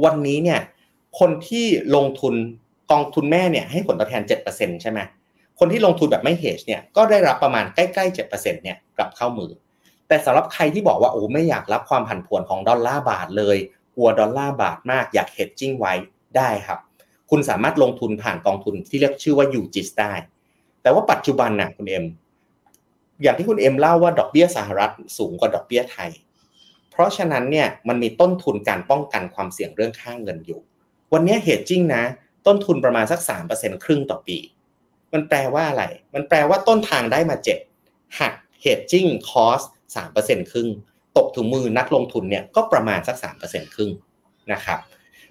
[0.05, 0.61] วันนี้เนี่ย
[1.19, 2.35] คนที่ลงทุน
[2.93, 5.01] กองทุนแม่เนี่ยให้ผลตอบแทน 7%ใช่ไหม
[5.65, 9.51] คนที่ลงทุนแบบไม่ hedge เนี่ยก็ได้รับประมาณใกล้ๆ7%เนี่ยกลับเข้ามือ
[10.09, 13.59] แต่สำหรับใครที่บอกว่าโอ้ไม่อยากรับความผันผวนของดอลลาร์บาทเลย
[13.95, 15.95] กลัวดอลลาร์บาทมากอยาก hedging ไว้
[16.37, 16.79] ได้ครับ
[17.31, 20.15] คุณสามารถลงทุนผ่านกองทุนที่เรียกชื่อว่า UGIS ได้
[20.83, 22.05] แต่ว่าปัจจุบันน่ะคุณเอ็ม
[23.23, 26.11] อย่างที่คุณเอ็มเล่าว่าดอกเบี้ยสหรัฐสูงกว่าดอกเบี้ยไทย
[26.91, 30.61] เพราะฉะนั้นเนี่ยมันมีต้นทุนการป้องกันความเสี่ยงเรื่องค่างเงินอยู่
[31.13, 32.05] วันนี้ hedging นะ
[32.47, 33.21] ต้นทุนประมาณสัก
[33.53, 34.39] 3%ครึ่งต่อปี
[35.13, 35.85] มันแปลว่าอะไร
[36.15, 37.37] มันแปลว่าต้นทางได้มา
[37.77, 38.35] 7 หัก
[38.65, 39.67] hedging cost
[40.09, 40.69] 3%ครึ่ง
[41.17, 43.91] ตกถึงมือนักลงทุนเนี่ยก็ประมาณสัก 3%ครึ่ง
[44.53, 44.79] นะครับ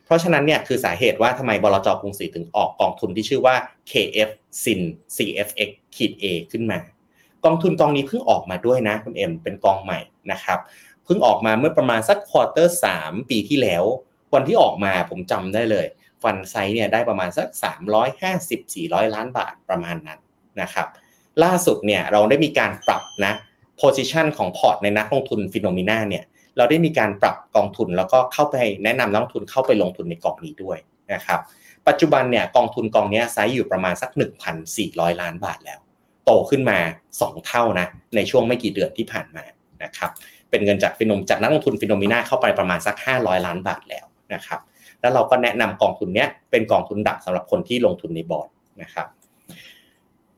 [0.06, 3.56] เพราะฉะนั้นเนี่ยคือสาเหตุว่าทำไมบลจกรุงศรีถึงออกกองทุนที่ชื่อว่า
[3.92, 4.30] KF
[4.64, 4.82] SIN
[5.16, 6.80] CFX ขีด A ขึ้นมา
[7.46, 10.00] กองทุนกองนี้เพิ่งออกมาด้วยนะคุณเอ็มเป็นกองใหม่
[10.32, 10.60] นะครับ
[11.06, 13.84] เพิ่งออกมาเมื่อประมาณสัก quarter สามปีที่แล้ว
[14.34, 15.86] วันที่ออกมาผมจำได้เลย
[16.24, 17.48] fund size เนี่ยได้ประมาณสัก
[18.32, 20.20] 350-400 ล้านบาทประมาณนั้น
[20.62, 20.88] นะครับ
[21.44, 23.34] ล่าสุดเนี่ยเราได้มีการปรับนะ
[23.78, 26.24] position ของพอร์ตในนักลงทุนฟิโนมิน่าเนี่ย
[26.58, 30.78] เราได้มีการปรับกองทุนแล้วก็เข้าไปแนะนำนักลงทุนเข้าไปลงทุนในกองนี้ด้วย
[31.14, 31.40] นะครับ
[31.88, 34.12] ปัจจุบันเนี่ยกองทุนกองนี้ไซส์อยู่ประมาณสัก
[34.66, 35.80] 1,400 ล้านบาทแล้ว
[36.26, 36.80] โตขึ้นมา
[37.16, 39.44] 2 เท่านะในช่วงไม่กี่เดือนที่ผ่านมา
[39.84, 40.12] นะครับ
[40.50, 44.60] เป็นเงินจากฟิโนมจากนักลงทุนฟิโนมิน่าเข้าไปประมาณสัก 500 ล้านบาทแล้วนะครับ
[45.02, 48.50] แล้วเราก็แนะนำกองทุนนี้เป็นกองทุนหลักสำหรับคนที่ลงทุนใน bond
[48.82, 49.08] นะครับ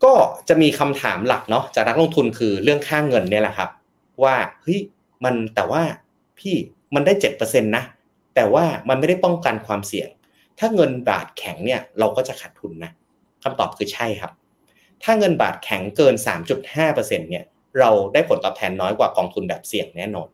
[0.04, 0.14] ก็
[0.50, 3.70] จะมีคำถามหลักเนาะจากนักลงทุนคือเรื่องค่าเงินเนี่ยแหละครับ
[4.24, 4.80] ว่าเฮ้ย
[5.24, 5.82] มันแต่ว่า
[6.40, 6.56] พี่
[6.96, 7.84] มันได้เจ็ดเปอร์เซ็นต์นะ
[8.36, 10.10] แต่ว่ามันไม่ได้ป้องกันความเสี่ยง
[10.60, 12.92] ถ้าเงินบาทแข็งเนี่ยเราก็จะขาดทุนนะ
[13.44, 14.32] คำตอบคือใช่ครับ
[15.04, 16.16] ถ้าเงินบาทแข็งเกิน
[16.58, 17.46] 3.5%เนี่ย
[17.80, 20.28] เราได้ผลตอบแทนน้อยกว่ากองทุนแบบเสี่ยงแน่นอน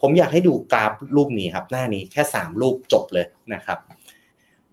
[0.00, 3.78] ผมอยากให้ดูกราฟรูปนี้ครับหน้านี้แค่ 3 รูปจบเลยนะครับ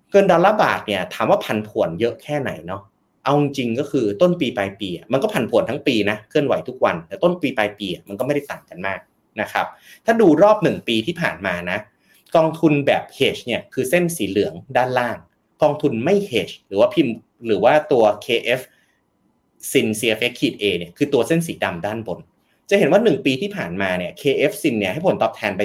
[0.09, 2.81] เกินดอลลาร์บาทเนี่ยถามว่าพันผวนเยอะแค่ไหนเนาะ
[3.23, 8.99] เอาจริงก็คือต้นปีปลายปีมันก็พันผวนทั้งปีนะเคลื่อนไหวทุกวัน แต่ต้นปีปลายปีมันก็ไม่ได้ต่างกันมาก
[9.41, 9.65] นะครับ
[10.05, 11.77] ถ้าดูรอบหนึ่งปีที่ผ่านมานะ
[12.35, 15.17] กองทุนแบบ hedge เนี่ยคือเส้นสีเหลืองด้านล่าง
[15.61, 17.13] กองทุนไม่ hedge หรือว่าพิมพ์
[17.45, 18.61] หรือว่าตัว KF
[19.71, 22.19] sin CFX ขีด A เนี่ยคือตัวเส้นสีดำด้านบน
[22.73, 25.61] จะเห็นว่า 1 ปีที่ผ่านมาเนี่ย KF sin เนี่ยให้ผลตอบแทนไป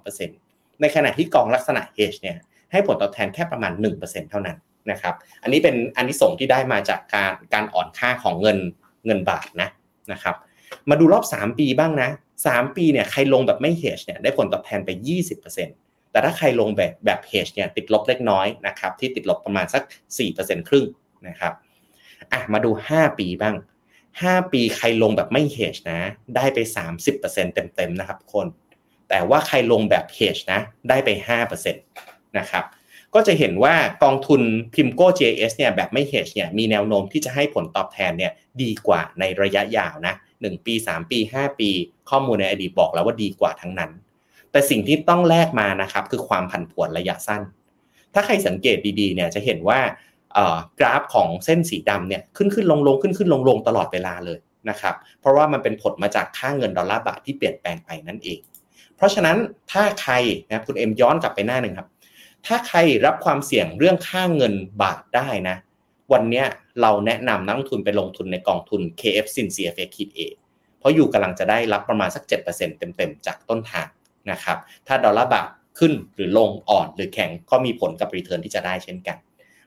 [0.00, 2.36] 11.2%ในขณะที่กองลักษณะ hedge เนี่ย
[2.72, 4.56] ให้ผลตอบแทนแค่ประมาณ 1%เท่านั้น
[4.90, 8.58] นะครับ อันนี้เป็นอันที่ส่งที่ได้มาจากการการอ่อนค่าของเงิน
[9.06, 9.68] เงินบาทนะ
[10.12, 10.36] นะครับ
[10.90, 12.10] มาดูรอบ 3 ปีบ้างนะ
[12.44, 14.90] 3 ปีเนี่ยใครลงแบบไม่ hedge เนี่ยได้ผลตอบแทนไป
[15.50, 19.82] 20%แต่ถ้าใครลงแบบแบบ hedge เนี่ยติดลบเล็กน้อยนะครับที่ติดลบประมาณสัก
[20.26, 20.86] 4%ครึ่ง
[21.28, 21.52] นะครับ
[22.32, 23.54] อะมาดู 5 ปีบ้าง
[24.18, 26.00] 5 ปีใครลงแบบไม่ hedge นะ
[26.36, 26.58] ได้ไป
[27.06, 28.46] 30%เต็มๆนะครับคน
[29.08, 31.08] แต่ว่าใครลงแบบ hedge นะ ได้ไป
[31.58, 32.64] 5%นะครับ
[33.14, 34.42] ก็จะเห็นว่ากองทุน
[34.74, 38.32] พิมโก้ JS เนี่ยแบบไม่ hedge เนี่ยมีแนวโน้มที่จะให้ผลตอบแทนเนี่ย
[38.62, 41.70] ดีกว่าในระยะยาวนะ1ปี 3 ปี 5 ปี
[42.10, 43.90] ข้อมูลในอดีตบอกแล้วว่าดีกว่าทั้งนั้น
[44.50, 47.42] แต่สิ่งที่ต้องแลกมานะครับคือความผันผวนระยะสั้น
[48.14, 49.80] ถ้าใครสังเกตดีๆเนี่ยจะเห็นว่า
[50.80, 54.38] กราฟของเส้นสีดำเนี่ยขึ้นขึ้นลงลงขึ้นขึ้นลงลงตลอดเวลาเลย
[54.70, 58.38] นะครับ เพราะว่ามันเป็นผลมาจากค่าเงินดอลลาร์บาทที่เปลี่ยนแปลงไปนั่นเอง
[58.96, 59.36] เพราะฉะนั้น
[59.72, 60.14] ถ้าใคร
[60.50, 61.88] นะคุณเอ็มย้อนกลับไปหน้าหนึ่งครับ
[62.46, 65.56] ถ้าใครรับความเสี่ยงเรื่องค่าเงินบาทได้นะ
[66.12, 66.44] วันนี้
[66.80, 70.20] เราแนะนำนักลงทุนไปลงทุนในกองทุน KF Sin CFA คิด A
[70.78, 72.44] เพราะอยู่กำลังจะได้รับประมาณสัก 7%
[72.78, 73.86] เต็มๆ จากต้นทาง
[74.30, 79.16] นะครับ ถ้าดอลลาร์บาทขึ้นหรือลงอ่อนหรือแข็งก็มีผลกับรีเทิร์นที่จะได้เช่นกัน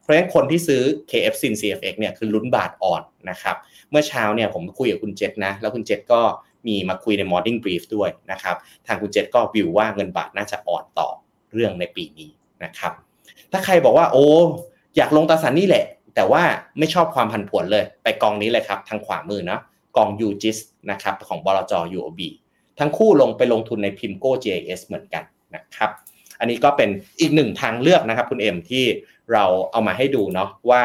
[0.03, 0.81] เพราะฉะนั้นคนที่ซื้อ
[1.11, 3.55] KF Sin CFX เนี่ยคือลุ้นบาทอ่อนนะครับ
[3.91, 6.21] เมื่อเช้าเนี่ยผมคุยกับคุณเจษนะ แล้วคุณเจษก็
[6.67, 8.55] มีมาคุยใน morning brief ด้วยนะครับ
[8.87, 11.09] ทางคุณเจษก็วิวว่าเงินบาทน่าจะอ่อนต่อ
[11.51, 12.29] เรื่องในปีนี้
[12.63, 12.93] นะครับ
[13.51, 14.25] ถ้าใครบอกว่าโอ้
[14.97, 15.85] อยากลงตราสารนี่แหละ
[16.15, 16.43] แต่ว่า
[16.79, 19.59] ไม่ชอบความผันผวนเลย ไปกองนี้เลยครับ ทางขวามือนะ
[19.97, 20.57] กอง UGIS
[20.91, 22.21] นะครับของบลจ UOB
[22.79, 25.23] ทั้งคู่ลงไปลงทุนในพิมโก้ JS เหมือนกัน
[25.55, 25.91] นะครับ
[26.39, 26.89] อันนี้ก็เป็น
[27.19, 28.85] อีกหนึ่งทางเลือกนะครับคุณเอ็มที่
[29.31, 30.83] เราเอามาให้ดูเนาะว่า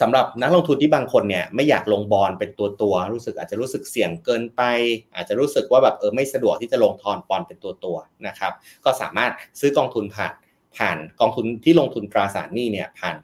[0.00, 4.62] สำหรับนักลงทุนที่บางคนเนี่ยไม่อยากลงบอลเป็นตัวตัวรู้สึกอาจจะรู้สึกเสี่ยงเกินไป
[5.14, 8.52] อาจจะรู้สึกว่าแบบเออไม่สะดวกที่จะลงทอนบอลเป็นตัวตัวนะครับ
[8.84, 9.30] ก็สามารถ
[9.60, 10.32] ซื้อกองทุนผ่าน
[10.76, 13.16] ผ่านกองทุนที่ลงทุนตราสารหนี้เนี่ยผ่าน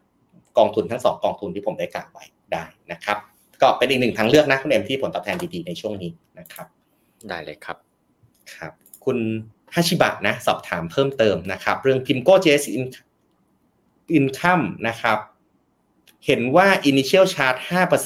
[0.58, 3.18] กองทุนทั้งสองกองทุนที่ผมได้กล่าวไว้ได้นะครับ
[3.62, 6.66] ก็เป็นอีกหนึ่งทางเลือกนะคุณเอ็มที่ผลตอบแทนดีๆในช่วงนี้นะครับ
[7.28, 7.76] ได้เลยครับ
[8.54, 8.72] ครับ
[9.04, 9.18] คุณ
[9.74, 12.64] ฮาชิบะนะสอบถามเพิ่มเติมนะครับ เรื่องพิมโก้ JS
[14.18, 15.18] Income นะครับ
[16.26, 17.60] เห็นว่า Initial Charge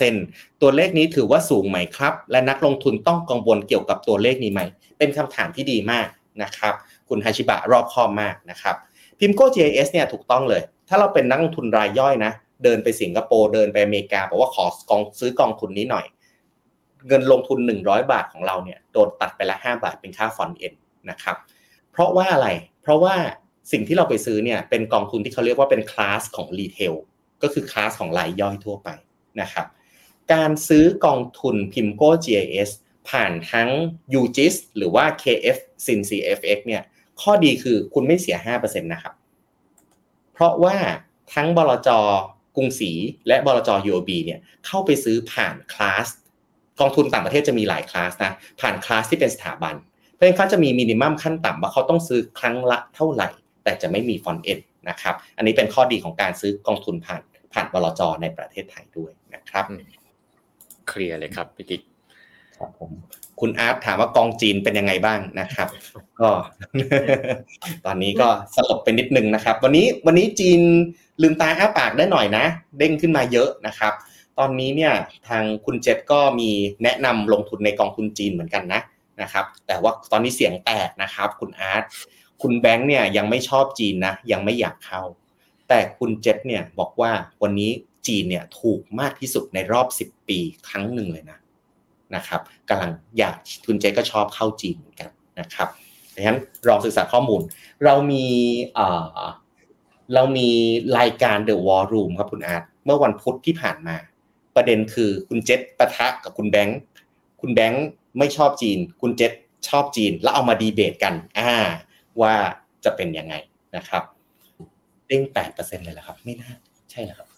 [0.07, 4.61] 5%ตัวเลขนี้ถือว่าสูงไหมครับ และนักลงทุนต้องกังวลเกี่ยวกับตัวเลขนี้ไหม
[4.99, 6.07] เป็นคำถามที่ดีมาก
[6.43, 6.75] นะครับ
[7.09, 8.77] คุณฮาชิบะรอบคอบมากนะครับ
[9.19, 12.33] พิมโก้ JS เนี่ยถูกต้องเลย ถ้าเราเป็นนักลงทุนรายย่อยนะ
[12.65, 16.07] เดินไปสิงคโปร์ เดินไปอเมริกา บอกว่าขอกองซื้อกองทุนนี้หน่อย
[17.09, 20.75] เงินลงทุน 100 บาทของเราเนี่ย โดนตัดไปละ 5 บาทเป็นค่าฟอนต์เอ็น
[21.11, 21.37] นะครับ
[21.93, 22.49] เพราะว่าอะไร
[22.83, 23.17] เพราะว่า
[23.73, 26.95] สิ่งที่เราไปซื้อเนี่ยเป็นกองทุนที่เขาเรียกว่าเป็นคลาสของรีเทล
[27.43, 28.89] ก็คือคลาสของรายย่อยทั่วไป
[29.41, 29.67] นะครับ
[30.33, 32.71] การซื้อกองทุน PIMCO GIS
[33.09, 33.69] ผ่านทั้ง
[34.21, 36.83] UGIS หรือว่า KF SIN CFX เนี่ย
[37.21, 39.15] ข้อดีคือคุณไม่เสีย 5%นะครับ
[40.33, 40.77] เพราะว่า
[41.35, 41.89] ทั้งบลจ
[42.57, 42.93] กรุงศรี
[43.29, 46.07] และบลจ UOB เนี่ยเข้าไปซื้อผ่านคลาส
[46.81, 49.75] กองทุนต่างประเทศจะมีหลายคลาสนะผ่านคลาสที่เป็นสถาบัน
[50.13, 53.29] เพราะฉะนั้นเขาจะมีมินิมัมขั้นต่ำว่าเขาต้องซื้อครั้งละเท่าไหร่
[53.65, 54.59] แต่จะไม่มีฟอนต์เอ็น
[54.89, 59.65] นะครับ อันนี้เป็นข้อดีของการซื้อกองทุนผ่านผ่านบลจในประเทศไทยด้วยนะครับ
[60.89, 61.83] เคลียร์เลยครับพี่กิ๊ก
[62.57, 62.91] ครับผม
[63.41, 65.69] คุณอาร์ตถามว่ากองจีนเป็นยังไงบ้างนะครับ
[66.21, 66.31] ก็
[67.87, 70.61] ตอนนี้ก็สลบไปนิดนึงนะครับ วันนี้วันนี้จีน
[71.23, 72.45] ลืมตาอ้าปากได้หน่อยนะ
[72.79, 73.93] เด้งขึ้นมาเยอะนะครับ
[74.39, 74.93] ตอนนี้เนี่ย
[75.29, 76.51] ทางคุณเจษก็มี
[76.83, 78.81] แนะนำลงทุนในกองทุนจีนเหมือนกันนะ
[79.23, 81.83] นะครับ แต่ว่าตอนนี้เสียงแตกนะครับ คุณอาร์ต
[82.43, 85.03] คุณแบงค์เนี่ยยังไม่ชอบจีนนะยังไม่อยากเข้า
[85.69, 87.13] แต่คุณเจษเนี่ยบอกว่า
[87.43, 87.71] วันนี้
[88.07, 90.39] จีนเนี่ยถูกมากที่สุดในรอบ 10 ปี
[90.69, 91.39] ครั้งหนึ่งเลยนะ
[92.15, 93.35] นะครับกำลังอยาก
[93.67, 95.11] คุณเจษก็ชอบเข้าจีนเหมือนกัน
[95.41, 95.69] นะครับ
[96.15, 96.39] ดังนั้น
[96.69, 97.43] ลองศึกษาข้อมูล
[97.85, 98.27] เรามี
[98.75, 98.87] เอ่
[99.17, 99.21] อ
[100.15, 100.49] เรามี
[100.99, 103.97] รายการ The War Room ครับคุณอาร์ตเมื่อวันพุธที่ผ่านมา
[104.57, 106.79] ประเด็นคือคุณเจษปะทะกับคุณแบงค์
[107.41, 107.87] คุณแบงค์
[108.19, 109.33] ไม่ชอบจีน คุณเจษ
[109.69, 111.53] ชอบจีน แล้วเอามาดีเบตกัน อ่า
[112.23, 112.35] ว่า
[112.85, 113.35] จะเป็นยังไง
[113.77, 114.03] นะครับ
[115.07, 116.53] เด้งแปดเปอร์เซ็นเลยแหละครับ ไม่น่า
[116.91, 117.29] ใช่เหรอครับ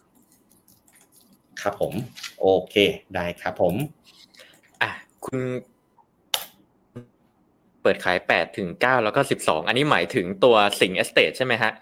[1.63, 1.93] ครับผม
[2.41, 2.75] โอเค
[3.15, 3.75] ได้ครับผม
[4.83, 4.91] อะ
[5.25, 5.41] คุณ
[7.83, 11.73] เปิดขายแปดถึงเก้าแล้วก็สิบสองอันนี้หมายถึงตัวสิงเอสเต e ใช่ไหมฮะ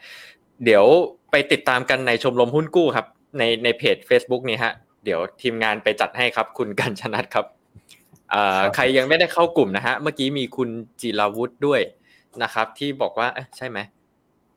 [0.64, 0.84] เดี๋ยว
[1.30, 3.06] ไปติดตามกันในชมรมหุ้นกู้ครับ
[3.38, 4.72] ในในเพจ Facebook นี้ฮะ
[5.04, 7.46] เดี๋ยวทีมงานไปจัดให้ครับ คุณกัญชนัทครับ
[8.30, 10.68] เอ่อครับ ใครยังไม่ได้เข้ากลุ่มนะฮะ เมื่อกี้มีคุณ
[11.00, 11.80] จิราวุธด้วย
[12.42, 13.78] นะครับ ที่บอกว่าเอ๊ะใช่ไหม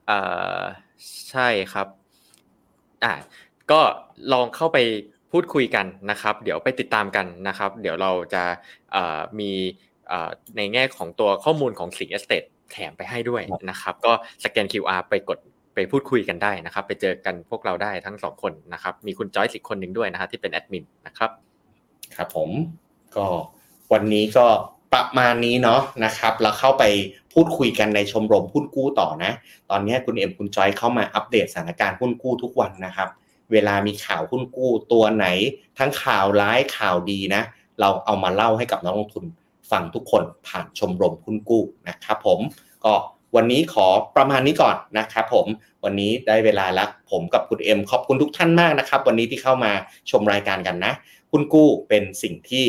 [0.07, 0.17] เอ่
[0.59, 0.61] อ
[1.31, 1.87] ใช่ครับ
[3.03, 3.13] อะ
[3.71, 3.79] ก็
[4.33, 4.77] ลองเข้าไป
[5.31, 8.43] พูดคุยกันนะครับ เดี๋ยวไปติดตามกันนะครับ เดี๋ยวเราจะ
[8.91, 9.51] เอ่อมี
[10.07, 14.13] เอ่อในแง่ของตัวข้อมูลของสิงเอสเต e แถมไปให้ด้วยนะครับ ก็
[14.43, 15.39] สแกน QR ไปกด
[15.73, 21.31] ไปพูดคุยกันได้นะครับ ไปเจอกันพวกเราได้ทั้งสองคนนะครับ มีคุณจอยสิกคนหนึ่งด้วยนะฮะที่เป็นแอดมินนะครับ
[22.17, 22.49] ครับผม
[23.15, 23.25] ก็
[23.93, 24.45] วันนี้ก็
[24.93, 26.83] ประมาณนี้เนาะนะครับแล้วเข้าไป
[27.33, 29.31] พูดคุยกันในชมรมหุ้นกู้ต่อนะ
[29.69, 33.09] ตอนนี้คุณเอ็มคุณจอยเข้ามาอัปเดตสถานการณ์หุ้นกู้ทุกวันนะครับ
[33.51, 35.27] เวลามีข่าวหุ้นกู้ตัวไหน
[35.77, 37.41] ทั้งข่าวร้ายข่าวดีนะ
[37.79, 39.25] เราเอามาเล่าให้กับนักลงทุน
[39.71, 42.39] ฟังทุกคนผ่านชมรมหุ้นกู้นะครับผม
[42.85, 42.93] ก็
[43.35, 43.85] วันนี้ขอ
[44.15, 45.45] ประมาณนี้ก่อนนะครับผม
[45.83, 49.71] วันนี้ได้เวลาแล้วผมกับคุณเอ็มขอบคุณทุกท่านมากนะครับ วันนี้ที่เข้ามา
[50.11, 50.93] ชมรายการกันนะ
[51.31, 52.65] หุ้นกู้เป็นสิ่งที่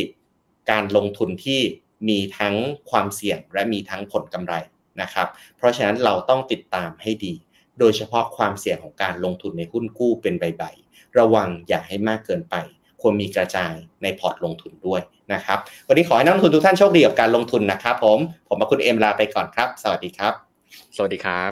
[0.71, 1.61] การลงทุนที่
[2.09, 2.55] มีทั้ง
[2.91, 4.55] ความเสี่ยงและมีทั้งผลกำไร
[5.03, 7.35] นะครับ เพราะฉะนั้นเราต้องติดตามให้ดี
[7.79, 12.57] โดยเฉพาะความเสี่ยงของการลงทุนในหุ้นกู้เป็นใบๆระวังอย่าให้มากเกินไป
[13.01, 15.01] ควรมีกระจายในพอร์ตลงทุนด้วย
[15.33, 20.33] นะครับ วันนี้ขอให้นักลงทุนทุกท่านโชคดีกับการลงทุนนะครับผม ผมกับคุณเอ็มลาไปก่อนครับ สวัสดีครับ
[20.97, 21.51] สวัสดีครับ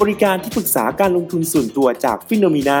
[0.00, 2.80] บริการที่ปรึกษาการลงทุนส่วนตัวจาก FINNOMENA